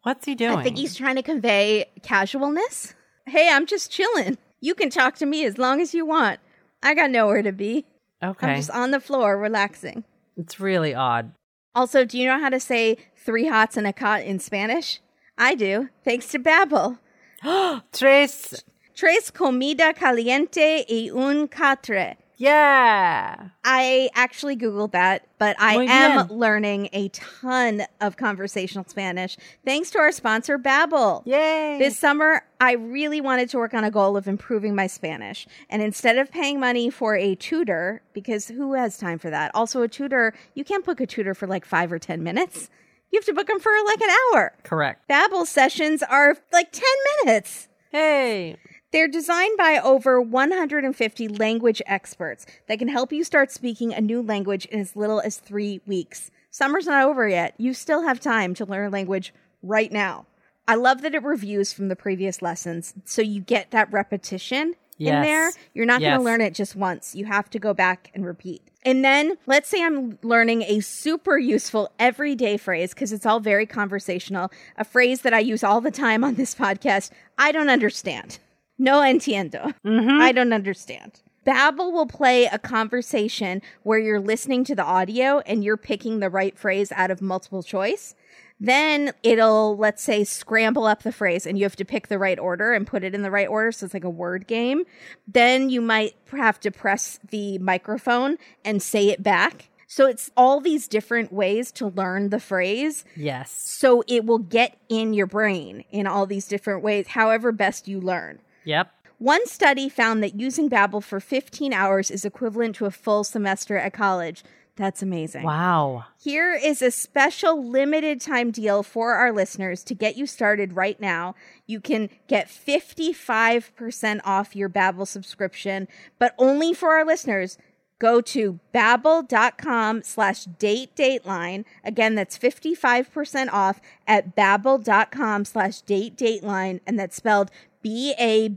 What's 0.03 0.27
he 0.27 0.35
doing? 0.35 0.59
I 0.59 0.63
think 0.63 0.77
he's 0.79 0.97
trying 0.97 1.17
to 1.17 1.23
convey 1.23 1.87
casualness. 2.03 2.95
Hey, 3.27 3.51
I'm 3.53 3.67
just 3.67 3.91
chilling. 3.91 4.39
You 4.61 4.75
can 4.75 4.91
talk 4.91 5.17
to 5.17 5.27
me 5.27 5.45
as 5.45 5.59
long 5.59 5.81
as 5.81 5.95
you 5.95 6.07
want. 6.07 6.41
I 6.83 6.95
got 6.95 7.11
nowhere 7.11 7.43
to 7.43 7.53
be. 7.53 7.85
okay. 8.23 8.47
I'm 8.47 8.57
just 8.57 8.71
on 8.71 8.91
the 8.91 9.01
floor 9.01 9.37
relaxing. 9.39 10.05
It's 10.37 10.59
really 10.59 10.95
odd. 10.95 11.33
Also, 11.75 12.05
do 12.05 12.19
you 12.19 12.27
know 12.27 12.41
how 12.41 12.49
to 12.49 12.59
say 12.59 12.97
three 13.17 13.47
hots 13.47 13.77
and 13.77 13.87
a 13.87 13.93
cot 13.93 14.23
in 14.23 14.39
Spanish? 14.39 15.01
I 15.37 15.55
do, 15.55 15.91
thanks 16.05 16.29
to 16.29 16.39
Babbel. 16.39 16.99
Tres. 17.93 18.65
Tres 18.99 19.31
comida 19.31 19.95
caliente 19.95 20.85
y 20.89 21.09
un 21.15 21.47
catre. 21.47 22.17
Yeah. 22.37 23.51
I 23.63 24.11
actually 24.17 24.57
Googled 24.57 24.91
that, 24.91 25.29
but 25.39 25.55
I 25.61 25.77
Muy 25.77 25.87
am 25.87 26.27
bien. 26.27 26.37
learning 26.37 26.89
a 26.93 27.09
ton 27.11 27.85
of 28.01 28.17
conversational 28.17 28.85
Spanish 28.89 29.37
thanks 29.65 29.93
to 29.93 30.01
our 30.01 30.11
sponsor, 30.11 30.59
Babbel. 30.59 31.23
Yay. 31.27 31.79
This 31.79 31.97
summer, 31.97 32.43
I 32.61 32.73
really 32.73 33.21
wanted 33.21 33.49
to 33.51 33.59
work 33.59 33.73
on 33.73 33.85
a 33.85 33.91
goal 33.93 34.17
of 34.17 34.27
improving 34.27 34.75
my 34.75 34.89
Spanish. 34.89 35.47
And 35.71 35.81
instead 35.81 36.19
of 36.19 36.33
paying 36.33 36.59
money 36.59 36.91
for 36.91 37.15
a 37.15 37.37
tutor, 37.37 38.03
because 38.13 38.49
who 38.49 38.75
has 38.75 38.99
time 38.99 39.21
for 39.21 39.31
that? 39.31 39.53
Also, 39.55 39.83
a 39.83 39.89
tutor, 39.89 40.35
you 40.57 40.65
can't 40.65 40.85
book 40.85 41.01
a 41.01 41.07
tutor 41.07 41.35
for 41.35 41.47
like 41.47 41.65
five 41.65 41.93
or 41.93 42.01
10 42.01 42.25
minutes. 42.25 42.69
You 43.13 43.21
have 43.21 43.27
to 43.27 43.33
book 43.33 43.47
them 43.47 43.61
for 43.61 43.71
like 43.87 44.01
an 44.01 44.11
hour. 44.35 44.57
Correct. 44.65 45.09
Babbel 45.09 45.47
sessions 45.47 46.03
are 46.03 46.37
like 46.53 46.73
10 46.73 46.85
minutes. 47.25 47.69
Hey. 47.93 48.57
They're 48.91 49.09
designed 49.09 49.59
by 49.59 49.79
over 49.83 50.21
150 50.21 51.29
language 51.29 51.83
experts 51.85 52.47
that 52.69 52.79
can 52.79 52.89
help 52.89 53.13
you 53.13 53.23
start 53.23 53.51
speaking 53.51 53.93
a 53.93 54.01
new 54.01 54.23
language 54.23 54.65
in 54.67 54.81
as 54.81 54.97
little 54.97 55.21
as 55.21 55.37
three 55.37 55.83
weeks. 55.87 56.31
Summer's 56.51 56.87
not 56.87 57.05
over 57.05 57.29
yet. 57.29 57.55
You 57.59 57.75
still 57.75 58.03
have 58.05 58.19
time 58.19 58.55
to 58.55 58.65
learn 58.65 58.87
a 58.87 58.91
language 58.91 59.35
right 59.63 59.93
now. 59.93 60.25
I 60.67 60.75
love 60.75 61.03
that 61.03 61.15
it 61.15 61.23
reviews 61.23 61.73
from 61.73 61.89
the 61.89 61.97
previous 61.97 62.41
lessons, 62.41 62.95
so 63.05 63.21
you 63.21 63.41
get 63.41 63.71
that 63.73 63.93
repetition 63.93 64.75
in 64.99 65.23
there. 65.23 65.53
You're 65.75 65.87
not 65.87 66.01
going 66.01 66.19
to 66.19 66.25
learn 66.25 66.41
it 66.41 66.55
just 66.55 66.75
once. 66.75 67.15
You 67.15 67.27
have 67.27 67.49
to 67.51 67.59
go 67.59 67.75
back 67.75 68.11
and 68.15 68.25
repeat. 68.25 68.63
And 68.85 69.05
then 69.05 69.37
let's 69.47 69.69
say 69.69 69.83
I'm 69.85 70.19
learning 70.23 70.63
a 70.63 70.81
super 70.81 71.39
useful 71.39 71.91
everyday 71.99 72.57
phrase 72.57 72.95
because 72.95 73.13
it's 73.13 73.27
all 73.27 73.41
very 73.41 73.67
conversational, 73.67 74.51
a 74.77 74.85
phrase 74.85 75.23
that 75.23 75.35
I 75.35 75.41
use 75.41 75.63
all 75.63 75.81
the 75.83 75.91
time 75.91 76.25
on 76.25 76.35
this 76.37 76.55
podcast. 76.55 77.11
I 77.37 77.53
don't 77.53 77.69
understand. 77.69 78.39
No 78.79 79.01
entiendo. 79.01 79.75
Mm-hmm. 79.85 80.21
I 80.21 80.33
don't 80.33 80.53
understand. 80.53 81.21
Babbel 81.47 81.93
will 81.93 82.07
play 82.07 82.45
a 82.45 82.59
conversation 82.59 83.63
where 83.83 83.99
you're 83.99 84.21
listening 84.21 84.65
to 84.65 84.75
the 84.75 84.85
audio 84.85 85.39
and 85.41 85.65
you're 85.65 85.79
picking 85.79 86.21
the 86.21 86.29
right 86.29 86.57
phrase 86.59 86.93
out 86.93 87.11
of 87.11 87.23
multiple 87.23 87.63
choice. 87.63 88.15
Then 88.61 89.13
it'll, 89.23 89.77
let's 89.77 90.03
say, 90.03 90.25
scramble 90.25 90.85
up 90.85 91.05
the 91.05 91.13
phrase 91.13 91.47
and 91.47 91.57
you 91.57 91.65
have 91.65 91.77
to 91.77 91.85
pick 91.85 92.09
the 92.09 92.19
right 92.19 92.39
order 92.39 92.73
and 92.73 92.87
put 92.87 93.05
it 93.05 93.15
in 93.15 93.23
the 93.23 93.31
right 93.31 93.49
order. 93.49 93.73
So 93.73 93.87
it's 93.87 93.95
like 93.95 94.05
a 94.05 94.11
word 94.11 94.47
game. 94.47 94.85
Then 95.27 95.71
you 95.71 95.81
might 95.81 96.17
have 96.33 96.61
to 96.61 96.71
press 96.71 97.19
the 97.31 97.59
microphone 97.59 98.37
and 98.65 98.83
say 98.83 99.09
it 99.09 99.23
back. 99.23 99.71
So 99.87 100.07
it's 100.07 100.31
all 100.37 100.61
these 100.61 100.87
different 100.87 101.33
ways 101.33 101.73
to 101.73 101.87
learn 101.87 102.29
the 102.29 102.41
phrase. 102.41 103.07
Yes. 103.17 103.51
So 103.51 104.05
it 104.07 104.27
will 104.27 104.39
get 104.39 104.77
in 104.91 105.15
your 105.15 105.27
brain 105.27 105.85
in 105.91 106.07
all 106.07 106.27
these 106.27 106.47
different 106.47 106.83
ways, 106.83 107.09
however 107.09 107.53
best 107.53 107.89
you 107.89 108.01
learn. 108.01 108.41
Yep. 108.69 108.93
One 109.17 109.47
study 109.47 109.89
found 109.89 110.23
that 110.23 110.39
using 110.39 110.69
Babbel 110.69 111.03
for 111.03 111.21
15 111.21 111.73
hours 111.73 112.11
is 112.11 112.25
equivalent 112.25 112.77
to 112.77 112.87
a 112.87 112.91
full 112.91 113.25
semester 113.25 113.79
at 113.79 113.95
college. 113.95 114.45
That's 114.77 115.03
amazing. 115.03 115.43
Wow. 115.43 116.05
Here 116.23 116.53
is 116.53 116.83
a 116.83 116.93
special 116.93 117.69
limited 117.69 118.21
time 118.21 118.53
deal 118.53 118.85
for 118.85 119.15
our 119.15 119.33
listeners 119.33 119.83
to 119.85 119.95
get 119.95 120.17
you 120.17 120.25
started 120.25 120.75
right 120.75 121.01
now. 121.01 121.35
You 121.67 121.81
can 121.81 122.11
get 122.29 122.47
55% 122.49 124.21
off 124.25 124.55
your 124.55 124.69
Babbel 124.69 125.09
subscription, 125.09 125.89
but 126.21 126.35
only 126.39 126.75
for 126.75 126.91
our 126.91 127.05
listeners. 127.05 127.59
Go 127.99 128.21
to 128.21 128.61
babbel.com 128.73 130.03
slash 130.03 130.45
date 130.45 130.95
dateline. 130.95 131.65
Again, 131.85 132.15
that's 132.15 132.39
55% 132.39 133.53
off 133.53 133.81
at 134.07 134.37
babbel.com 134.37 135.45
slash 135.45 135.81
date 135.81 136.17
dateline. 136.17 136.81
And 136.87 136.97
that's 136.99 137.17
spelled 137.17 137.51
B-A-B-B-E-L 137.83 138.53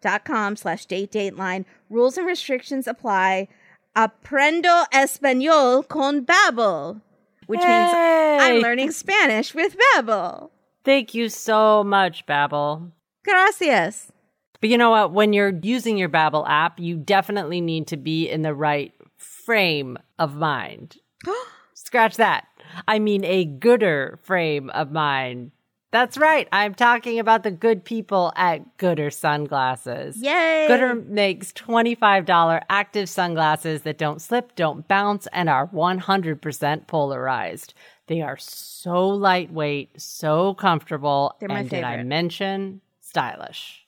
dot 0.00 0.24
com 0.24 0.56
slash 0.56 0.86
date 0.86 1.12
dateline. 1.12 1.66
Rules 1.90 2.16
and 2.16 2.26
restrictions 2.26 2.88
apply. 2.88 3.48
Aprendo 3.96 4.86
Español 4.92 5.86
con 5.86 6.24
Babbel, 6.24 7.00
which 7.46 7.58
means 7.58 7.92
I'm 7.92 8.62
learning 8.62 8.92
Spanish 8.92 9.52
with 9.54 9.76
Babbel. 9.96 10.50
Thank 10.84 11.12
you 11.12 11.28
so 11.28 11.84
much, 11.84 12.24
Babbel. 12.24 12.92
Gracias. 13.24 14.12
But 14.60 14.70
you 14.70 14.78
know 14.78 14.90
what? 14.90 15.12
When 15.12 15.32
you're 15.32 15.58
using 15.62 15.96
your 15.96 16.08
Babbel 16.08 16.48
app, 16.48 16.78
you 16.78 16.96
definitely 16.96 17.60
need 17.60 17.86
to 17.88 17.96
be 17.96 18.28
in 18.28 18.42
the 18.42 18.54
right 18.54 18.92
frame 19.16 19.98
of 20.18 20.34
mind. 20.34 20.96
Scratch 21.74 22.16
that. 22.16 22.46
I 22.86 22.98
mean, 22.98 23.24
a 23.24 23.44
gooder 23.44 24.18
frame 24.22 24.70
of 24.70 24.92
mind. 24.92 25.52
That's 25.92 26.16
right. 26.16 26.46
I'm 26.52 26.74
talking 26.74 27.18
about 27.18 27.42
the 27.42 27.50
good 27.50 27.84
people 27.84 28.32
at 28.36 28.76
Gooder 28.76 29.10
Sunglasses. 29.10 30.22
Yay. 30.22 30.66
Gooder 30.68 30.94
makes 30.94 31.52
$25 31.52 32.62
active 32.68 33.08
sunglasses 33.08 33.82
that 33.82 33.98
don't 33.98 34.22
slip, 34.22 34.54
don't 34.54 34.86
bounce, 34.86 35.26
and 35.32 35.48
are 35.48 35.66
100% 35.66 36.86
polarized. 36.86 37.74
They 38.06 38.20
are 38.20 38.36
so 38.36 39.08
lightweight, 39.08 40.00
so 40.00 40.54
comfortable, 40.54 41.34
They're 41.40 41.48
my 41.48 41.60
and 41.60 41.70
did 41.70 41.82
I 41.82 42.02
mention 42.04 42.82
stylish? 43.00 43.84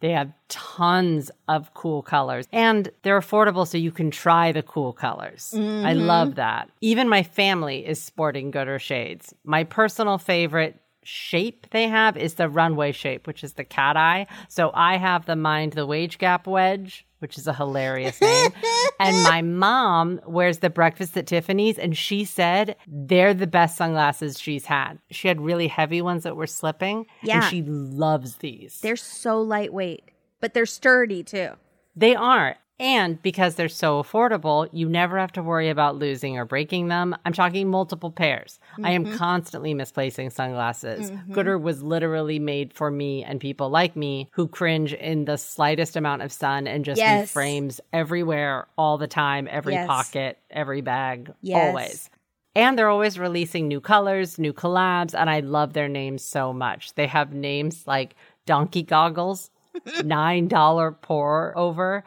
They 0.00 0.10
have 0.12 0.32
tons 0.48 1.30
of 1.48 1.72
cool 1.74 2.02
colors 2.02 2.46
and 2.52 2.90
they're 3.02 3.20
affordable 3.20 3.66
so 3.66 3.78
you 3.78 3.92
can 3.92 4.10
try 4.10 4.50
the 4.52 4.62
cool 4.62 4.92
colors. 4.92 5.50
I 5.54 5.58
Mm-hmm. 5.58 6.00
love 6.00 6.34
that. 6.36 6.70
Even 6.80 7.08
my 7.08 7.22
family 7.22 7.86
is 7.86 8.02
sporting 8.02 8.50
Gooder 8.50 8.78
shades. 8.78 9.34
My 9.44 9.64
personal 9.64 10.18
favorite 10.18 10.80
shape 11.02 11.66
they 11.70 11.88
have 11.88 12.16
is 12.16 12.34
the 12.34 12.48
runway 12.48 12.92
shape, 12.92 13.26
which 13.26 13.42
is 13.42 13.54
the 13.54 13.64
cat 13.64 13.96
eye. 13.96 14.26
So 14.48 14.70
I 14.74 14.96
have 14.96 15.26
the 15.26 15.36
Mind 15.36 15.72
the 15.72 15.86
Wage 15.86 16.18
Gap 16.18 16.46
wedge, 16.46 17.06
which 17.20 17.38
is 17.38 17.46
a 17.46 17.52
hilarious 17.54 18.20
name. 18.20 18.50
and 18.98 19.22
my 19.22 19.42
mom 19.42 20.20
wears 20.26 20.58
the 20.58 20.70
breakfast 20.70 21.16
at 21.16 21.26
Tiffany's 21.26 21.78
and 21.78 21.96
she 21.96 22.24
said 22.24 22.76
they're 22.86 23.34
the 23.34 23.46
best 23.46 23.76
sunglasses 23.76 24.38
she's 24.38 24.66
had. 24.66 24.98
She 25.10 25.28
had 25.28 25.40
really 25.40 25.68
heavy 25.68 26.02
ones 26.02 26.22
that 26.24 26.36
were 26.36 26.46
slipping 26.46 27.06
Yeah. 27.22 27.36
and 27.36 27.44
she 27.44 27.62
loves 27.62 28.36
these. 28.36 28.80
They're 28.80 28.96
so 28.96 29.40
lightweight, 29.40 30.10
but 30.40 30.54
they're 30.54 30.66
sturdy 30.66 31.22
too. 31.22 31.50
They 31.96 32.14
are. 32.14 32.56
And 32.80 33.20
because 33.22 33.56
they're 33.56 33.68
so 33.68 34.02
affordable, 34.02 34.66
you 34.72 34.88
never 34.88 35.18
have 35.18 35.32
to 35.32 35.42
worry 35.42 35.68
about 35.68 35.96
losing 35.96 36.38
or 36.38 36.46
breaking 36.46 36.88
them. 36.88 37.14
I'm 37.26 37.34
talking 37.34 37.68
multiple 37.68 38.10
pairs. 38.10 38.58
I 38.78 38.80
Mm-hmm. 38.80 38.86
am 38.88 39.06
constantly 39.18 39.74
misplacing 39.74 40.30
sunglasses. 40.30 41.12
Gooder 41.30 41.58
was 41.58 41.82
literally 41.82 42.38
made 42.38 42.72
for 42.72 42.90
me 42.90 43.22
and 43.22 43.38
people 43.38 43.68
like 43.68 43.94
me 43.96 44.30
who 44.32 44.48
cringe 44.48 44.94
in 44.94 45.26
the 45.26 45.36
slightest 45.36 45.94
amount 45.94 46.22
of 46.22 46.32
sun 46.32 46.66
and 46.66 46.82
just 46.84 46.98
need 46.98 47.06
Yes. 47.06 47.30
frames 47.30 47.80
everywhere, 47.92 48.66
all 48.78 48.96
the 48.96 49.06
time, 49.06 49.46
every 49.50 49.74
Yes. 49.74 49.86
pocket, 49.86 50.38
every 50.50 50.80
bag, 50.80 51.32
Yes. 51.42 51.56
always. 51.56 52.10
And 52.56 52.78
they're 52.78 52.88
always 52.88 53.18
releasing 53.18 53.68
new 53.68 53.80
colors, 53.80 54.38
new 54.38 54.52
collabs, 54.54 55.14
and 55.14 55.28
I 55.28 55.40
love 55.40 55.74
their 55.74 55.86
names 55.88 56.24
so 56.24 56.52
much. 56.54 56.94
They 56.94 57.06
have 57.06 57.32
names 57.34 57.86
like 57.86 58.16
Donkey 58.46 58.82
Goggles, 58.82 59.50
$9 59.86 60.96
pour 61.02 61.52
over. 61.56 62.04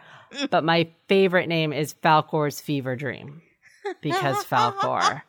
But 0.49 0.63
my 0.63 0.89
favorite 1.07 1.47
name 1.47 1.73
is 1.73 1.93
Falkor's 1.93 2.61
Fever 2.61 2.95
Dream 2.95 3.41
because 4.01 4.43
Falcor. 4.45 5.21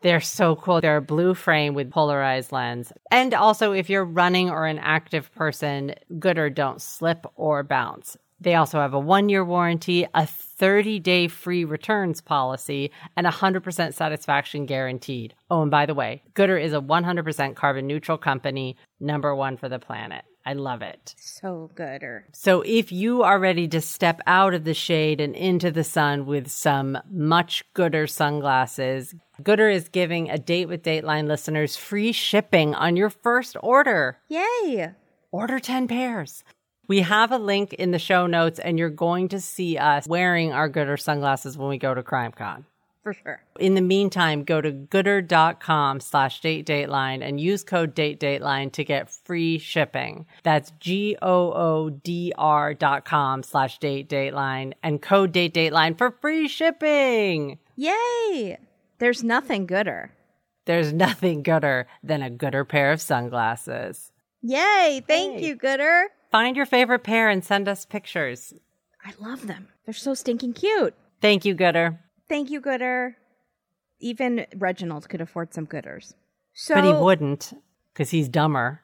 They're 0.00 0.20
so 0.20 0.54
cool. 0.56 0.80
They're 0.80 0.98
a 0.98 1.02
blue 1.02 1.34
frame 1.34 1.74
with 1.74 1.90
polarized 1.90 2.52
lens. 2.52 2.92
And 3.10 3.34
also, 3.34 3.72
if 3.72 3.90
you're 3.90 4.04
running 4.04 4.48
or 4.48 4.66
an 4.66 4.78
active 4.78 5.32
person, 5.34 5.94
Gooder 6.18 6.50
don't 6.50 6.80
slip 6.80 7.26
or 7.34 7.64
bounce. 7.64 8.16
They 8.40 8.54
also 8.54 8.78
have 8.78 8.94
a 8.94 9.00
one 9.00 9.28
year 9.28 9.44
warranty, 9.44 10.06
a 10.14 10.24
30 10.24 11.00
day 11.00 11.26
free 11.26 11.64
returns 11.64 12.20
policy, 12.20 12.92
and 13.16 13.26
100% 13.26 13.94
satisfaction 13.94 14.66
guaranteed. 14.66 15.34
Oh, 15.50 15.62
and 15.62 15.70
by 15.70 15.86
the 15.86 15.94
way, 15.94 16.22
Gooder 16.34 16.56
is 16.56 16.72
a 16.72 16.80
100% 16.80 17.56
carbon 17.56 17.88
neutral 17.88 18.18
company, 18.18 18.76
number 19.00 19.34
one 19.34 19.56
for 19.56 19.68
the 19.68 19.80
planet. 19.80 20.24
I 20.48 20.54
love 20.54 20.80
it. 20.80 21.14
So 21.18 21.70
good. 21.74 22.02
So 22.32 22.62
if 22.62 22.90
you 22.90 23.22
are 23.22 23.38
ready 23.38 23.68
to 23.68 23.82
step 23.82 24.22
out 24.26 24.54
of 24.54 24.64
the 24.64 24.72
shade 24.72 25.20
and 25.20 25.36
into 25.36 25.70
the 25.70 25.84
sun 25.84 26.24
with 26.24 26.50
some 26.50 26.96
much 27.10 27.64
gooder 27.74 28.06
sunglasses, 28.06 29.14
Gooder 29.42 29.68
is 29.68 29.90
giving 29.90 30.30
a 30.30 30.38
date 30.38 30.66
with 30.66 30.84
Dateline 30.84 31.28
listeners 31.28 31.76
free 31.76 32.12
shipping 32.12 32.74
on 32.74 32.96
your 32.96 33.10
first 33.10 33.58
order. 33.62 34.20
yay! 34.28 34.92
Order 35.30 35.58
10 35.58 35.86
pairs. 35.86 36.44
We 36.88 37.00
have 37.00 37.30
a 37.30 37.36
link 37.36 37.74
in 37.74 37.90
the 37.90 37.98
show 37.98 38.26
notes 38.26 38.58
and 38.58 38.78
you're 38.78 38.88
going 38.88 39.28
to 39.28 39.42
see 39.42 39.76
us 39.76 40.06
wearing 40.08 40.54
our 40.54 40.70
Gooder 40.70 40.96
sunglasses 40.96 41.58
when 41.58 41.68
we 41.68 41.76
go 41.76 41.92
to 41.92 42.02
CrimeCon. 42.02 42.64
For 43.08 43.14
sure. 43.14 43.40
In 43.58 43.74
the 43.74 43.80
meantime, 43.80 44.44
go 44.44 44.60
to 44.60 44.70
gooder.com 44.70 46.00
slash 46.00 46.42
date 46.42 46.66
dateline 46.66 47.26
and 47.26 47.40
use 47.40 47.64
code 47.64 47.94
date 47.94 48.20
dateline 48.20 48.70
to 48.72 48.84
get 48.84 49.08
free 49.08 49.56
shipping. 49.56 50.26
That's 50.42 50.72
G 50.78 51.16
O 51.22 51.52
O 51.54 51.88
D 51.88 52.34
R 52.36 52.74
dot 52.74 53.06
com 53.06 53.42
slash 53.42 53.78
date 53.78 54.10
dateline 54.10 54.74
and 54.82 55.00
code 55.00 55.32
date 55.32 55.54
dateline 55.54 55.96
for 55.96 56.10
free 56.10 56.48
shipping. 56.48 57.58
Yay! 57.76 58.58
There's 58.98 59.24
nothing 59.24 59.64
gooder. 59.64 60.12
There's 60.66 60.92
nothing 60.92 61.42
gooder 61.42 61.86
than 62.02 62.20
a 62.20 62.28
gooder 62.28 62.66
pair 62.66 62.92
of 62.92 63.00
sunglasses. 63.00 64.12
Yay! 64.42 65.02
Thank 65.08 65.38
Hey. 65.38 65.46
you, 65.46 65.54
gooder. 65.56 66.08
Find 66.30 66.54
your 66.58 66.66
favorite 66.66 67.04
pair 67.04 67.30
and 67.30 67.42
send 67.42 67.68
us 67.70 67.86
pictures. 67.86 68.52
I 69.02 69.14
love 69.18 69.46
them. 69.46 69.68
They're 69.86 69.94
so 69.94 70.12
stinking 70.12 70.52
cute. 70.52 70.94
Thank 71.22 71.46
you, 71.46 71.54
gooder. 71.54 72.00
Thank 72.28 72.50
you, 72.50 72.60
gooder. 72.60 73.16
Even 74.00 74.46
Reginald 74.56 75.08
could 75.08 75.20
afford 75.20 75.52
some 75.54 75.66
gooders. 75.66 76.14
So, 76.54 76.74
But 76.74 76.84
he 76.84 76.92
wouldn't 76.92 77.52
because 77.92 78.10
he's 78.10 78.28
dumber. 78.28 78.80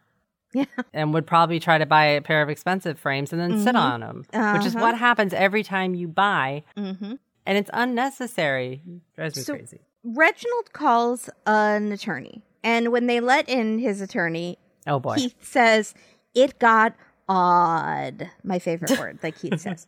Yeah. 0.53 0.64
and 0.95 1.12
would 1.14 1.26
probably 1.26 1.59
try 1.61 1.78
to 1.78 1.86
buy 1.86 2.05
a 2.07 2.20
pair 2.22 2.40
of 2.42 2.49
expensive 2.49 2.99
frames 2.99 3.32
and 3.32 3.40
then 3.40 3.61
sit 3.62 3.74
on 3.76 4.01
them, 4.01 4.18
which 4.18 4.64
is 4.66 4.74
Uh-huh. 4.76 4.84
what 4.84 4.97
happens 4.99 5.32
every 5.34 5.62
time 5.64 5.95
you 5.95 6.07
buy, 6.09 6.62
Mhm. 6.76 7.18
and 7.45 7.59
it's 7.59 7.70
unnecessary. 7.72 8.80
Drives 9.16 9.36
me 9.36 9.42
So- 9.42 9.55
crazy. 9.57 9.80
Reginald 10.05 10.72
calls 10.72 11.28
an 11.47 11.90
attorney, 11.90 12.42
and 12.62 12.92
when 12.92 13.07
they 13.07 13.18
let 13.20 13.49
in 13.49 13.78
his 13.78 14.01
attorney, 14.01 14.59
Oh 14.86 15.01
boy, 15.01 15.14
he 15.16 15.34
says, 15.40 15.95
it 16.34 16.59
got 16.61 16.95
odd. 17.28 18.30
My 18.45 18.59
favorite 18.59 18.90
word, 19.01 19.18
like 19.22 19.38
Keith 19.38 19.61
says. 19.61 19.86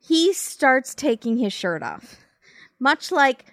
He 0.00 0.32
starts 0.34 0.94
taking 0.94 1.38
his 1.38 1.52
shirt 1.52 1.82
off, 1.82 2.16
much 2.82 3.12
like 3.12 3.46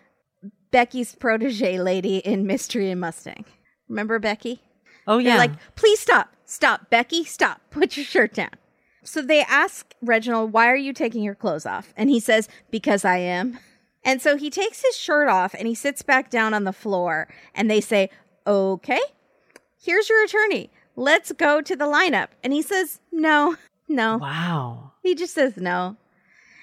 Becky's 0.71 1.15
protege 1.15 1.79
lady 1.79 2.17
in 2.17 2.47
Mystery 2.47 2.89
and 2.89 2.99
Mustang. 2.99 3.45
Remember 3.87 4.17
Becky? 4.19 4.61
Oh 5.07 5.17
They're 5.17 5.33
yeah. 5.33 5.37
like, 5.37 5.51
please 5.75 5.99
stop, 5.99 6.33
stop, 6.45 6.89
Becky, 6.89 7.23
stop, 7.23 7.61
put 7.69 7.95
your 7.95 8.05
shirt 8.05 8.33
down. 8.33 8.51
So 9.03 9.21
they 9.21 9.41
ask 9.41 9.93
Reginald, 10.01 10.51
why 10.51 10.67
are 10.67 10.75
you 10.75 10.93
taking 10.93 11.23
your 11.23 11.35
clothes 11.35 11.65
off? 11.65 11.93
And 11.95 12.09
he 12.09 12.19
says, 12.19 12.49
because 12.71 13.05
I 13.05 13.17
am. 13.17 13.59
And 14.03 14.21
so 14.21 14.35
he 14.35 14.49
takes 14.49 14.83
his 14.83 14.97
shirt 14.97 15.29
off 15.29 15.53
and 15.53 15.67
he 15.67 15.75
sits 15.75 16.01
back 16.01 16.29
down 16.29 16.53
on 16.53 16.63
the 16.63 16.73
floor. 16.73 17.27
And 17.53 17.69
they 17.69 17.81
say, 17.81 18.09
okay, 18.45 19.01
here's 19.81 20.09
your 20.09 20.23
attorney. 20.23 20.69
Let's 20.95 21.31
go 21.31 21.61
to 21.61 21.75
the 21.75 21.85
lineup. 21.85 22.29
And 22.43 22.51
he 22.51 22.61
says, 22.61 22.99
no, 23.11 23.55
no. 23.87 24.17
wow. 24.17 24.93
He 25.03 25.15
just 25.15 25.33
says 25.33 25.57
no. 25.57 25.97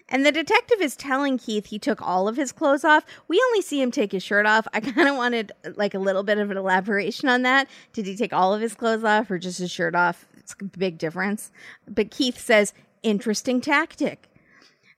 And 0.09 0.25
the 0.25 0.31
detective 0.31 0.81
is 0.81 0.95
telling 0.95 1.37
Keith 1.37 1.67
he 1.67 1.79
took 1.81 2.01
all 2.01 2.29
of 2.29 2.37
his 2.37 2.53
clothes 2.53 2.85
off. 2.85 3.05
We 3.27 3.43
only 3.49 3.61
see 3.61 3.81
him 3.83 3.91
take 3.91 4.13
his 4.13 4.23
shirt 4.23 4.47
off. 4.47 4.67
I 4.73 4.81
kind 4.81 5.09
of 5.09 5.17
wanted 5.17 5.53
like 5.77 5.95
a 5.95 5.99
little 5.99 6.23
bit 6.23 6.39
of 6.39 6.51
an 6.51 6.57
elaboration 6.57 7.29
on 7.29 7.43
that. 7.43 7.69
Did 7.93 8.07
he 8.07 8.17
take 8.17 8.33
all 8.33 8.55
of 8.55 8.61
his 8.61 8.75
clothes 8.75 9.03
off 9.05 9.31
or 9.31 9.39
just 9.39 9.59
his 9.59 9.71
shirt 9.71 9.95
off? 9.95 10.27
It's 10.37 10.55
a 10.61 10.65
big 10.65 10.99
difference. 10.99 11.51
But 11.89 12.11
Keith 12.13 12.39
says, 12.39 12.73
interesting 13.03 13.61
tactic. 13.61 14.29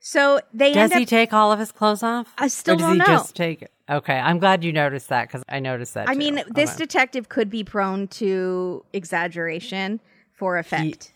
So 0.00 0.40
they 0.52 0.72
Does 0.72 0.84
end 0.84 0.92
up. 0.92 0.98
he 1.00 1.06
take 1.06 1.32
all 1.32 1.50
of 1.52 1.58
his 1.58 1.72
clothes 1.72 2.02
off? 2.02 2.32
I 2.38 2.48
still 2.48 2.76
does 2.76 2.82
don't 2.82 2.92
he 2.92 2.98
know. 2.98 3.04
just 3.06 3.34
take 3.34 3.62
it. 3.62 3.72
Okay, 3.90 4.18
I'm 4.18 4.38
glad 4.38 4.62
you 4.62 4.72
noticed 4.72 5.08
that 5.08 5.26
because 5.28 5.42
I 5.48 5.58
noticed 5.60 5.94
that. 5.94 6.08
I 6.08 6.12
too. 6.12 6.18
mean, 6.18 6.42
this 6.54 6.70
Okay. 6.72 6.78
detective 6.84 7.30
could 7.30 7.48
be 7.48 7.64
prone 7.64 8.06
to 8.08 8.84
exaggeration 8.92 10.00
for 10.34 10.58
effect, 10.58 11.12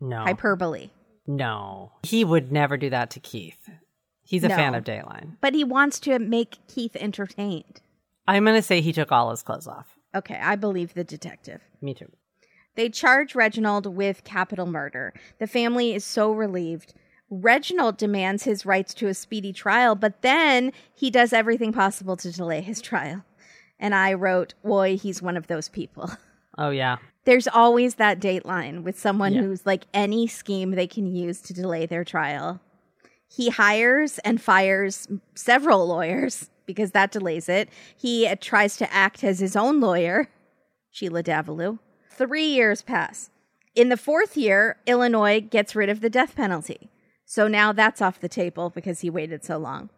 no, 0.00 0.18
hyperbole. 0.24 0.90
No, 1.26 1.92
he 2.02 2.24
would 2.24 2.52
never 2.52 2.76
do 2.76 2.90
that 2.90 3.10
to 3.10 3.20
Keith. 3.20 3.68
He's 4.22 4.44
a 4.44 4.48
fan 4.48 4.74
of 4.74 4.84
Dateline. 4.84 5.36
But 5.40 5.54
he 5.54 5.64
wants 5.64 6.00
to 6.00 6.18
make 6.18 6.58
Keith 6.66 6.96
entertained. 6.96 7.80
I'm 8.26 8.44
gonna 8.44 8.62
say 8.62 8.80
he 8.80 8.92
took 8.92 9.12
all 9.12 9.30
his 9.30 9.42
clothes 9.42 9.68
off. 9.68 9.86
Okay, 10.14 10.38
I 10.40 10.56
believe 10.56 10.94
the 10.94 11.04
detective. 11.04 11.60
Me 11.80 11.94
too. 11.94 12.10
They 12.74 12.88
charge 12.90 13.34
Reginald 13.34 13.86
with 13.86 14.24
capital 14.24 14.66
murder. 14.66 15.14
The 15.38 15.46
family 15.46 15.94
is 15.94 16.04
so 16.04 16.32
relieved. 16.32 16.94
Reginald 17.30 17.96
demands 17.96 18.44
his 18.44 18.66
rights 18.66 18.94
to 18.94 19.08
a 19.08 19.14
speedy 19.14 19.52
trial, 19.52 19.94
but 19.94 20.22
then 20.22 20.72
he 20.94 21.10
does 21.10 21.32
everything 21.32 21.72
possible 21.72 22.16
to 22.18 22.30
delay 22.32 22.60
his 22.60 22.80
trial. 22.80 23.24
And 23.78 23.94
I 23.94 24.12
wrote, 24.14 24.54
Boy, 24.62 24.96
he's 24.96 25.22
one 25.22 25.36
of 25.36 25.46
those 25.46 25.68
people. 25.68 26.10
Oh 26.58 26.70
yeah, 26.70 26.96
There's 27.26 27.46
always 27.48 27.96
that 27.96 28.20
dateline 28.20 28.82
with 28.82 28.98
someone 28.98 29.34
Yeah. 29.34 29.42
who's 29.42 29.66
like 29.66 29.84
any 29.92 30.26
scheme 30.26 30.70
they 30.70 30.86
can 30.86 31.06
use 31.06 31.40
to 31.42 31.52
delay 31.52 31.84
their 31.84 32.04
trial. 32.04 32.60
He 33.28 33.50
hires 33.50 34.18
and 34.20 34.40
fires 34.40 35.06
several 35.34 35.86
lawyers 35.86 36.48
because 36.64 36.92
that 36.92 37.10
delays 37.10 37.48
it. 37.48 37.68
He 37.96 38.26
uh, 38.26 38.36
tries 38.40 38.76
to 38.78 38.92
act 38.92 39.22
as 39.24 39.40
his 39.40 39.56
own 39.56 39.80
lawyer, 39.80 40.28
Sheila 40.90 41.22
Davalou. 41.22 41.78
Three 42.10 42.46
years 42.46 42.80
pass. 42.82 43.30
In 43.74 43.88
the 43.90 43.96
fourth 43.96 44.36
year, 44.36 44.76
Illinois 44.86 45.40
gets 45.40 45.76
rid 45.76 45.90
of 45.90 46.00
the 46.00 46.08
death 46.08 46.34
penalty. 46.36 46.90
So 47.26 47.48
now 47.48 47.72
that's 47.72 48.00
off 48.00 48.20
the 48.20 48.28
table 48.28 48.70
because 48.70 49.00
he 49.00 49.10
waited 49.10 49.44
so 49.44 49.58
long. 49.58 49.90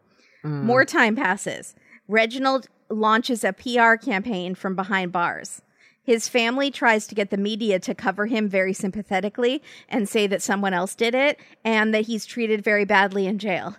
More 0.43 0.85
time 0.87 1.15
passes. 1.15 1.75
Reginald 2.09 2.69
launches 2.89 3.45
a 3.45 3.53
PR 3.53 3.95
campaign 4.03 4.55
from 4.55 4.75
behind 4.75 5.13
bars. 5.13 5.61
His 6.09 6.27
family 6.27 6.71
tries 6.71 7.07
to 7.09 7.15
get 7.15 7.29
the 7.29 7.37
media 7.37 7.79
to 7.81 7.95
cover 7.95 8.25
him 8.25 8.49
very 8.49 8.73
sympathetically 8.73 9.63
and 9.91 10.09
say 10.09 10.27
that 10.27 10.41
someone 10.41 10.73
else 10.73 10.95
did 10.95 11.15
it 11.15 11.39
and 11.67 11.93
that 11.93 12.07
he's 12.07 12.25
treated 12.25 12.65
very 12.65 12.87
badly 12.87 13.27
in 13.27 13.39
jail. 13.39 13.77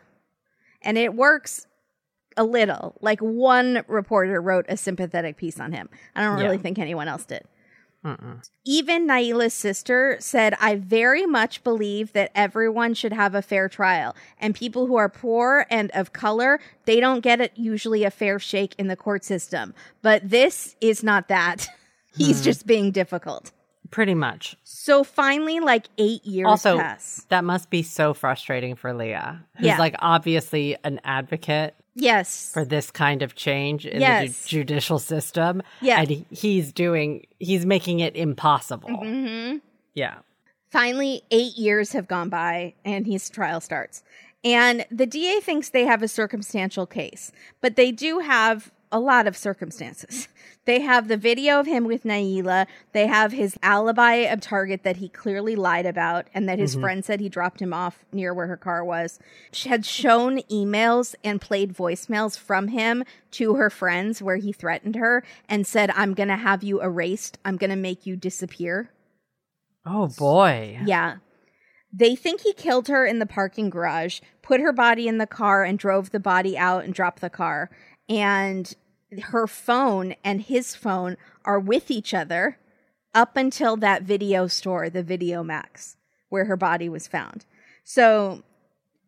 And 0.84 0.96
it 0.96 1.16
works 1.16 1.66
a 2.38 2.44
little. 2.44 2.96
Like 3.02 3.20
one 3.20 3.84
reporter 3.88 4.40
wrote 4.40 4.68
a 4.70 4.78
sympathetic 4.78 5.38
piece 5.38 5.60
on 5.60 5.72
him. 5.72 5.90
I 6.16 6.22
don't 6.22 6.38
really 6.38 6.58
Yeah. 6.58 6.62
think 6.62 6.78
anyone 6.78 7.08
else 7.08 7.26
did. 7.26 7.46
Even 8.64 9.08
Naila's 9.08 9.56
sister 9.56 10.18
said, 10.20 10.54
I 10.62 10.76
very 10.76 11.26
much 11.26 11.64
believe 11.64 12.14
that 12.14 12.30
everyone 12.36 12.94
should 12.94 13.12
have 13.12 13.34
a 13.34 13.42
fair 13.42 13.68
trial. 13.68 14.16
And 14.40 14.54
people 14.54 14.86
who 14.86 14.98
are 14.98 15.10
poor 15.10 15.66
and 15.72 15.90
of 15.96 16.14
color, 16.14 16.60
they 16.86 17.00
don't 17.00 17.22
get 17.22 17.42
it 17.42 17.54
usually 17.56 18.04
a 18.04 18.12
fair 18.12 18.38
shake 18.38 18.76
in 18.78 18.86
the 18.88 18.96
court 18.96 19.24
system. 19.26 19.74
But 20.04 20.30
this 20.30 20.76
is 20.80 21.02
not 21.04 21.28
that. 21.30 21.68
He's 22.26 22.44
just 22.44 22.68
being 22.68 22.92
difficult. 22.92 23.52
pretty 23.92 24.14
much. 24.14 24.56
So 24.64 25.04
finally, 25.04 25.60
like 25.60 25.88
eight 25.98 26.24
years 26.24 26.46
also, 26.48 26.78
pass. 26.78 27.26
that 27.30 27.44
must 27.44 27.72
be 27.72 27.82
so 27.82 28.14
frustrating 28.14 28.76
for 28.76 28.94
Leah, 28.94 29.44
who's 29.58 29.66
Yeah. 29.66 29.78
like 29.80 29.96
obviously 29.98 30.78
an 30.84 31.00
advocate 31.04 31.74
Yes. 31.96 32.52
for 32.54 32.64
this 32.64 32.92
kind 32.92 33.24
of 33.24 33.34
change 33.34 33.88
in 33.88 34.00
the 34.00 34.28
ju- 34.28 34.34
judicial 34.46 35.00
system. 35.00 35.64
Yeah. 35.82 36.02
and 36.02 36.10
he- 36.10 36.26
he's 36.30 36.72
doing, 36.72 37.26
he's 37.40 37.66
making 37.66 38.00
it 38.00 38.16
impossible. 38.16 38.90
hmm 38.96 39.58
Yeah, 39.96 40.18
Finally, 40.70 41.24
eight 41.32 41.58
years 41.58 41.94
have 41.94 42.08
gone 42.08 42.30
by 42.30 42.76
and 42.86 43.08
his 43.08 43.28
trial 43.28 43.60
starts. 43.60 44.04
And 44.44 44.86
the 44.92 45.08
DA 45.08 45.40
thinks 45.40 45.70
they 45.70 45.86
have 45.86 46.04
a 46.04 46.08
circumstantial 46.08 46.86
case, 46.86 47.32
but 47.60 47.76
they 47.76 47.92
do 47.92 48.20
have 48.20 48.72
a 48.92 49.00
lot 49.00 49.28
of 49.28 49.38
circumstances. 49.38 50.28
They 50.66 50.82
have 50.82 51.08
the 51.08 51.18
video 51.18 51.60
of 51.60 51.66
him 51.66 51.86
with 51.86 52.04
Naila. 52.04 52.68
They 52.92 53.08
have 53.08 53.32
his 53.32 53.58
alibi 53.64 54.16
of 54.16 54.42
Target 54.42 54.84
that 54.84 54.98
he 54.98 55.10
clearly 55.10 55.56
lied 55.56 55.86
about 55.86 56.28
and 56.34 56.48
that 56.48 56.60
his 56.60 56.74
mm-hmm. 56.74 56.82
friend 56.82 57.06
said 57.06 57.20
he 57.20 57.30
dropped 57.30 57.62
him 57.62 57.74
off 57.74 58.06
near 58.12 58.34
where 58.34 58.48
her 58.48 58.58
car 58.58 58.84
was. 58.84 59.20
She 59.52 59.70
had 59.70 59.86
shown 59.86 60.42
emails 60.44 61.16
and 61.24 61.42
played 61.42 61.74
voicemails 61.74 62.38
from 62.38 62.68
him 62.68 63.04
to 63.32 63.56
her 63.56 63.70
friends 63.70 64.22
where 64.22 64.38
he 64.38 64.52
threatened 64.52 64.96
her 64.96 65.24
and 65.48 65.66
said, 65.66 65.92
I'm 65.96 66.14
going 66.14 66.30
to 66.30 66.36
have 66.36 66.64
you 66.64 66.82
erased. 66.82 67.40
I'm 67.44 67.58
going 67.58 67.72
to 67.72 67.76
make 67.76 68.06
you 68.06 68.16
disappear. 68.16 68.92
Oh 69.86 70.08
boy. 70.08 70.80
Yeah. 70.86 71.18
They 71.92 72.16
think 72.16 72.42
he 72.42 72.54
killed 72.54 72.88
her 72.90 73.06
in 73.06 73.18
the 73.18 73.26
parking 73.26 73.72
garage, 73.72 74.20
put 74.44 74.62
her 74.62 74.72
body 74.72 75.08
in 75.08 75.18
the 75.18 75.26
car, 75.26 75.64
and 75.64 75.80
drove 75.80 76.12
the 76.12 76.20
body 76.20 76.56
out 76.56 76.84
and 76.84 76.94
dropped 76.94 77.22
the 77.22 77.30
car. 77.32 77.72
And 78.10 78.74
her 79.22 79.48
phone 79.48 80.16
and 80.24 80.42
his 80.42 80.76
phone 80.76 81.16
are 81.46 81.60
with 81.60 81.90
each 81.92 82.14
other 82.14 82.58
up 83.14 83.38
until 83.38 83.76
that 83.78 84.04
video 84.04 84.48
store, 84.48 84.90
the 84.90 85.04
Video 85.04 85.44
Max, 85.44 85.96
where 86.30 86.46
her 86.46 86.58
body 86.58 86.90
was 86.90 87.08
found. 87.08 87.46
So 87.84 88.44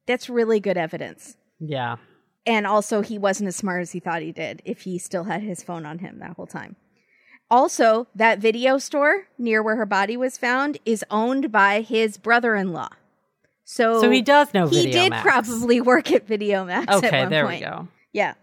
that's 0.07 0.29
really 0.29 0.59
good 0.59 0.77
evidence. 0.77 1.35
Yeah. 1.59 1.97
And 2.45 2.65
also, 2.65 3.01
he 3.01 3.17
wasn't 3.19 3.49
as 3.49 3.55
smart 3.55 3.81
as 3.83 3.91
he 3.91 3.99
thought 3.99 4.21
he 4.23 4.31
did 4.31 4.61
if 4.65 4.81
he 4.81 4.97
still 4.97 5.25
had 5.25 5.41
his 5.43 5.61
phone 5.61 5.85
on 5.85 5.99
him 5.99 6.17
that 6.19 6.35
whole 6.35 6.47
time. 6.47 6.75
Also, 7.51 8.07
that 8.15 8.39
video 8.39 8.77
store 8.79 9.27
near 9.37 9.61
where 9.61 9.75
her 9.75 9.85
body 9.85 10.17
was 10.17 10.37
found 10.37 10.77
is 10.85 11.05
owned 11.11 11.51
by 11.51 11.81
his 11.81 12.17
brother 12.17 12.55
in 12.55 12.71
law. 12.73 12.89
So, 13.63 14.01
So 14.01 14.09
he 14.09 14.21
does 14.23 14.53
know 14.55 14.67
he 14.67 14.83
Video 14.85 14.91
did 15.03 15.09
Max. 15.11 15.21
probably 15.21 15.81
work 15.81 16.11
at 16.11 16.25
Video 16.25 16.65
Max. 16.65 16.87
at 16.87 16.95
Okay, 17.03 17.25
there 17.27 17.45
point. 17.45 17.61
we 17.61 17.65
go. 17.67 17.87
Yeah. 18.13 18.33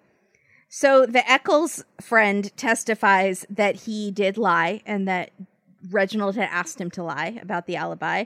So 0.68 1.06
the 1.06 1.28
Eccles 1.30 1.84
friend 2.00 2.54
testifies 2.56 3.46
that 3.48 3.76
he 3.76 4.10
did 4.10 4.36
lie 4.36 4.82
and 4.84 5.08
that 5.08 5.30
Reginald 5.90 6.36
had 6.36 6.48
asked 6.50 6.80
him 6.80 6.90
to 6.92 7.02
lie 7.02 7.38
about 7.40 7.66
the 7.66 7.76
alibi. 7.76 8.24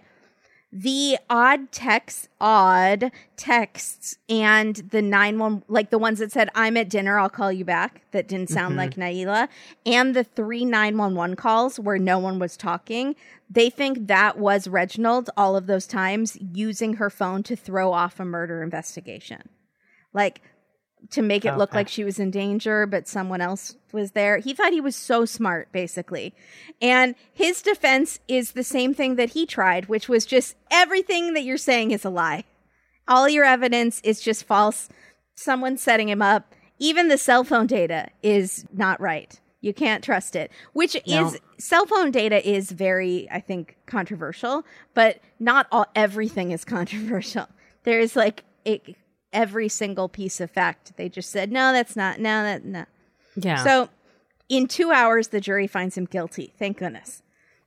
The 0.74 1.18
odd 1.28 1.70
texts, 1.70 2.30
odd 2.40 3.12
texts, 3.36 4.16
and 4.26 4.76
the 4.76 5.02
nine 5.02 5.38
one 5.38 5.62
like 5.68 5.90
the 5.90 5.98
ones 5.98 6.18
that 6.18 6.32
said 6.32 6.48
"I'm 6.54 6.78
at 6.78 6.88
dinner, 6.88 7.18
I'll 7.18 7.28
call 7.28 7.52
you 7.52 7.66
back" 7.66 8.00
that 8.12 8.26
didn't 8.26 8.48
sound 8.48 8.78
mm-hmm. 8.78 8.78
like 8.78 8.94
Naila, 8.94 9.48
and 9.84 10.16
the 10.16 10.24
three 10.24 10.64
nine 10.64 10.96
one 10.96 11.14
one 11.14 11.36
calls 11.36 11.78
where 11.78 11.98
no 11.98 12.18
one 12.18 12.38
was 12.38 12.56
talking. 12.56 13.14
They 13.50 13.68
think 13.68 14.06
that 14.06 14.38
was 14.38 14.66
Reginald 14.66 15.28
all 15.36 15.56
of 15.56 15.66
those 15.66 15.86
times 15.86 16.38
using 16.40 16.94
her 16.94 17.10
phone 17.10 17.42
to 17.42 17.54
throw 17.54 17.92
off 17.92 18.18
a 18.18 18.24
murder 18.24 18.62
investigation, 18.62 19.50
like 20.14 20.40
to 21.10 21.22
make 21.22 21.44
it 21.44 21.56
look 21.56 21.74
like 21.74 21.88
she 21.88 22.04
was 22.04 22.18
in 22.18 22.30
danger, 22.30 22.86
but 22.86 23.08
someone 23.08 23.40
else 23.40 23.76
was 23.92 24.12
there. 24.12 24.38
He 24.38 24.54
thought 24.54 24.72
he 24.72 24.80
was 24.80 24.96
so 24.96 25.24
smart, 25.24 25.70
basically. 25.72 26.34
And 26.80 27.14
his 27.32 27.60
defense 27.62 28.18
is 28.28 28.52
the 28.52 28.64
same 28.64 28.94
thing 28.94 29.16
that 29.16 29.30
he 29.30 29.44
tried, 29.46 29.86
which 29.88 30.08
was 30.08 30.24
just 30.24 30.56
everything 30.70 31.34
that 31.34 31.42
you're 31.44 31.56
saying 31.58 31.90
is 31.90 32.04
a 32.04 32.10
lie. 32.10 32.44
All 33.08 33.28
your 33.28 33.44
evidence 33.44 34.00
is 34.04 34.20
just 34.20 34.44
false. 34.44 34.88
Someone's 35.34 35.82
setting 35.82 36.08
him 36.08 36.22
up. 36.22 36.54
Even 36.78 37.08
the 37.08 37.18
cell 37.18 37.44
phone 37.44 37.66
data 37.66 38.08
is 38.22 38.64
not 38.72 39.00
right. 39.00 39.38
You 39.60 39.72
can't 39.72 40.02
trust 40.02 40.34
it, 40.34 40.50
which 40.72 40.96
No. 41.06 41.26
is 41.28 41.38
cell 41.58 41.86
phone 41.86 42.10
data 42.10 42.48
is 42.48 42.70
very, 42.72 43.28
I 43.30 43.38
think, 43.40 43.76
controversial, 43.86 44.64
but 44.94 45.20
not 45.38 45.66
all 45.70 45.86
everything 45.94 46.50
is 46.50 46.64
controversial. 46.76 47.46
There 47.84 48.00
is 48.00 48.16
like 48.16 48.44
it, 48.64 48.96
every 49.32 49.68
single 49.68 50.08
piece 50.08 50.40
of 50.40 50.50
fact. 50.50 50.96
They 50.96 51.08
just 51.08 51.30
said, 51.30 51.50
no, 51.50 51.72
that's 51.72 51.96
not, 51.96 52.18
no, 52.18 52.42
that, 52.42 52.64
no. 52.64 52.84
Yeah. 53.36 53.62
So 53.62 53.88
in 54.48 54.68
two 54.68 54.92
hours, 54.92 55.28
the 55.28 55.40
jury 55.40 55.66
finds 55.66 55.96
him 55.96 56.04
guilty. 56.04 56.52
Thank 56.58 56.78
goodness. 56.78 57.22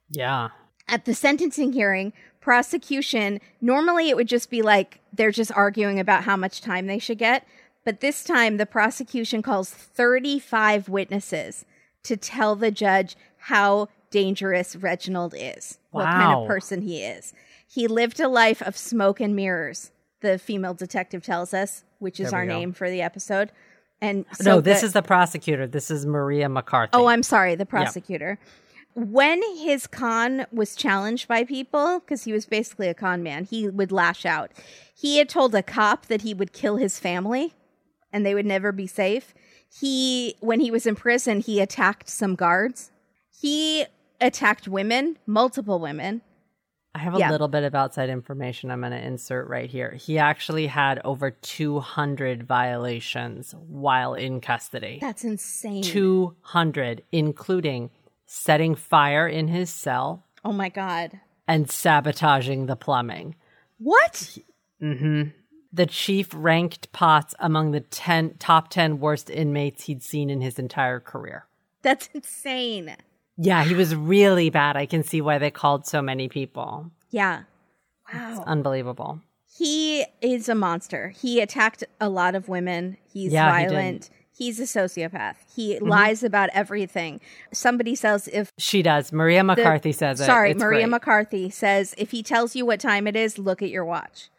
yeah. 0.09 0.49
At 0.87 1.05
the 1.05 1.15
sentencing 1.15 1.73
hearing, 1.73 2.13
prosecution 2.41 3.39
normally 3.59 4.09
it 4.09 4.15
would 4.15 4.27
just 4.27 4.51
be 4.51 4.61
like 4.61 4.99
they're 5.11 5.31
just 5.31 5.51
arguing 5.53 5.99
about 5.99 6.25
how 6.25 6.37
much 6.37 6.61
time 6.61 6.85
they 6.85 6.99
should 6.99 7.17
get. 7.17 7.47
But 7.83 8.01
this 8.01 8.23
time, 8.23 8.57
the 8.57 8.67
prosecution 8.67 9.41
calls 9.41 9.71
35 9.71 10.87
witnesses 10.87 11.65
to 12.03 12.15
tell 12.17 12.55
the 12.55 12.69
judge 12.69 13.15
how 13.37 13.89
dangerous 14.11 14.75
Reginald 14.75 15.33
is, 15.35 15.79
wow. 15.91 16.01
what 16.01 16.11
kind 16.11 16.39
of 16.39 16.47
person 16.47 16.81
he 16.81 17.01
is. 17.03 17.33
He 17.67 17.87
lived 17.87 18.19
a 18.19 18.27
life 18.27 18.61
of 18.61 18.77
smoke 18.77 19.19
and 19.19 19.35
mirrors, 19.35 19.91
the 20.25 20.39
female 20.39 20.73
detective 20.73 21.23
tells 21.23 21.53
us, 21.53 21.83
which 21.99 22.19
is 22.19 22.31
There 22.31 22.39
our 22.39 22.45
name 22.45 22.73
for 22.73 22.89
the 22.89 23.01
episode. 23.01 23.51
And 24.01 24.25
so 24.33 24.55
no, 24.55 24.61
this 24.61 24.81
the- 24.81 24.87
is 24.87 24.93
the 24.93 25.01
prosecutor. 25.01 25.67
This 25.67 25.91
is 25.91 26.05
Maria 26.05 26.49
McCarthy. 26.49 26.91
Oh, 26.93 27.05
I'm 27.05 27.23
sorry, 27.23 27.55
the 27.55 27.65
prosecutor. 27.65 28.39
When 28.95 29.41
his 29.57 29.87
con 29.87 30.45
was 30.51 30.75
challenged 30.75 31.27
by 31.27 31.43
people, 31.43 31.99
because 31.99 32.23
he 32.23 32.33
was 32.33 32.45
basically 32.45 32.87
a 32.87 32.93
con 32.93 33.21
man, 33.21 33.43
he 33.43 33.69
would 33.69 33.91
lash 33.91 34.25
out. 34.25 34.51
He 34.95 35.17
had 35.17 35.29
told 35.29 35.53
a 35.53 35.61
cop 35.61 36.07
that 36.07 36.21
he 36.23 36.33
would 36.33 36.53
kill 36.53 36.77
his 36.77 36.97
family 36.97 37.53
and 38.11 38.25
they 38.25 38.33
would 38.33 38.45
never 38.45 38.71
be 38.71 38.87
safe. 38.87 39.33
He, 39.79 40.35
when 40.39 40.61
he 40.61 40.71
was 40.71 40.85
in 40.85 40.95
prison, 40.95 41.41
he 41.41 41.59
attacked 41.59 42.09
some 42.09 42.35
guards. 42.35 42.91
He 43.29 43.85
attacked 44.21 44.67
women, 44.67 45.17
multiple 45.27 45.79
women. 45.79 46.21
I 46.95 46.99
have 46.99 47.13
a 47.13 47.19
Yeah. 47.19 47.29
little 47.29 47.49
bit 47.49 47.63
of 47.65 47.75
outside 47.75 48.09
information 48.09 48.71
I'm 48.71 48.79
going 48.79 48.93
to 48.93 49.05
insert 49.05 49.49
right 49.49 49.69
here. 49.69 49.91
He 49.91 50.17
actually 50.17 50.67
had 50.67 51.01
over 51.03 51.29
200 51.29 52.43
violations 52.43 53.53
while 53.67 54.13
in 54.13 54.39
custody. 54.39 54.99
That's 55.01 55.25
insane. 55.25 55.83
200, 55.83 57.03
including 57.11 57.89
setting 58.25 58.75
fire 58.75 59.27
in 59.27 59.49
his 59.49 59.69
cell 59.69 60.23
oh 60.45 60.53
my 60.53 60.69
God. 60.69 61.19
and 61.47 61.69
sabotaging 61.69 62.67
the 62.67 62.77
plumbing. 62.77 63.35
What? 63.77 64.37
Mm-hmm. 64.81 65.23
The 65.73 65.85
chief 65.85 66.29
ranked 66.33 66.91
Potts 66.93 67.35
among 67.39 67.71
the 67.71 67.81
10 67.81 68.35
top 68.39 68.69
10 68.69 68.99
worst 69.01 69.29
inmates 69.29 69.83
he'd 69.83 70.01
seen 70.01 70.29
in 70.29 70.39
his 70.39 70.57
entire 70.57 71.01
career. 71.01 71.45
That's 71.81 72.07
insane. 72.13 72.95
Yeah, 73.37 73.63
he 73.63 73.73
was 73.73 73.95
really 73.95 74.49
bad. 74.49 74.77
I 74.77 74.85
can 74.85 75.03
see 75.03 75.21
why 75.21 75.37
they 75.37 75.51
called 75.51 75.85
so 75.85 76.01
many 76.01 76.29
people. 76.29 76.91
Yeah. 77.11 77.43
Wow. 78.13 78.43
Unbelievable. 78.47 79.21
He 79.57 80.05
is 80.21 80.47
a 80.49 80.55
monster. 80.55 81.09
He 81.09 81.39
attacked 81.41 81.83
a 81.99 82.09
lot 82.09 82.35
of 82.35 82.47
women. 82.49 82.97
He's 83.11 83.31
Yeah, 83.31 83.57
he. 83.59 83.65
Mm-hmm. 83.65 83.73
violent. 83.73 84.09
He's 84.37 84.59
a 84.59 84.63
sociopath. 84.63 85.35
He 85.55 85.79
lies 85.79 86.21
about 86.21 86.49
everything. 86.53 87.21
Somebody 87.53 87.95
says 87.95 88.27
if 88.33 88.51
She 88.57 88.81
does. 88.81 89.13
Maria 89.13 89.39
the- 89.39 89.45
McCarthy 89.45 89.93
says 89.93 90.19
it. 90.19 90.25
Sorry, 90.25 90.51
It's 90.51 90.59
Maria 90.59 90.81
great. 90.81 90.89
McCarthy 90.91 91.49
says 91.49 91.95
if 91.97 92.11
he 92.11 92.21
tells 92.21 92.53
you 92.55 92.65
what 92.65 92.81
time 92.81 93.07
it 93.07 93.15
is, 93.15 93.37
look 93.37 93.61
at 93.61 93.69
your 93.69 93.85
watch. 93.85 94.29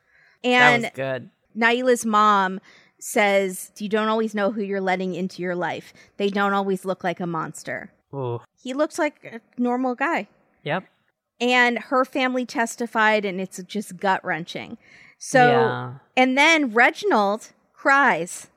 That 0.45 0.51
And 0.51 0.83
was 0.83 0.93
good. 0.95 1.31
Naila's 1.55 2.05
mom 2.05 2.61
says 2.99 3.73
you 3.79 3.89
don't 3.89 4.09
always 4.09 4.35
know 4.35 4.53
who 4.53 4.61
you're 4.63 4.81
letting 4.83 5.15
into 5.15 5.41
your 5.41 5.55
life. 5.57 5.95
They 6.19 6.29
don't 6.29 6.53
always 6.53 6.85
look 6.85 7.03
like 7.03 7.21
a 7.21 7.27
monster. 7.27 7.91
Ooh. 8.15 8.41
He 8.67 8.75
looks 8.75 8.99
like 8.99 9.23
a 9.25 9.41
normal 9.63 9.95
guy. 9.95 10.27
Yep. 10.65 10.83
and 11.41 11.79
her 11.79 12.05
family 12.05 12.45
testified 12.45 13.25
and 13.25 13.41
it's 13.41 13.63
just 13.63 13.97
gut 13.99 14.25
wrenching 14.25 14.77
so 15.19 15.39
Yeah. 15.51 15.95
and 16.17 16.37
then 16.37 16.73
reginald 16.73 17.53
cries. 17.73 18.49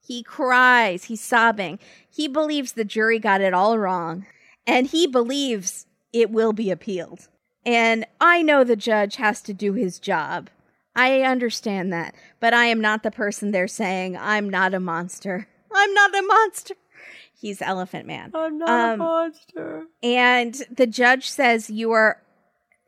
He 0.00 0.22
cries. 0.22 1.04
He's 1.04 1.20
sobbing. 1.20 1.78
He 2.08 2.28
believes 2.28 2.72
the 2.72 2.84
jury 2.84 3.18
got 3.18 3.40
it 3.40 3.52
all 3.54 3.76
wrong 3.78 4.26
and 4.66 4.86
he 4.86 5.08
believes 5.08 5.86
it 6.12 6.30
will 6.30 6.52
be 6.52 6.70
appealed. 6.70 7.26
And 7.66 8.06
i 8.20 8.42
know 8.42 8.62
the 8.62 8.76
judge 8.76 9.16
has 9.16 9.42
to 9.42 9.52
do 9.52 9.72
his 9.72 9.98
job. 9.98 10.48
I 10.94 11.22
understand 11.22 11.92
that 11.92 12.14
but 12.38 12.54
i 12.54 12.66
am 12.66 12.80
not 12.80 13.02
the 13.02 13.10
person 13.10 13.50
they're 13.50 13.66
saying 13.82 14.16
i'm 14.16 14.48
not 14.48 14.74
a 14.74 14.78
monster. 14.80 15.48
I'm 15.72 15.92
not 15.94 16.14
a 16.16 16.22
monster 16.22 16.74
he's 17.40 17.62
elephant 17.62 18.06
man 18.06 18.30
I'm 18.34 18.58
not 18.58 18.68
Um, 18.68 19.00
a 19.00 19.04
monster. 19.04 19.84
and 20.02 20.54
the 20.70 20.86
judge 20.86 21.28
says 21.30 21.70
you 21.70 21.90
are. 21.92 22.22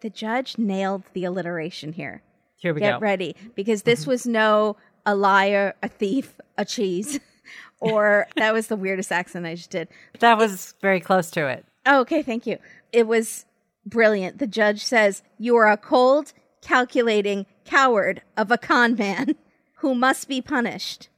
The 0.00 0.10
judge 0.10 0.58
nailed 0.58 1.04
the 1.12 1.24
alliteration 1.24 1.92
here. 1.92 2.22
Here 2.56 2.74
we 2.74 2.80
Get 2.80 2.90
go. 2.90 2.94
Mm-hmm. 2.96 3.04
ready, 3.04 3.36
because 3.54 3.82
this 3.84 4.06
was 4.06 4.26
no 4.26 4.76
a 5.06 5.14
liar, 5.14 5.74
a 5.82 5.88
thief, 5.88 6.40
a 6.58 6.64
cheese, 6.64 7.18
or 7.80 8.26
that 8.36 8.52
was 8.52 8.66
the 8.68 8.76
weirdest 8.76 9.10
accent 9.12 9.46
I 9.46 9.54
just 9.54 9.70
did. 9.70 9.88
That 10.20 10.38
was 10.38 10.74
very 10.80 11.00
close 11.00 11.30
to 11.32 11.46
it. 11.48 11.64
Oh, 11.86 12.00
okay, 12.00 12.22
thank 12.22 12.46
you. 12.46 12.58
It 12.92 13.06
was 13.06 13.46
brilliant. 13.86 14.38
The 14.38 14.46
judge 14.46 14.84
says 14.84 15.22
you 15.38 15.56
are 15.56 15.70
a 15.70 15.76
cold, 15.76 16.32
calculating 16.60 17.46
coward 17.64 18.22
of 18.36 18.50
a 18.50 18.58
con 18.58 18.94
man 18.96 19.34
who 19.78 19.94
must 19.94 20.28
be 20.28 20.40
punished. 20.40 21.08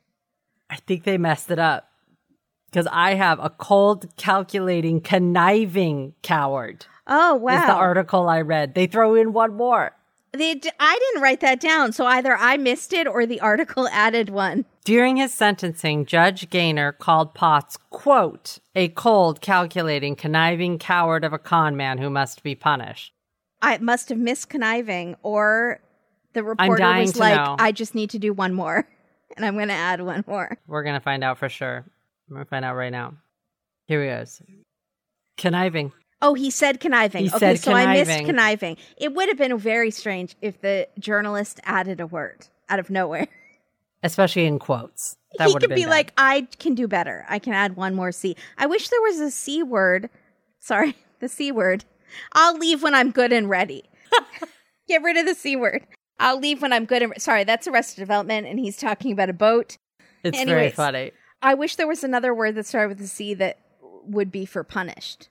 I 0.70 0.76
think 0.76 1.04
they 1.04 1.18
messed 1.18 1.50
it 1.50 1.58
up 1.58 1.88
because 2.74 2.88
I 2.90 3.14
have 3.14 3.38
a 3.38 3.50
cold, 3.50 4.06
calculating, 4.16 5.00
conniving 5.00 6.12
coward. 6.22 6.86
Oh 7.06 7.36
wow! 7.36 7.54
Is 7.54 7.66
the 7.66 7.72
article 7.74 8.28
I 8.28 8.40
read? 8.40 8.74
They 8.74 8.88
throw 8.88 9.14
in 9.14 9.32
one 9.32 9.54
more. 9.54 9.94
They 10.32 10.54
d- 10.54 10.70
I 10.80 10.98
didn't 10.98 11.22
write 11.22 11.40
that 11.40 11.60
down, 11.60 11.92
so 11.92 12.04
either 12.04 12.36
I 12.36 12.56
missed 12.56 12.92
it 12.92 13.06
or 13.06 13.26
the 13.26 13.40
article 13.40 13.86
added 13.92 14.30
one. 14.30 14.64
During 14.84 15.18
his 15.18 15.32
sentencing, 15.32 16.06
Judge 16.06 16.50
Gaynor 16.50 16.90
called 16.92 17.32
Potts, 17.32 17.76
quote, 17.90 18.58
a 18.74 18.88
cold, 18.88 19.40
calculating, 19.40 20.16
conniving 20.16 20.78
coward 20.78 21.22
of 21.22 21.32
a 21.32 21.38
con 21.38 21.76
man 21.76 21.98
who 21.98 22.10
must 22.10 22.42
be 22.42 22.56
punished. 22.56 23.12
I 23.62 23.78
must 23.78 24.08
have 24.08 24.18
missed 24.18 24.48
conniving, 24.48 25.14
or 25.22 25.80
the 26.32 26.42
reporter 26.42 26.84
was 26.98 27.16
like, 27.16 27.36
know. 27.36 27.54
I 27.56 27.70
just 27.70 27.94
need 27.94 28.10
to 28.10 28.18
do 28.18 28.32
one 28.32 28.52
more. 28.52 28.88
And 29.36 29.44
I'm 29.44 29.54
going 29.54 29.68
to 29.68 29.74
add 29.74 30.00
one 30.00 30.22
more. 30.28 30.56
We're 30.68 30.84
going 30.84 30.94
to 30.94 31.00
find 31.00 31.24
out 31.24 31.38
for 31.38 31.48
sure. 31.48 31.84
I'm 32.28 32.36
to 32.36 32.44
find 32.44 32.64
out 32.64 32.76
right 32.76 32.92
now. 32.92 33.14
Here 33.86 34.02
he 34.02 34.08
goes. 34.08 34.40
Conniving. 35.36 35.92
Oh, 36.22 36.34
he 36.34 36.50
said 36.50 36.80
conniving. 36.80 37.24
He 37.24 37.28
okay, 37.28 37.38
said 37.38 37.60
so 37.60 37.72
I 37.72 37.92
missed 37.92 38.10
conniving. 38.10 38.26
conniving. 38.26 38.76
It 38.96 39.14
would 39.14 39.28
have 39.28 39.36
been 39.36 39.58
very 39.58 39.90
strange 39.90 40.36
if 40.40 40.60
the 40.60 40.88
journalist 40.98 41.60
added 41.64 42.00
a 42.00 42.06
word 42.06 42.46
out 42.68 42.78
of 42.78 42.88
nowhere. 42.88 43.28
Especially 44.02 44.46
in 44.46 44.58
quotes. 44.58 45.16
That 45.38 45.48
he 45.48 45.54
could 45.54 45.70
be 45.70 45.82
been 45.82 45.90
like, 45.90 46.12
I 46.16 46.46
can 46.58 46.74
do 46.74 46.88
better. 46.88 47.26
I 47.28 47.38
can 47.38 47.52
add 47.52 47.76
one 47.76 47.94
more 47.94 48.12
C. 48.12 48.36
I 48.56 48.66
wish 48.66 48.88
there 48.88 49.02
was 49.02 49.20
a 49.20 49.30
C 49.30 49.62
word. 49.62 50.08
Sorry, 50.60 50.96
the 51.20 51.28
C 51.28 51.52
word. 51.52 51.84
I'll 52.32 52.56
leave 52.56 52.82
when 52.82 52.94
I'm 52.94 53.10
good 53.10 53.32
and 53.32 53.50
ready. 53.50 53.84
Get 54.88 55.02
rid 55.02 55.16
of 55.16 55.26
the 55.26 55.34
C 55.34 55.56
word. 55.56 55.86
I'll 56.20 56.38
leave 56.38 56.62
when 56.62 56.72
I'm 56.72 56.84
good 56.84 57.02
and 57.02 57.12
sorry, 57.20 57.44
that's 57.44 57.66
Arrested 57.66 58.00
Development, 58.00 58.46
and 58.46 58.58
he's 58.58 58.76
talking 58.76 59.12
about 59.12 59.28
a 59.28 59.34
boat. 59.34 59.76
It's 60.22 60.42
very 60.42 60.70
funny. 60.70 61.10
I 61.44 61.54
wish 61.54 61.76
there 61.76 61.86
was 61.86 62.02
another 62.02 62.34
word 62.34 62.54
that 62.56 62.66
started 62.66 62.88
with 62.96 63.04
a 63.04 63.08
C 63.08 63.34
that 63.34 63.58
would 64.04 64.32
be 64.32 64.44
for 64.46 64.64
punished 64.64 65.28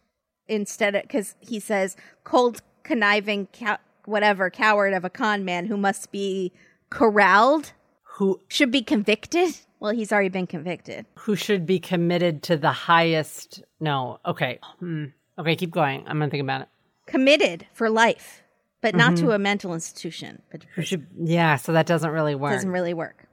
instead 0.47 0.95
of 0.95 1.01
because 1.01 1.36
he 1.39 1.59
says 1.59 1.95
cold, 2.24 2.61
conniving, 2.84 3.47
cow- 3.47 3.80
whatever 4.05 4.49
coward 4.49 4.93
of 4.93 5.03
a 5.03 5.09
con 5.09 5.43
man 5.43 5.66
who 5.66 5.76
must 5.78 6.11
be 6.11 6.51
corralled 6.89 7.74
Who 8.18 8.39
should 8.47 8.72
be 8.72 8.82
convicted. 8.84 9.55
Well, 9.80 9.91
he's 9.93 10.11
already 10.14 10.30
been 10.30 10.47
convicted. 10.47 11.05
who 11.18 11.36
should 11.36 11.66
be 11.66 11.80
committed 11.80 12.43
to 12.43 12.57
the 12.57 12.72
highest 12.72 13.64
no 13.82 14.20
okay 14.26 14.59
hmm. 14.80 15.05
okay 15.38 15.55
keep 15.57 15.72
going 15.72 16.01
i'm 16.07 16.20
gonna 16.20 16.30
think 16.32 16.43
about 16.43 16.61
it 16.61 16.68
Committed 17.05 17.68
for 17.74 17.89
life, 17.89 18.43
but 18.82 18.95
not 18.95 19.14
Mm-hmm. 19.16 19.26
to 19.26 19.32
a 19.34 19.39
mental 19.39 19.74
institution. 19.74 20.41
But 20.51 20.64
should 20.86 21.05
yeah 21.20 21.57
so 21.57 21.74
that 21.74 21.86
doesn't 21.86 22.11
really 22.11 22.34
work 22.36 22.53
doesn't 22.53 22.70
really 22.72 22.93
work. 22.93 23.26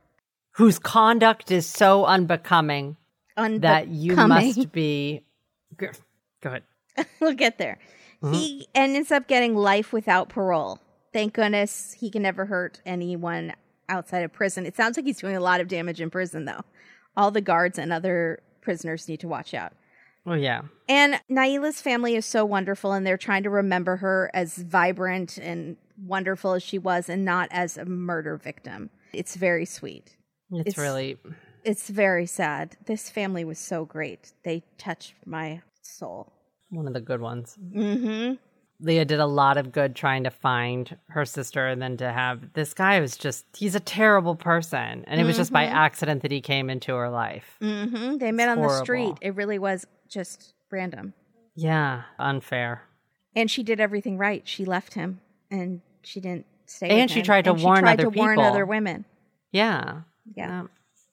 Whose 0.53 0.79
conduct 0.79 1.51
is 1.51 1.67
so 1.67 2.05
unbecoming 2.05 2.97
that 3.37 3.89
you 3.89 4.17
must 4.17 4.71
be 4.73 5.23
go 5.77 5.89
go 6.43 6.51
ahead 6.51 6.63
we'll 7.21 7.35
get 7.35 7.59
there. 7.59 7.79
Mm-hmm. 8.23 8.35
He 8.35 8.69
ends 8.75 9.11
up 9.11 9.29
getting 9.29 9.55
life 9.55 9.93
without 9.93 10.29
parole. 10.29 10.81
Thank 11.13 11.35
goodness 11.35 11.97
he 11.99 12.11
can 12.11 12.23
never 12.23 12.47
hurt 12.47 12.81
anyone 12.87 13.55
outside 13.89 14.21
of 14.21 14.33
prison. 14.33 14.67
It 14.67 14.77
sounds 14.77 14.97
like 14.97 15.07
he's 15.07 15.19
doing 15.19 15.37
a 15.37 15.41
lot 15.41 15.61
of 15.61 15.69
damage 15.69 16.01
in 16.01 16.11
prison, 16.11 16.45
though. 16.45 16.63
All 17.17 17.31
the 17.31 17.41
guards 17.41 17.79
and 17.79 17.93
other 17.93 18.41
prisoners 18.61 19.09
need 19.09 19.21
to 19.21 19.29
watch 19.29 19.55
out. 19.55 19.73
oh 20.27 20.35
yeah 20.35 20.63
And 20.89 21.21
Naila's 21.29 21.81
family 21.81 22.15
is 22.15 22.27
so 22.27 22.45
wonderful, 22.45 22.93
and 22.93 23.07
they're 23.07 23.17
trying 23.17 23.43
to 23.45 23.51
remember 23.51 23.97
her 23.97 24.31
as 24.35 24.57
vibrant 24.59 25.39
and 25.39 25.77
wonderful 26.05 26.53
as 26.53 26.63
she 26.63 26.79
was, 26.79 27.09
and 27.09 27.25
not 27.25 27.49
as 27.51 27.77
a 27.77 27.85
murder 27.85 28.37
victim. 28.37 28.91
It's 29.13 29.35
very 29.35 29.65
sweet. 29.65 30.17
It's, 30.53 30.69
It's- 30.71 30.79
really 30.79 31.19
It's 31.65 31.89
very 31.91 32.27
sad. 32.27 32.77
This 32.87 33.11
family 33.11 33.45
was 33.45 33.59
so 33.59 33.85
great. 33.85 34.33
They 34.45 34.63
touched 34.79 35.15
my 35.27 35.61
soul. 35.83 36.33
one 36.71 36.87
of 36.87 36.95
the 36.95 37.01
good 37.01 37.21
ones 37.21 37.57
Mm-hmm. 37.75 38.35
leah 38.81 39.05
did 39.05 39.21
a 39.21 39.27
lot 39.27 39.57
of 39.59 39.73
good 39.73 39.95
trying 39.95 40.25
to 40.25 40.31
find 40.31 40.97
her 41.09 41.25
sister 41.27 41.67
and 41.67 41.83
then 41.83 41.97
to 41.99 42.11
have 42.13 42.53
this 42.55 42.73
guy 42.75 43.01
was 43.01 43.17
just 43.17 43.45
he's 43.57 43.75
a 43.75 43.81
terrible 43.81 44.35
person 44.37 45.05
and 45.07 45.21
it 45.21 45.25
was 45.25 45.37
just 45.37 45.53
by 45.53 45.67
Mm-hmm. 45.67 45.75
accident 45.87 46.23
that 46.23 46.31
he 46.33 46.41
came 46.41 46.71
into 46.71 46.95
her 46.95 47.11
life 47.11 47.57
Mm-hmm. 47.61 48.17
They 48.19 48.33
met 48.33 48.49
on 48.49 48.61
the 48.63 48.69
street. 48.83 49.17
It 49.21 49.35
really 49.35 49.59
was 49.59 49.87
just 50.09 50.55
random. 50.71 51.13
yeah 51.55 52.03
unfair 52.19 52.83
And 53.37 53.51
she 53.51 53.63
did 53.63 53.81
everything 53.81 54.17
right. 54.17 54.43
She 54.47 54.65
left 54.65 54.95
him 54.95 55.21
and 55.51 55.81
she 56.03 56.21
didn't 56.21 56.47
stay. 56.67 56.89
And 56.89 57.11
she 57.11 57.23
tried 57.23 57.45
to 57.45 57.51
And 57.53 57.63
warn 57.63 57.77
she 57.79 57.83
tried 57.83 58.01
other 58.01 58.11
to 58.11 58.19
warn 58.19 58.39
other 58.39 58.65
women. 58.65 59.05
Yeah. 59.53 60.03
Yeah. 60.35 60.61
Um, 60.61 60.71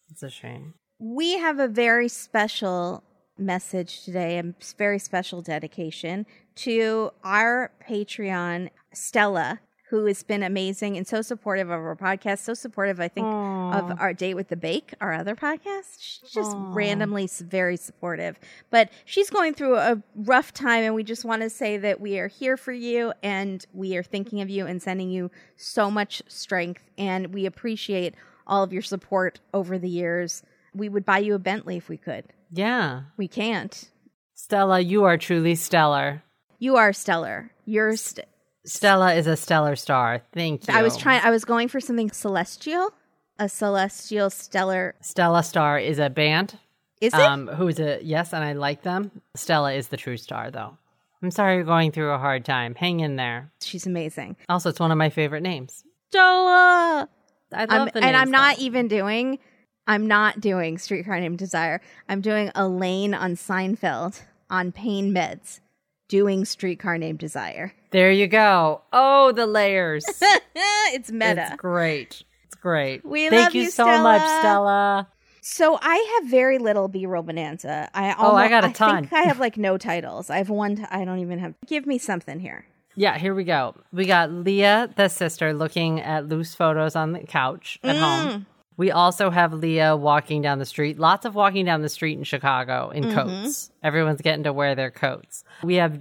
it's 0.10 0.24
a 0.24 0.30
shame. 0.30 0.74
We 1.00 1.38
have 1.38 1.60
a 1.60 1.68
very 1.68 2.08
special 2.08 3.04
message 3.38 4.04
today, 4.04 4.40
a 4.40 4.54
very 4.78 5.00
special 5.00 5.42
dedication 5.42 6.26
to 6.56 7.12
our 7.24 7.72
Patroni, 7.88 8.70
Stella, 8.94 9.60
who 9.90 10.06
has 10.06 10.22
been 10.22 10.44
amazing 10.44 10.98
and 10.98 11.08
so 11.08 11.22
supportive 11.22 11.68
of 11.70 11.80
our 11.80 11.96
podcast, 11.96 12.40
so 12.40 12.54
supportive, 12.54 13.00
I 13.00 13.08
think, 13.08 13.26
of 13.26 13.94
our 14.00 14.12
Date 14.14 14.34
with 14.34 14.50
the 14.50 14.58
Bake, 14.58 14.94
our 15.00 15.14
other 15.14 15.34
podcast. 15.34 15.98
She's 16.00 16.32
just 16.32 16.52
randomly 16.58 17.30
very 17.40 17.78
supportive. 17.78 18.38
But 18.70 18.90
she's 19.06 19.30
going 19.30 19.54
through 19.54 19.78
a 19.78 20.02
rough 20.16 20.54
time, 20.54 20.84
and 20.84 20.94
we 20.94 21.04
just 21.04 21.24
want 21.24 21.42
to 21.42 21.50
say 21.50 21.78
that 21.78 22.02
we 22.02 22.20
are 22.20 22.28
here 22.28 22.58
for 22.58 22.74
you 22.74 23.14
and 23.24 23.66
we 23.74 23.96
are 23.96 24.04
thinking 24.04 24.42
of 24.42 24.50
you 24.50 24.66
and 24.66 24.82
sending 24.82 25.10
you 25.10 25.32
so 25.56 25.90
much 25.90 26.22
strength. 26.28 26.84
And 26.98 27.34
we 27.34 27.46
appreciate 27.46 28.14
all 28.48 28.64
of 28.64 28.74
your 28.74 28.82
support 28.82 29.40
over 29.54 29.78
the 29.78 29.90
years. 29.90 30.44
We 30.74 30.90
would 30.90 31.06
buy 31.06 31.20
you 31.20 31.36
a 31.36 31.40
Bentley 31.40 31.78
if 31.78 31.90
we 31.90 31.98
could. 31.98 32.26
Yeah. 32.52 33.04
We 33.18 33.28
can't. 33.28 33.90
Stella, 34.34 34.80
you 34.80 35.04
are 35.04 35.18
truly 35.18 35.56
stellar. 35.56 36.24
You 36.60 36.78
are 36.78 36.94
stellar. 36.94 37.52
You're. 37.66 37.96
St- 37.96 38.28
Stella 38.66 39.14
is 39.14 39.28
a 39.28 39.38
stellar 39.38 39.76
star. 39.76 40.22
Thank 40.34 40.68
you. 40.68 40.74
I 40.74 40.82
was 40.84 40.98
trying. 40.98 41.22
I 41.24 41.30
was 41.30 41.46
going 41.46 41.68
for 41.70 41.80
something 41.80 42.12
celestial, 42.12 42.94
a 43.40 43.48
celestial 43.48 44.30
stellar. 44.30 44.96
Stella 45.02 45.44
Star 45.44 45.80
is 45.80 46.00
a 46.00 46.10
band. 46.10 46.58
Is 47.00 47.14
it? 47.14 47.20
Um, 47.20 47.48
who's 47.48 47.80
a 47.80 48.00
yes, 48.04 48.34
and 48.34 48.44
I 48.44 48.54
like 48.54 48.82
them. 48.82 49.22
Stella 49.36 49.74
is 49.74 49.88
the 49.88 49.98
true 49.98 50.18
star, 50.18 50.52
though. 50.52 50.78
I'm 51.22 51.32
sorry 51.32 51.56
you're 51.56 51.64
going 51.64 51.92
through 51.92 52.12
a 52.12 52.18
hard 52.18 52.44
time. 52.46 52.76
Hang 52.76 53.00
in 53.00 53.16
there. 53.16 53.52
She's 53.62 53.88
amazing. 53.88 54.36
Also, 54.50 54.70
it's 54.70 54.80
one 54.80 54.92
of 54.92 54.98
my 54.98 55.10
favorite 55.10 55.44
names. 55.44 55.84
Stella. 56.10 57.10
I 57.54 57.66
love 57.66 57.90
I'm, 57.96 58.04
and 58.04 58.16
I'm 58.16 58.32
not 58.32 58.60
even 58.60 58.88
doing. 58.88 59.40
I'm 59.88 60.06
not 60.08 60.42
doing 60.42 60.78
Streetcar 60.78 61.20
Named 61.20 61.38
Desire. 61.38 61.80
I'm 62.10 62.20
doing 62.22 62.52
Elaine 62.56 63.14
on 63.14 63.36
Seinfeld 63.36 64.22
on 64.50 64.72
pain 64.74 65.14
meds, 65.14 65.62
doing 66.10 66.44
Streetcar 66.44 66.98
Named 66.98 67.20
Desire. 67.20 67.74
There 67.92 68.12
you 68.12 68.28
go. 68.28 68.82
Oh, 68.92 69.32
the 69.32 69.48
layers. 69.48 70.04
it's 70.94 71.10
meta. 71.12 71.48
It's 71.52 71.56
great. 71.56 72.24
It's 72.46 72.56
great. 72.56 73.06
We 73.06 73.30
Thank 73.30 73.46
love 73.46 73.56
you 73.56 73.64
you, 73.64 73.70
so 73.72 73.86
much, 73.86 74.22
Stella. 74.22 74.40
Stella. 74.42 75.08
So 75.42 75.80
I 75.82 76.20
have 76.20 76.30
very 76.30 76.58
little 76.58 76.90
B-roll 76.90 77.24
bonanza. 77.24 77.90
I 77.94 78.14
Oh, 78.20 78.36
I 78.36 78.50
got 78.50 78.66
a 78.66 78.68
I 78.68 78.72
ton. 78.74 79.04
think 79.08 79.14
I 79.14 79.22
have 79.22 79.40
like 79.40 79.56
no 79.58 79.78
titles. 79.78 80.30
I 80.30 80.38
have 80.40 80.50
one. 80.50 80.76
T- 80.76 80.84
I 80.92 81.06
don't 81.06 81.20
even 81.20 81.40
have. 81.40 81.54
Give 81.66 81.86
me 81.86 81.98
something 81.98 82.42
here. 82.42 82.66
Yeah, 83.00 83.18
here 83.18 83.36
we 83.36 83.44
go. 83.44 83.76
We 83.94 84.06
got 84.06 84.32
Leah, 84.32 84.90
the 84.96 85.08
sister, 85.08 85.54
looking 85.54 86.02
at 86.02 86.28
loose 86.28 86.56
photos 86.56 86.96
on 86.96 87.12
the 87.14 87.20
couch 87.20 87.80
at 87.84 87.96
Mm. 87.96 88.00
home. 88.00 88.46
We 88.76 88.92
also 88.92 89.30
have 89.30 89.54
Leah 89.54 89.96
walking 89.96 90.42
down 90.42 90.60
the 90.60 90.66
street. 90.66 91.00
Lots 91.00 91.26
of 91.26 91.34
walking 91.36 91.64
down 91.66 91.82
the 91.84 91.90
street 91.90 92.18
in 92.18 92.24
Chicago 92.24 92.90
in 92.90 93.04
Mm-hmm. 93.06 93.16
coats. 93.16 93.72
Everyone's 93.84 94.22
getting 94.22 94.44
to 94.44 94.54
wear 94.54 94.76
their 94.76 94.92
coats. 94.92 95.44
We 95.64 95.76
have 95.76 96.00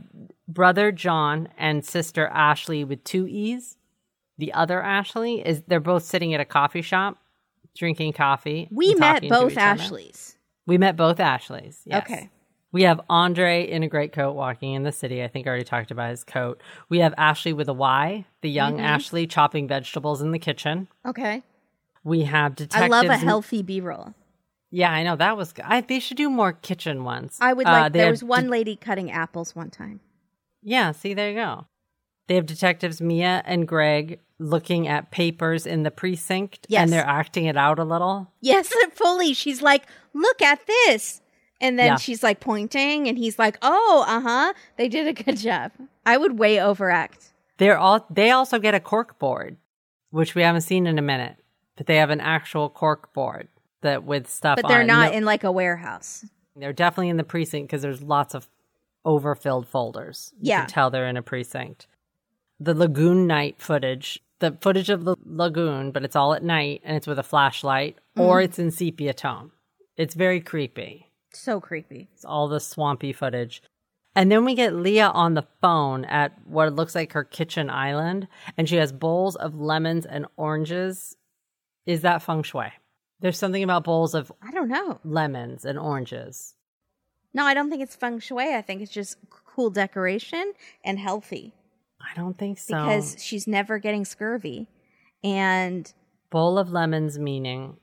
brother 0.49 0.90
John 0.90 1.49
and 1.59 1.84
sister 1.84 2.26
Ashley 2.28 2.82
with 2.84 3.05
two 3.05 3.26
E's. 3.26 3.76
The 4.38 4.53
other 4.55 4.82
Ashley 4.82 5.47
is 5.47 5.62
they're 5.66 5.80
both 5.80 6.03
sitting 6.03 6.34
at 6.34 6.40
a 6.40 6.44
coffee 6.44 6.82
shop 6.82 7.18
drinking 7.76 8.14
coffee. 8.14 8.68
We 8.70 8.94
met 8.94 9.22
both 9.28 9.53
each 9.53 9.59
other. 9.59 9.82
Ashleys. 9.82 10.36
We 10.66 10.78
met 10.78 10.97
both 10.97 11.20
Ashleys. 11.20 11.80
Yes. 11.84 12.03
Okay. 12.05 12.30
We 12.73 12.83
have 12.83 13.01
Andre 13.09 13.67
in 13.67 13.83
a 13.83 13.89
great 13.89 14.12
coat 14.12 14.33
walking 14.33 14.75
in 14.75 14.83
the 14.83 14.93
city. 14.93 15.23
I 15.23 15.29
think 15.29 15.47
I 15.47 15.51
already 15.51 15.64
talked 15.64 15.91
about 15.91 16.11
his 16.11 16.25
coat. 16.25 16.61
We 16.89 16.99
have 16.99 17.14
Ashley 17.17 17.53
with 17.53 17.69
a 17.69 17.73
Y, 17.73 18.27
the 18.43 18.51
young 18.51 18.75
Mm-hmm. 18.77 18.85
Ashley 18.85 19.27
chopping 19.27 19.67
vegetables 19.69 20.21
in 20.21 20.33
the 20.33 20.39
kitchen. 20.39 20.89
Okay. 21.07 21.43
We 22.05 22.23
have 22.23 22.55
detectives. 22.55 22.85
I 22.85 22.89
love 22.89 23.07
a 23.07 23.17
healthy 23.17 23.62
B-roll. 23.62 24.14
Yeah, 24.71 24.91
I 24.93 25.05
know 25.05 25.17
that 25.17 25.37
was. 25.37 25.53
good. 25.53 25.64
I, 25.67 25.81
they 25.81 26.01
should 26.01 26.17
do 26.17 26.29
more 26.29 26.53
kitchen 26.53 27.05
ones. 27.05 27.39
I 27.41 27.53
would 27.53 27.67
Uh, 27.67 27.71
like. 27.73 27.93
they 27.93 28.01
there 28.01 28.11
was 28.11 28.23
one 28.25 28.49
lady 28.49 28.77
cutting 28.77 29.11
apples 29.11 29.55
one 29.57 29.71
time. 29.71 30.01
Yeah, 30.62 30.91
see, 30.93 31.14
there 31.14 31.31
you 31.31 31.37
go. 31.37 31.67
They 32.27 32.35
have 32.35 32.47
detectives 32.47 33.01
Mia 33.01 33.43
and 33.47 33.67
Greg 33.69 34.19
looking 34.41 34.89
at 34.89 35.12
papers 35.12 35.64
in 35.67 35.85
the 35.85 35.93
precinct, 35.93 36.67
Yes. 36.69 36.83
and 36.83 36.93
they're 36.93 37.07
acting 37.07 37.45
it 37.45 37.57
out 37.57 37.79
a 37.79 37.85
little. 37.85 38.33
Yes, 38.41 38.73
fully. 38.93 39.33
She's 39.33 39.62
like, 39.62 39.85
"Look 40.12 40.43
at 40.43 40.67
this," 40.67 41.23
and 41.61 41.79
then 41.79 41.87
Yeah. 41.93 41.97
she's 41.97 42.23
like 42.23 42.41
pointing, 42.41 43.09
and 43.09 43.17
he's 43.19 43.39
like, 43.39 43.59
"Oh, 43.63 44.05
uh 44.07 44.21
huh." 44.21 44.53
They 44.77 44.89
did 44.89 45.07
a 45.07 45.13
good 45.13 45.37
job. 45.49 45.73
I 46.05 46.17
would 46.17 46.39
way 46.39 46.61
overact. 46.61 47.33
They're 47.59 47.79
all. 47.79 48.07
They 48.11 48.31
also 48.31 48.59
get 48.59 48.75
a 48.75 48.81
cork 48.81 49.19
board, 49.19 49.57
which 50.11 50.35
we 50.35 50.43
haven't 50.43 50.61
seen 50.63 50.87
in 50.87 50.99
a 50.99 51.03
minute, 51.03 51.37
but 51.77 51.87
they 51.87 51.97
have 51.97 52.11
an 52.11 52.21
actual 52.21 52.69
cork 52.69 53.13
board 53.13 53.49
that 53.83 54.05
with 54.05 54.29
stuff. 54.29 54.57
But 54.61 54.69
they're 54.69 54.85
not 54.85 55.13
No- 55.13 55.19
in 55.19 55.25
like 55.25 55.45
a 55.45 55.53
warehouse. 55.53 56.25
They're 56.55 56.73
definitely 56.73 57.11
in 57.11 57.17
the 57.19 57.25
precinct 57.25 57.69
because 57.69 57.83
there's 57.83 58.03
lots 58.03 58.35
of 58.35 58.49
overfilled 59.05 59.69
folders. 59.69 60.33
You 60.41 60.51
Yeah. 60.51 60.61
can 60.61 60.69
tell 60.69 60.91
they're 60.91 61.07
in 61.07 61.17
a 61.17 61.23
precinct. 61.23 61.87
The 62.59 62.75
lagoon 62.75 63.27
night 63.27 63.57
footage, 63.61 64.21
the 64.39 64.57
footage 64.61 64.89
of 64.91 65.05
the 65.05 65.17
lagoon, 65.25 65.91
but 65.93 66.03
it's 66.05 66.17
all 66.17 66.33
at 66.35 66.43
night 66.43 66.81
and 66.85 66.97
it's 66.97 67.07
with 67.07 67.19
a 67.19 67.23
flashlight, 67.23 67.99
or 68.17 68.41
it's 68.41 68.59
in 68.59 68.71
sepia 68.71 69.13
tone. 69.15 69.51
It's 69.97 70.15
very 70.15 70.41
creepy. 70.41 71.06
So 71.37 71.61
creepy. 71.61 72.09
It's 72.14 72.24
all 72.24 72.49
the 72.49 72.61
swampy 72.61 73.12
footage. 73.12 73.62
And 74.14 74.32
then 74.32 74.45
we 74.47 74.55
get 74.55 74.74
Leah 74.74 75.09
on 75.09 75.34
the 75.34 75.47
phone 75.61 76.07
at 76.07 76.32
what 76.47 76.72
looks 76.74 76.95
like 76.95 77.12
her 77.12 77.22
kitchen 77.24 77.68
island, 77.68 78.28
and 78.57 78.66
she 78.66 78.76
has 78.76 78.91
bowls 78.91 79.37
of 79.37 79.55
lemons 79.61 80.07
and 80.07 80.26
oranges. 80.37 81.16
Is 81.84 82.01
that 82.01 82.22
feng 82.22 82.43
shui? 82.43 82.72
There's 83.20 83.39
something 83.39 83.62
about 83.62 83.84
bowls 83.84 84.14
of 84.14 84.32
I 84.43 84.51
don't 84.53 84.68
know. 84.68 85.01
lemons 85.05 85.64
and 85.66 85.78
oranges. 85.78 86.55
No, 87.34 87.45
I 87.45 87.53
don't 87.53 87.68
think 87.68 87.82
it's 87.82 87.95
feng 87.95 88.18
shui. 88.18 88.55
I 88.55 88.62
think 88.62 88.80
it's 88.80 88.91
just 88.91 89.18
cool 89.28 89.68
decoration 89.68 90.53
and 90.84 90.99
healthy 90.99 91.53
I 92.01 92.14
don't 92.14 92.37
think 92.37 92.59
so. 92.59 92.74
because 92.74 93.16
she's 93.22 93.47
never 93.47 93.78
getting 93.78 94.05
scurvy. 94.05 94.68
And 95.24 95.93
Bowl 96.30 96.59
of 96.59 96.70
lemons 96.70 97.18
meaning 97.18 97.76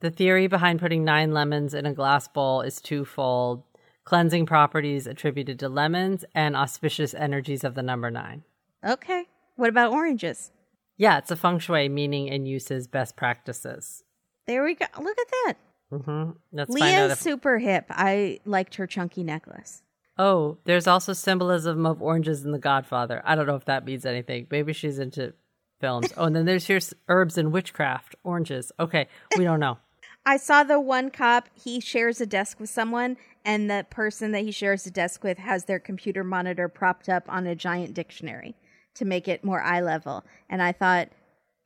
the 0.00 0.10
theory 0.10 0.46
behind 0.46 0.80
putting 0.80 1.04
nine 1.04 1.32
lemons 1.32 1.74
in 1.74 1.86
a 1.86 1.94
glass 1.94 2.28
bowl 2.28 2.60
is 2.60 2.80
twofold 2.80 3.62
cleansing 4.04 4.44
properties 4.46 5.06
attributed 5.06 5.58
to 5.58 5.68
lemons 5.68 6.24
and 6.34 6.54
auspicious 6.56 7.14
energies 7.14 7.64
of 7.64 7.74
the 7.74 7.82
number 7.82 8.10
nine. 8.10 8.42
okay, 8.84 9.24
what 9.56 9.68
about 9.68 9.92
oranges? 9.92 10.50
Yeah, 10.96 11.18
it's 11.18 11.30
a 11.30 11.36
feng 11.36 11.58
shui 11.58 11.88
meaning 11.88 12.30
and 12.30 12.46
uses 12.46 12.86
best 12.86 13.16
practices. 13.16 14.04
There 14.46 14.62
we 14.62 14.74
go. 14.74 14.86
Look 15.00 15.18
at 15.18 15.26
that. 15.28 15.54
Mm-hmm. 15.92 16.30
Let's 16.52 16.70
Leah's 16.70 17.12
if. 17.12 17.20
super 17.20 17.58
hip. 17.58 17.86
I 17.90 18.40
liked 18.44 18.74
her 18.76 18.86
chunky 18.86 19.22
necklace. 19.24 19.82
oh, 20.18 20.58
there's 20.64 20.86
also 20.86 21.12
symbolism 21.12 21.86
of 21.86 22.02
oranges 22.02 22.44
in 22.44 22.52
The 22.52 22.58
Godfather. 22.58 23.22
I 23.24 23.34
don't 23.34 23.46
know 23.46 23.56
if 23.56 23.64
that 23.64 23.84
means 23.84 24.04
anything. 24.06 24.46
Maybe 24.50 24.72
she's 24.72 24.98
into 24.98 25.32
films. 25.84 26.12
oh, 26.16 26.24
and 26.24 26.34
then 26.34 26.44
there's 26.46 26.66
here's 26.66 26.94
herbs 27.08 27.36
and 27.36 27.52
witchcraft, 27.52 28.14
oranges. 28.24 28.72
Okay, 28.80 29.06
we 29.36 29.44
don't 29.44 29.60
know. 29.60 29.78
I 30.26 30.38
saw 30.38 30.62
the 30.62 30.80
one 30.80 31.10
cop, 31.10 31.50
he 31.52 31.80
shares 31.80 32.20
a 32.20 32.26
desk 32.26 32.58
with 32.58 32.70
someone, 32.70 33.18
and 33.44 33.70
the 33.70 33.86
person 33.90 34.32
that 34.32 34.42
he 34.42 34.52
shares 34.52 34.86
a 34.86 34.90
desk 34.90 35.22
with 35.22 35.36
has 35.36 35.66
their 35.66 35.78
computer 35.78 36.24
monitor 36.24 36.66
propped 36.68 37.10
up 37.10 37.24
on 37.28 37.46
a 37.46 37.54
giant 37.54 37.92
dictionary 37.92 38.54
to 38.94 39.04
make 39.04 39.28
it 39.28 39.44
more 39.44 39.60
eye 39.60 39.82
level. 39.82 40.24
And 40.48 40.62
I 40.62 40.72
thought, 40.72 41.10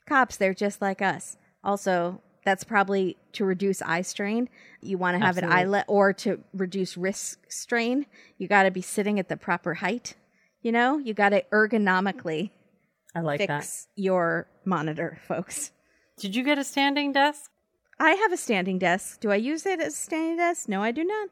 cops, 0.09 0.37
they're 0.37 0.55
just 0.55 0.83
like 0.83 1.01
us. 1.01 1.37
Also, 1.62 2.21
that's 2.45 2.64
probably 2.64 3.16
to 3.35 3.45
reduce 3.45 3.81
eye 3.83 4.03
strain. 4.03 4.49
You 4.81 4.99
want 4.99 5.16
to 5.16 5.25
have 5.25 5.39
an 5.39 5.45
eye 5.45 5.62
Absolutely. 5.62 5.79
le- 5.79 5.85
or 5.87 6.12
to 6.14 6.41
reduce 6.53 6.97
wrist 6.97 7.39
strain. 7.49 8.07
You 8.39 8.49
got 8.49 8.64
to 8.64 8.73
be 8.73 8.83
sitting 8.83 9.21
at 9.21 9.29
the 9.29 9.37
proper 9.37 9.75
height. 9.75 10.14
You 10.62 10.73
know, 10.73 10.99
you 10.99 11.14
got 11.14 11.29
to 11.29 11.43
ergonomically 11.53 12.51
I 13.19 13.23
like 13.23 13.47
that. 13.47 13.62
fix 13.62 13.89
your 13.97 14.49
monitor, 14.64 15.19
folks. 15.29 15.73
Did 16.19 16.35
you 16.37 16.43
get 16.43 16.59
a 16.59 16.64
standing 16.64 17.12
desk? 17.12 17.51
I 18.01 18.12
have 18.12 18.33
a 18.33 18.37
standing 18.37 18.79
desk. 18.79 19.21
Do 19.21 19.31
I 19.31 19.37
use 19.37 19.66
it 19.66 19.81
as 19.81 19.95
a 19.95 19.97
standing 19.97 20.37
desk? 20.37 20.69
No, 20.69 20.83
I 20.83 20.91
do 20.93 21.05
not. 21.05 21.29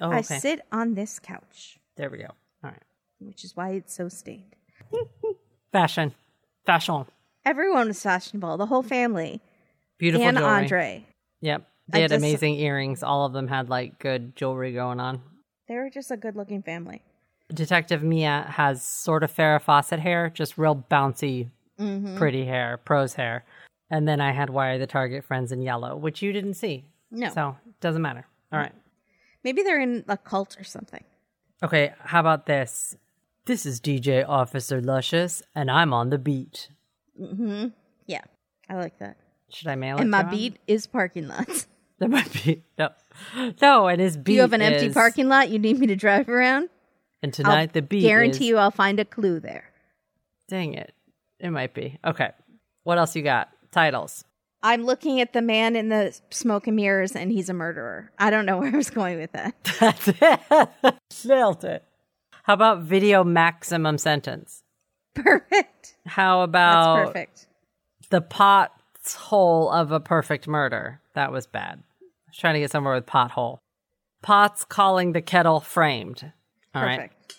Oh, 0.00 0.08
okay. 0.08 0.16
I 0.18 0.20
sit 0.22 0.60
on 0.72 0.94
this 0.94 1.18
couch, 1.18 1.78
There 1.96 2.10
we 2.10 2.18
go. 2.18 2.26
All 2.64 2.70
right. 2.70 2.82
which 3.20 3.44
is 3.44 3.56
why 3.56 3.70
it's 3.70 3.94
so 3.94 4.08
stained. 4.08 4.54
Fashion. 5.72 6.14
Fashion. 6.66 7.06
Everyone 7.44 7.88
was 7.88 8.02
fashionable, 8.02 8.56
the 8.58 8.66
whole 8.66 8.82
family. 8.82 9.40
Beautiful 9.98 10.26
and 10.26 10.36
jewelry. 10.38 10.50
Andre. 10.52 11.06
Yep. 11.40 11.66
They 11.88 11.98
I 11.98 12.02
had 12.02 12.10
just- 12.10 12.18
amazing 12.20 12.56
earrings. 12.56 13.02
All 13.02 13.24
of 13.24 13.32
them 13.32 13.48
had 13.48 13.68
like 13.68 13.98
good 13.98 14.36
jewelry 14.36 14.72
going 14.72 15.00
on. 15.00 15.22
They 15.68 15.74
were 15.76 15.90
just 15.90 16.10
a 16.10 16.16
good 16.16 16.36
looking 16.36 16.62
family. 16.62 17.02
Detective 17.52 18.02
Mia 18.02 18.46
has 18.48 18.82
sort 18.82 19.22
of 19.22 19.34
Farrah 19.34 19.60
Fawcett 19.62 20.00
hair, 20.00 20.30
just 20.30 20.58
real 20.58 20.84
bouncy, 20.90 21.50
Mm-hmm. 21.80 22.16
pretty 22.18 22.44
hair, 22.44 22.76
prose 22.84 23.14
hair. 23.14 23.44
And 23.88 24.08
then 24.08 24.20
I 24.20 24.32
had 24.32 24.50
Why 24.50 24.70
Are 24.70 24.78
the 24.78 24.86
Target 24.88 25.22
Friends 25.24 25.52
in 25.52 25.62
yellow, 25.62 25.96
which 25.96 26.22
you 26.22 26.32
didn't 26.32 26.54
see. 26.54 26.84
No. 27.12 27.30
So 27.32 27.56
it 27.68 27.80
doesn't 27.80 28.02
matter. 28.02 28.26
All 28.52 28.58
right. 28.58 28.72
Maybe 29.44 29.62
they're 29.62 29.80
in 29.80 30.04
a 30.08 30.16
cult 30.16 30.58
or 30.58 30.64
something. 30.64 31.04
Okay. 31.62 31.92
How 32.00 32.18
about 32.18 32.46
this? 32.46 32.96
This 33.44 33.64
is 33.64 33.80
DJ 33.80 34.28
Officer 34.28 34.80
Luscious, 34.82 35.40
and 35.54 35.70
I'm 35.70 35.94
on 35.94 36.10
the 36.10 36.18
beat. 36.18 36.68
Hmm. 37.16 37.68
Yeah, 38.06 38.22
I 38.68 38.74
like 38.74 38.98
that. 38.98 39.16
Should 39.50 39.68
I 39.68 39.76
mail 39.76 39.96
it? 39.98 40.00
And 40.00 40.10
my 40.10 40.24
beat 40.24 40.58
is 40.66 40.86
parking 40.88 41.28
lots. 41.28 41.66
There 42.00 42.08
might 42.08 42.32
be 42.44 42.62
no, 42.78 42.90
no, 43.60 43.88
and 43.88 44.00
his 44.00 44.16
beat. 44.16 44.24
Do 44.26 44.32
you 44.34 44.40
have 44.42 44.52
an 44.52 44.62
empty 44.62 44.86
is- 44.86 44.94
parking 44.94 45.28
lot 45.28 45.48
you 45.48 45.58
need 45.58 45.78
me 45.80 45.86
to 45.88 45.96
drive 45.96 46.28
around? 46.28 46.68
And 47.22 47.32
tonight 47.34 47.70
I'll 47.70 47.72
the 47.74 47.82
beat. 47.82 48.02
guarantee 48.02 48.44
is- 48.44 48.48
you 48.50 48.56
I'll 48.58 48.70
find 48.70 49.00
a 49.00 49.04
clue 49.04 49.40
there. 49.40 49.64
Dang 50.48 50.74
it, 50.74 50.94
it 51.40 51.50
might 51.50 51.74
be. 51.74 51.98
Okay, 52.04 52.30
what 52.84 52.98
else 52.98 53.14
you 53.16 53.22
got? 53.22 53.48
Titles. 53.70 54.24
I'm 54.62 54.84
looking 54.84 55.20
at 55.20 55.32
the 55.34 55.42
man 55.42 55.76
in 55.76 55.88
the 55.88 56.18
smoke 56.30 56.66
and 56.66 56.74
mirrors, 56.76 57.14
and 57.14 57.30
he's 57.30 57.48
a 57.48 57.54
murderer. 57.54 58.10
I 58.18 58.30
don't 58.30 58.46
know 58.46 58.56
where 58.58 58.72
I 58.72 58.76
was 58.76 58.90
going 58.90 59.18
with 59.18 59.32
that. 59.32 59.54
That's 59.80 60.08
it. 60.08 60.94
Nailed 61.28 61.64
it. 61.64 61.84
How 62.44 62.54
about 62.54 62.80
video 62.82 63.22
maximum 63.24 63.98
sentence? 63.98 64.62
Perfect. 65.14 65.96
How 66.06 66.40
That's 66.46 66.48
about 66.50 67.06
perfect. 67.08 67.46
the 68.10 68.20
pot's 68.22 69.14
hole 69.14 69.70
of 69.70 69.92
a 69.92 70.00
perfect 70.00 70.48
murder? 70.48 71.00
That 71.14 71.30
was 71.30 71.46
bad. 71.46 71.82
I 72.00 72.30
was 72.30 72.38
trying 72.38 72.54
to 72.54 72.60
get 72.60 72.70
somewhere 72.70 72.94
with 72.94 73.06
pothole. 73.06 73.58
Pots 74.22 74.64
calling 74.64 75.12
the 75.12 75.20
kettle 75.22 75.60
framed. 75.60 76.32
All 76.74 76.82
right. 76.82 76.96
Perfect. 76.96 77.36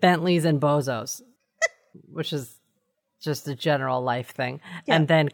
Bentleys 0.00 0.44
and 0.44 0.60
bozos, 0.60 1.22
which 2.12 2.32
is 2.32 2.56
just 3.20 3.46
a 3.48 3.54
general 3.54 4.00
life 4.02 4.30
thing. 4.30 4.60
And 4.88 5.06
then 5.08 5.28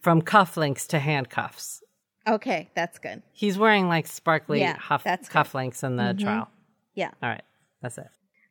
from 0.00 0.22
cufflinks 0.22 0.86
to 0.88 0.98
handcuffs. 0.98 1.82
Okay, 2.28 2.70
that's 2.76 2.98
good. 2.98 3.22
He's 3.32 3.58
wearing 3.58 3.88
like 3.88 4.06
sparkly 4.06 4.60
Yeah, 4.60 4.76
huff-. 4.76 5.04
Mm-hmm. 5.04 5.36
cufflinks 5.36 5.82
in 5.82 5.96
the 5.96 6.14
trial. 6.14 6.48
Yeah, 6.94 7.10
All 7.22 7.28
right. 7.28 7.42
That's 7.80 7.98
it. 7.98 8.06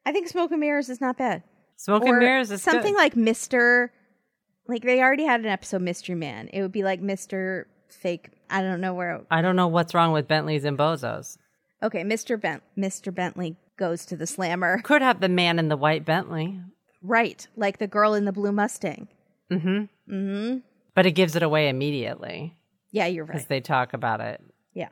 I 0.05 0.11
think 0.11 0.27
smoke 0.27 0.51
and 0.51 0.59
mirrors 0.59 0.89
is 0.89 0.99
not 0.99 1.17
bad. 1.17 1.43
Smoke 1.77 2.03
and 2.05 2.17
mirrors 2.19 2.51
is 2.51 2.61
something 2.61 2.93
good. 2.93 2.99
like 2.99 3.15
Mister. 3.15 3.93
Like 4.67 4.83
they 4.83 4.99
already 5.01 5.23
had 5.25 5.39
an 5.41 5.45
episode, 5.47 5.81
Mystery 5.83 6.15
Man. 6.15 6.49
It 6.51 6.61
would 6.61 6.71
be 6.71 6.83
like 6.83 6.99
Mister 7.01 7.67
Fake. 7.87 8.29
I 8.49 8.61
don't 8.61 8.81
know 8.81 8.93
where. 8.93 9.21
I 9.31 9.41
don't 9.41 9.55
know 9.55 9.67
what's 9.67 9.93
wrong 9.93 10.11
with 10.11 10.27
Bentleys 10.27 10.65
and 10.65 10.77
bozos. 10.77 11.37
Okay, 11.83 12.03
Mister 12.03 12.35
Bent. 12.35 12.61
Mister 12.75 13.11
Bentley 13.11 13.55
goes 13.77 14.05
to 14.07 14.15
the 14.15 14.27
slammer. 14.27 14.81
Could 14.81 15.01
have 15.01 15.19
the 15.21 15.29
man 15.29 15.59
in 15.59 15.69
the 15.69 15.77
white 15.77 16.05
Bentley. 16.05 16.59
Right, 17.01 17.47
like 17.55 17.79
the 17.79 17.87
girl 17.87 18.13
in 18.13 18.25
the 18.25 18.31
blue 18.31 18.51
Mustang. 18.51 19.07
Mm-hmm. 19.51 20.13
Mm-hmm. 20.13 20.57
But 20.93 21.05
it 21.05 21.11
gives 21.11 21.35
it 21.35 21.43
away 21.43 21.67
immediately 21.69 22.55
Yeah, 22.91 23.07
you're 23.07 23.25
right. 23.25 23.33
because 23.33 23.47
they 23.47 23.59
talk 23.61 23.93
about 23.93 24.21
it. 24.21 24.41
Yeah. 24.73 24.89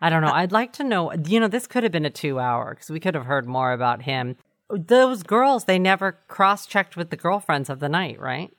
I 0.00 0.10
don't 0.10 0.22
know. 0.22 0.32
I'd 0.32 0.52
like 0.52 0.72
to 0.74 0.84
know. 0.84 1.12
You 1.12 1.40
know, 1.40 1.48
this 1.48 1.66
could 1.66 1.82
have 1.82 1.92
been 1.92 2.04
a 2.06 2.10
two 2.10 2.38
hour 2.38 2.74
because 2.74 2.90
we 2.90 3.00
could 3.00 3.14
have 3.14 3.26
heard 3.26 3.46
more 3.46 3.72
about 3.72 4.02
him. 4.02 4.36
Those 4.70 5.22
girls, 5.22 5.64
they 5.64 5.78
never 5.78 6.18
cross 6.28 6.66
checked 6.66 6.96
with 6.96 7.10
the 7.10 7.16
girlfriends 7.16 7.68
of 7.70 7.80
the 7.80 7.88
night, 7.88 8.20
right? 8.20 8.50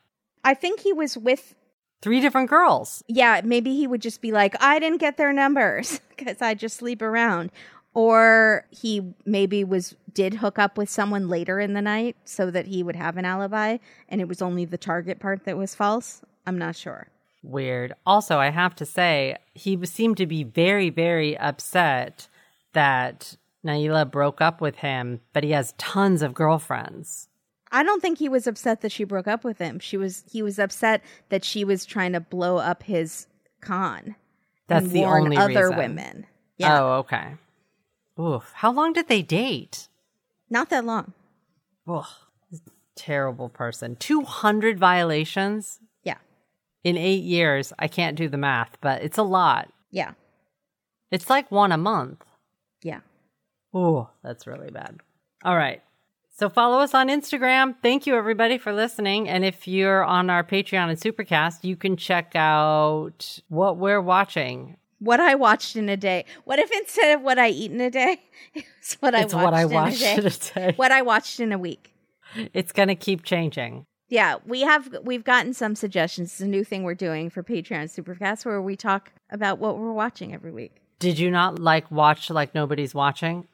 I 0.44 0.54
think 0.54 0.80
he 0.82 0.92
was 0.94 1.18
with. 1.18 1.56
Three 2.02 2.20
different 2.20 2.50
girls. 2.50 3.04
Yeah, 3.08 3.42
maybe 3.44 3.76
he 3.76 3.86
would 3.86 4.02
just 4.02 4.22
be 4.22 4.32
like, 4.32 4.56
I 4.62 4.80
didn't 4.80 4.98
get 4.98 5.18
their 5.18 5.32
numbers 5.32 6.02
because 6.18 6.42
I 6.42 6.56
just 6.56 6.78
sleep 6.78 7.02
around. 7.02 7.52
Or 7.94 8.66
he 8.70 9.14
maybe 9.26 9.64
was 9.64 9.96
did 10.14 10.36
hook 10.36 10.58
up 10.58 10.78
with 10.78 10.90
someone 10.90 11.28
later 11.28 11.60
in 11.60 11.74
the 11.74 11.82
night 11.82 12.16
so 12.26 12.52
that 12.52 12.68
he 12.68 12.84
would 12.84 12.96
have 12.96 13.18
an 13.18 13.26
alibi, 13.26 13.78
and 14.08 14.22
it 14.22 14.28
was 14.28 14.42
only 14.42 14.66
the 14.66 14.78
target 14.78 15.20
part 15.20 15.44
that 15.46 15.58
was 15.58 15.76
false. 15.76 16.22
I'm 16.46 16.58
not 16.58 16.76
sure. 16.76 17.08
Weird. 17.44 17.94
Also, 18.06 18.38
I 18.38 18.50
have 18.50 18.76
to 18.76 18.86
say, 18.86 19.38
he 19.54 19.84
seemed 19.86 20.18
to 20.18 20.28
be 20.28 20.44
very, 20.44 20.90
very 20.90 21.38
upset 21.38 22.28
that 22.74 23.36
Naila 23.66 24.10
broke 24.10 24.42
up 24.42 24.62
with 24.62 24.78
him, 24.78 25.22
but 25.34 25.44
he 25.44 25.52
has 25.52 25.74
tons 25.78 26.22
of 26.22 26.34
girlfriends. 26.34 27.28
I 27.72 27.84
don't 27.84 28.02
think 28.02 28.18
he 28.18 28.30
was 28.30 28.48
upset 28.48 28.82
that 28.82 28.92
she 28.92 29.06
broke 29.06 29.28
up 29.28 29.44
with 29.44 29.58
him. 29.58 29.80
She 29.80 29.98
was 29.98 30.26
he 30.30 30.44
was 30.44 30.60
upset 30.60 31.02
that 31.30 31.46
she 31.46 31.64
was 31.64 31.86
trying 31.86 32.12
to 32.14 32.20
blow 32.20 32.58
up 32.58 32.84
his 32.84 33.28
con. 33.62 34.16
That's 34.68 34.86
and 34.86 34.92
the 34.92 35.02
warn 35.02 35.24
only 35.24 35.38
other 35.38 35.70
reason. 35.70 35.78
women. 35.78 36.26
Yeah, 36.58 36.82
Oh, 36.82 36.92
okay. 37.00 37.36
Oof. 38.20 38.52
How 38.56 38.72
long 38.72 38.94
did 38.94 39.08
they 39.08 39.22
date? 39.22 39.88
not 40.50 40.70
that 40.70 40.84
long. 40.84 41.14
Ugh. 41.88 42.06
Terrible 42.96 43.48
person. 43.50 43.96
200 43.96 44.78
violations 44.78 45.80
Yeah, 46.04 46.18
in 46.84 46.98
eight 46.98 47.24
years. 47.24 47.72
I 47.80 47.88
can't 47.88 48.18
do 48.18 48.28
the 48.28 48.38
math, 48.38 48.78
but 48.82 49.02
it's 49.02 49.18
a 49.18 49.24
lot. 49.24 49.72
yeah, 49.92 50.12
It's 51.10 51.30
like 51.30 51.50
one 51.52 51.72
a 51.72 51.78
month. 51.78 52.24
yeah. 52.84 53.00
Ooh, 53.76 54.10
that's 54.24 54.46
really 54.46 54.70
bad. 54.72 55.00
All 55.46 55.56
right. 55.56 55.82
So 56.38 56.50
follow 56.50 56.80
us 56.80 56.94
on 56.94 57.08
Instagram. 57.08 57.76
Thank 57.82 58.06
you 58.06 58.16
everybody 58.18 58.58
for 58.58 58.74
listening. 58.74 59.30
And 59.30 59.46
if 59.46 59.68
you're 59.68 60.04
on 60.04 60.30
our 60.30 60.44
Patreon 60.44 60.90
and 60.90 61.00
Supercast, 61.00 61.64
you 61.64 61.78
can 61.78 61.96
check 61.96 62.36
out 62.36 63.40
what 63.48 63.78
we're 63.78 64.02
watching. 64.02 64.76
What 65.02 65.20
I 65.20 65.34
watched 65.34 65.76
in 65.76 65.90
a 65.90 65.98
day. 65.98 66.26
What 66.44 66.60
if 66.60 66.72
instead 66.72 67.16
of 67.16 67.24
what 67.24 67.40
I 67.40 67.50
eat 67.50 67.72
in 67.72 67.82
a 67.82 67.90
day, 67.90 68.22
it's 68.54 68.94
what 69.02 69.16
I 69.16 69.22
watched 69.24 69.34
what 69.34 69.54
I 69.56 69.62
in 69.64 69.70
watched 69.72 70.02
a 70.04 70.14
in 70.14 70.22
day. 70.22 70.28
a 70.28 70.54
day. 70.54 70.74
What 70.76 70.92
I 70.92 71.02
watched 71.02 71.40
in 71.40 71.52
a 71.52 71.58
week. 71.58 71.96
It's 72.54 72.72
gonna 72.72 72.96
keep 72.96 73.24
changing. 73.24 73.86
Yeah, 74.10 74.36
we 74.46 74.62
have 74.62 74.96
we've 75.04 75.24
gotten 75.24 75.54
some 75.56 75.74
suggestions. 75.74 76.34
It's 76.34 76.42
a 76.42 76.48
new 76.48 76.64
thing 76.64 76.84
we're 76.84 76.94
doing 76.94 77.32
for 77.32 77.42
Patreon 77.42 77.86
Supercast 77.86 78.46
where 78.46 78.62
we 78.62 78.76
talk 78.76 79.12
about 79.32 79.58
what 79.58 79.80
we're 79.80 79.92
watching 79.92 80.34
every 80.36 80.52
week. 80.52 80.76
Did 81.00 81.18
you 81.18 81.32
not 81.32 81.58
like 81.58 81.90
watch 81.90 82.30
like 82.30 82.54
nobody's 82.54 82.94
watching? 82.94 83.48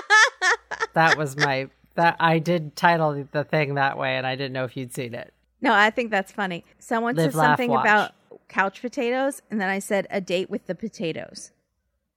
that 0.94 1.18
was 1.18 1.36
my 1.36 1.68
that 1.96 2.14
I 2.20 2.38
did 2.38 2.76
title 2.76 3.26
the 3.32 3.42
thing 3.42 3.74
that 3.74 3.98
way 3.98 4.16
and 4.16 4.26
I 4.26 4.36
didn't 4.36 4.52
know 4.52 4.64
if 4.64 4.76
you'd 4.76 4.94
seen 4.94 5.14
it. 5.14 5.32
No, 5.60 5.72
I 5.72 5.90
think 5.90 6.10
that's 6.10 6.30
funny. 6.30 6.64
Someone 6.78 7.16
Live, 7.16 7.32
said 7.32 7.40
something 7.40 7.70
watch. 7.70 7.84
about 7.84 8.12
couch 8.48 8.80
potatoes, 8.80 9.42
and 9.50 9.60
then 9.60 9.68
I 9.68 9.78
said 9.78 10.06
a 10.10 10.20
date 10.20 10.48
with 10.50 10.66
the 10.66 10.74
potatoes 10.74 11.52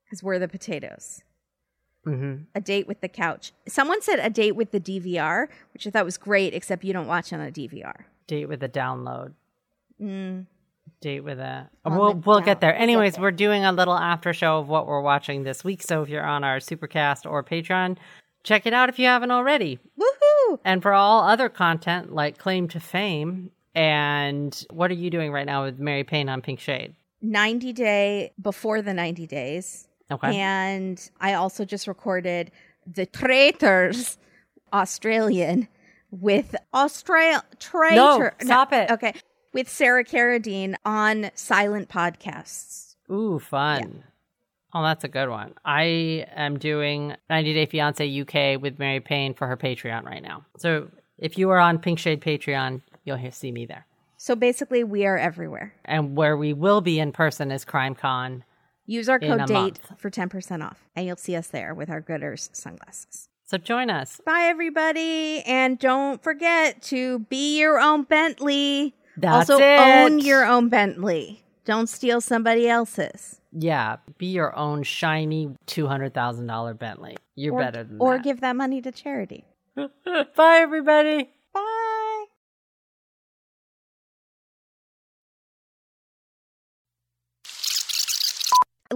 because 0.05 0.21
we're 0.23 0.39
the 0.39 0.47
potatoes. 0.47 1.21
Mm-hmm. 2.05 2.43
A 2.55 2.61
date 2.61 2.87
with 2.87 3.01
the 3.01 3.09
couch. 3.09 3.51
Someone 3.67 4.01
said 4.01 4.19
a 4.19 4.29
date 4.29 4.53
with 4.55 4.71
the 4.71 4.79
DVR, 4.79 5.47
which 5.73 5.85
I 5.85 5.89
thought 5.89 6.05
was 6.05 6.17
great, 6.17 6.53
except 6.53 6.83
you 6.83 6.93
don't 6.93 7.07
watch 7.07 7.33
on 7.33 7.41
a 7.41 7.51
DVR. 7.51 8.03
Date 8.25 8.47
with 8.47 8.63
a 8.63 8.69
download. 8.69 9.33
Date 11.01 11.21
with 11.21 11.39
a. 11.39 11.69
On 11.85 11.97
We'll 11.97 12.13
the 12.13 12.21
we'll 12.25 12.37
down- 12.39 12.45
get 12.45 12.61
there. 12.61 12.75
Anyways, 12.75 13.13
there. 13.15 13.21
we're 13.23 13.31
doing 13.31 13.63
a 13.65 13.71
little 13.71 13.95
after 13.97 14.33
show 14.33 14.59
of 14.59 14.67
what 14.69 14.87
we're 14.87 15.01
watching 15.01 15.43
this 15.43 15.63
week. 15.63 15.81
So 15.83 16.01
if 16.03 16.09
you're 16.09 16.25
on 16.25 16.43
our 16.43 16.57
Supercast 16.57 17.29
or 17.29 17.43
Patreon, 17.43 17.97
check 18.43 18.65
it 18.65 18.73
out 18.73 18.89
if 18.89 18.97
you 18.97 19.05
haven't 19.05 19.31
already. 19.31 19.79
Woohoo! 19.99 20.59
And 20.65 20.81
for 20.81 20.93
all 20.93 21.23
other 21.27 21.49
content 21.49 22.13
like 22.13 22.37
Claim 22.37 22.67
to 22.69 22.79
Fame 22.79 23.51
and 23.79 24.65
what 24.71 24.91
are 24.91 24.95
you 24.95 25.09
doing 25.09 25.31
right 25.31 25.45
now 25.45 25.63
with 25.63 25.79
Mary 25.79 26.03
Payne 26.03 26.27
on 26.27 26.41
Pink 26.41 26.59
Shade? 26.59 26.95
90 27.21 27.71
day 27.71 28.33
before 28.41 28.81
the 28.81 28.93
90 28.93 29.25
days. 29.25 29.87
Okay. 30.11 30.37
And 30.37 31.09
I 31.21 31.35
also 31.35 31.63
just 31.63 31.87
recorded 31.87 32.51
the 32.85 33.05
Traitors 33.05 34.17
Australian 34.73 35.69
with 36.11 36.57
Australia 36.73 37.41
Traitor. 37.57 38.35
stop 38.41 38.73
it. 38.73 38.91
Okay. 38.91 39.13
With 39.53 39.69
Sarah 39.69 40.03
Carradine 40.03 40.75
on 40.83 41.31
Silent 41.33 41.87
Podcasts. 41.87 42.95
Ooh, 43.09 43.39
fun. 43.39 44.03
Oh, 44.73 44.83
that's 44.83 45.05
a 45.05 45.07
good 45.07 45.29
one. 45.29 45.53
I 45.63 46.25
am 46.35 46.59
doing 46.59 47.15
90 47.29 47.53
Day 47.53 47.65
Fiance 47.65 48.21
UK 48.21 48.61
with 48.61 48.77
Mary 48.77 48.99
Payne 48.99 49.33
for 49.33 49.47
her 49.47 49.55
Patreon 49.55 50.03
right 50.03 50.21
now. 50.21 50.45
So 50.57 50.89
if 51.17 51.37
you 51.37 51.49
are 51.49 51.59
on 51.59 51.79
Pink 51.79 51.97
Shade 51.97 52.19
Patreon, 52.21 52.81
you'll 53.03 53.17
hear, 53.17 53.31
see 53.31 53.51
me 53.51 53.65
there. 53.65 53.85
So 54.17 54.35
basically, 54.35 54.83
we 54.83 55.05
are 55.05 55.17
everywhere. 55.17 55.73
And 55.85 56.15
where 56.17 56.35
we 56.35 56.53
will 56.53 56.81
be 56.81 56.99
in 56.99 57.11
person 57.11 57.51
is 57.51 57.63
CrimeCon. 57.63 58.43
Use 58.85 59.07
our 59.07 59.19
code 59.19 59.45
DATE 59.45 59.49
month. 59.49 59.91
for 59.97 60.09
10% 60.09 60.63
off, 60.65 60.83
and 60.95 61.05
you'll 61.05 61.15
see 61.15 61.35
us 61.35 61.47
there 61.47 61.73
with 61.73 61.89
our 61.89 62.01
Gooders 62.01 62.49
sunglasses. 62.53 63.29
So 63.45 63.57
join 63.57 63.89
us. 63.89 64.19
Bye, 64.25 64.43
everybody. 64.43 65.41
And 65.45 65.79
don't 65.79 66.21
forget 66.21 66.81
to 66.83 67.19
be 67.19 67.59
your 67.59 67.79
own 67.79 68.03
Bentley. 68.03 68.93
That's 69.17 69.49
also, 69.49 69.63
it. 69.63 69.79
own 69.79 70.19
your 70.19 70.45
own 70.45 70.69
Bentley. 70.69 71.43
Don't 71.65 71.87
steal 71.87 72.19
somebody 72.19 72.67
else's. 72.67 73.39
Yeah, 73.51 73.97
be 74.17 74.27
your 74.27 74.55
own 74.55 74.83
shiny 74.83 75.49
$200,000 75.67 76.77
Bentley. 76.77 77.17
You're 77.35 77.53
or, 77.55 77.59
better 77.59 77.83
than 77.83 77.97
Or 77.99 78.17
that. 78.17 78.23
give 78.23 78.41
that 78.41 78.55
money 78.55 78.81
to 78.81 78.91
charity. 78.91 79.45
Bye, 79.75 79.89
everybody. 80.37 81.29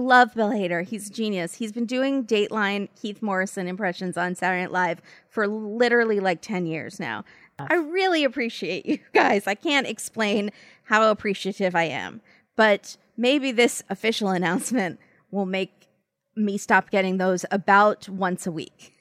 Love 0.04 0.34
Bill 0.34 0.50
Hader. 0.50 0.84
He's 0.84 1.08
a 1.08 1.12
genius. 1.12 1.54
He's 1.54 1.72
been 1.72 1.86
doing 1.86 2.24
Dateline 2.24 2.88
Keith 3.00 3.22
Morrison 3.22 3.66
impressions 3.66 4.16
on 4.16 4.34
Saturday 4.34 4.62
Night 4.62 4.72
Live 4.72 5.02
for 5.28 5.46
literally 5.48 6.20
like 6.20 6.40
10 6.42 6.66
years 6.66 7.00
now. 7.00 7.24
I 7.58 7.74
really 7.74 8.24
appreciate 8.24 8.84
you 8.86 8.98
guys. 9.12 9.46
I 9.46 9.54
can't 9.54 9.86
explain 9.86 10.50
how 10.84 11.10
appreciative 11.10 11.74
I 11.74 11.84
am, 11.84 12.20
but 12.56 12.96
maybe 13.16 13.52
this 13.52 13.82
official 13.88 14.28
announcement 14.30 15.00
will 15.30 15.46
make 15.46 15.88
me 16.36 16.58
stop 16.58 16.90
getting 16.90 17.18
those 17.18 17.44
about 17.50 18.08
once 18.08 18.46
a 18.46 18.52
week. 18.52 18.92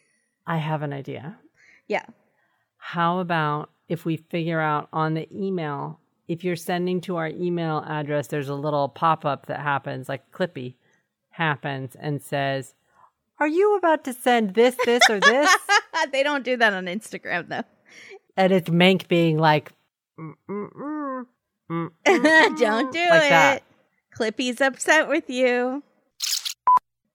I 0.46 0.58
have 0.58 0.82
an 0.82 0.94
idea. 0.94 1.38
Yeah. 1.88 2.06
How 2.78 3.20
about 3.20 3.70
if 3.88 4.06
we 4.06 4.18
figure 4.18 4.60
out 4.60 4.88
on 4.94 5.16
the 5.16 5.28
email, 5.34 6.00
if 6.28 6.44
you're 6.44 6.56
sending 6.56 7.02
to 7.02 7.16
our 7.18 7.28
email 7.28 7.84
address, 7.88 8.28
there's 8.28 8.50
a 8.50 8.56
little 8.56 8.88
pop 8.90 9.26
up 9.26 9.48
that 9.48 9.60
happens, 9.60 10.08
like 10.08 10.32
Clippy 10.32 10.76
happens, 11.34 11.96
and 12.00 12.22
says, 12.22 12.74
Are 13.40 13.48
you 13.48 13.76
about 13.78 14.04
to 14.06 14.14
send 14.14 14.54
this, 14.56 14.76
this, 14.86 15.02
or 15.10 15.20
this? 15.20 15.50
they 16.12 16.24
don't 16.24 16.44
do 16.44 16.58
that 16.58 16.74
on 16.74 16.86
Instagram 16.86 17.50
though. 17.50 17.64
and 18.38 18.52
it's 18.54 18.70
Mank 18.70 19.08
being 19.08 19.38
like, 19.38 19.72
"Mm, 20.20 20.34
mm, 20.50 20.70
mm, 20.74 21.26
mm, 21.72 21.90
mm, 22.06 22.60
don't 22.60 22.92
do 22.92 23.00
like 23.10 23.24
it. 23.24 23.30
that. 23.30 23.64
Clippy's 24.14 24.62
upset 24.62 25.08
with 25.08 25.30
you. 25.30 25.84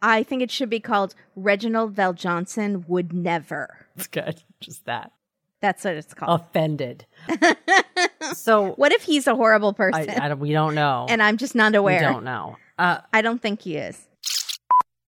I 0.01 0.23
think 0.23 0.43
it 0.43 0.51
should 0.51 0.71
be 0.71 0.81
called 0.81 1.15
Reginald 1.35 1.95
VelJohnson 1.95 2.87
would 2.89 3.13
never. 3.13 3.87
It's 3.97 4.07
good. 4.07 4.43
Just 4.61 4.85
that. 4.87 5.13
That's 5.61 5.85
what 5.85 5.95
it's 5.95 6.15
called. 6.15 6.41
Offended. 6.41 7.05
so 8.35 8.73
What 8.75 8.93
if 8.93 9.03
he's 9.03 9.27
a 9.27 9.35
horrible 9.35 9.73
person 9.73 10.09
I 10.11 10.29
don't, 10.29 10.39
we 10.39 10.53
don't 10.53 10.75
know. 10.77 11.07
and 11.09 11.21
I'm 11.23 11.37
just 11.37 11.55
not 11.57 11.75
aware. 11.75 11.99
we 11.99 12.05
don't 12.13 12.25
know. 12.25 12.57
Uh, 12.79 12.99
I 13.13 13.23
don't 13.23 13.43
think 13.43 13.63
he 13.63 13.77
is. 13.77 14.07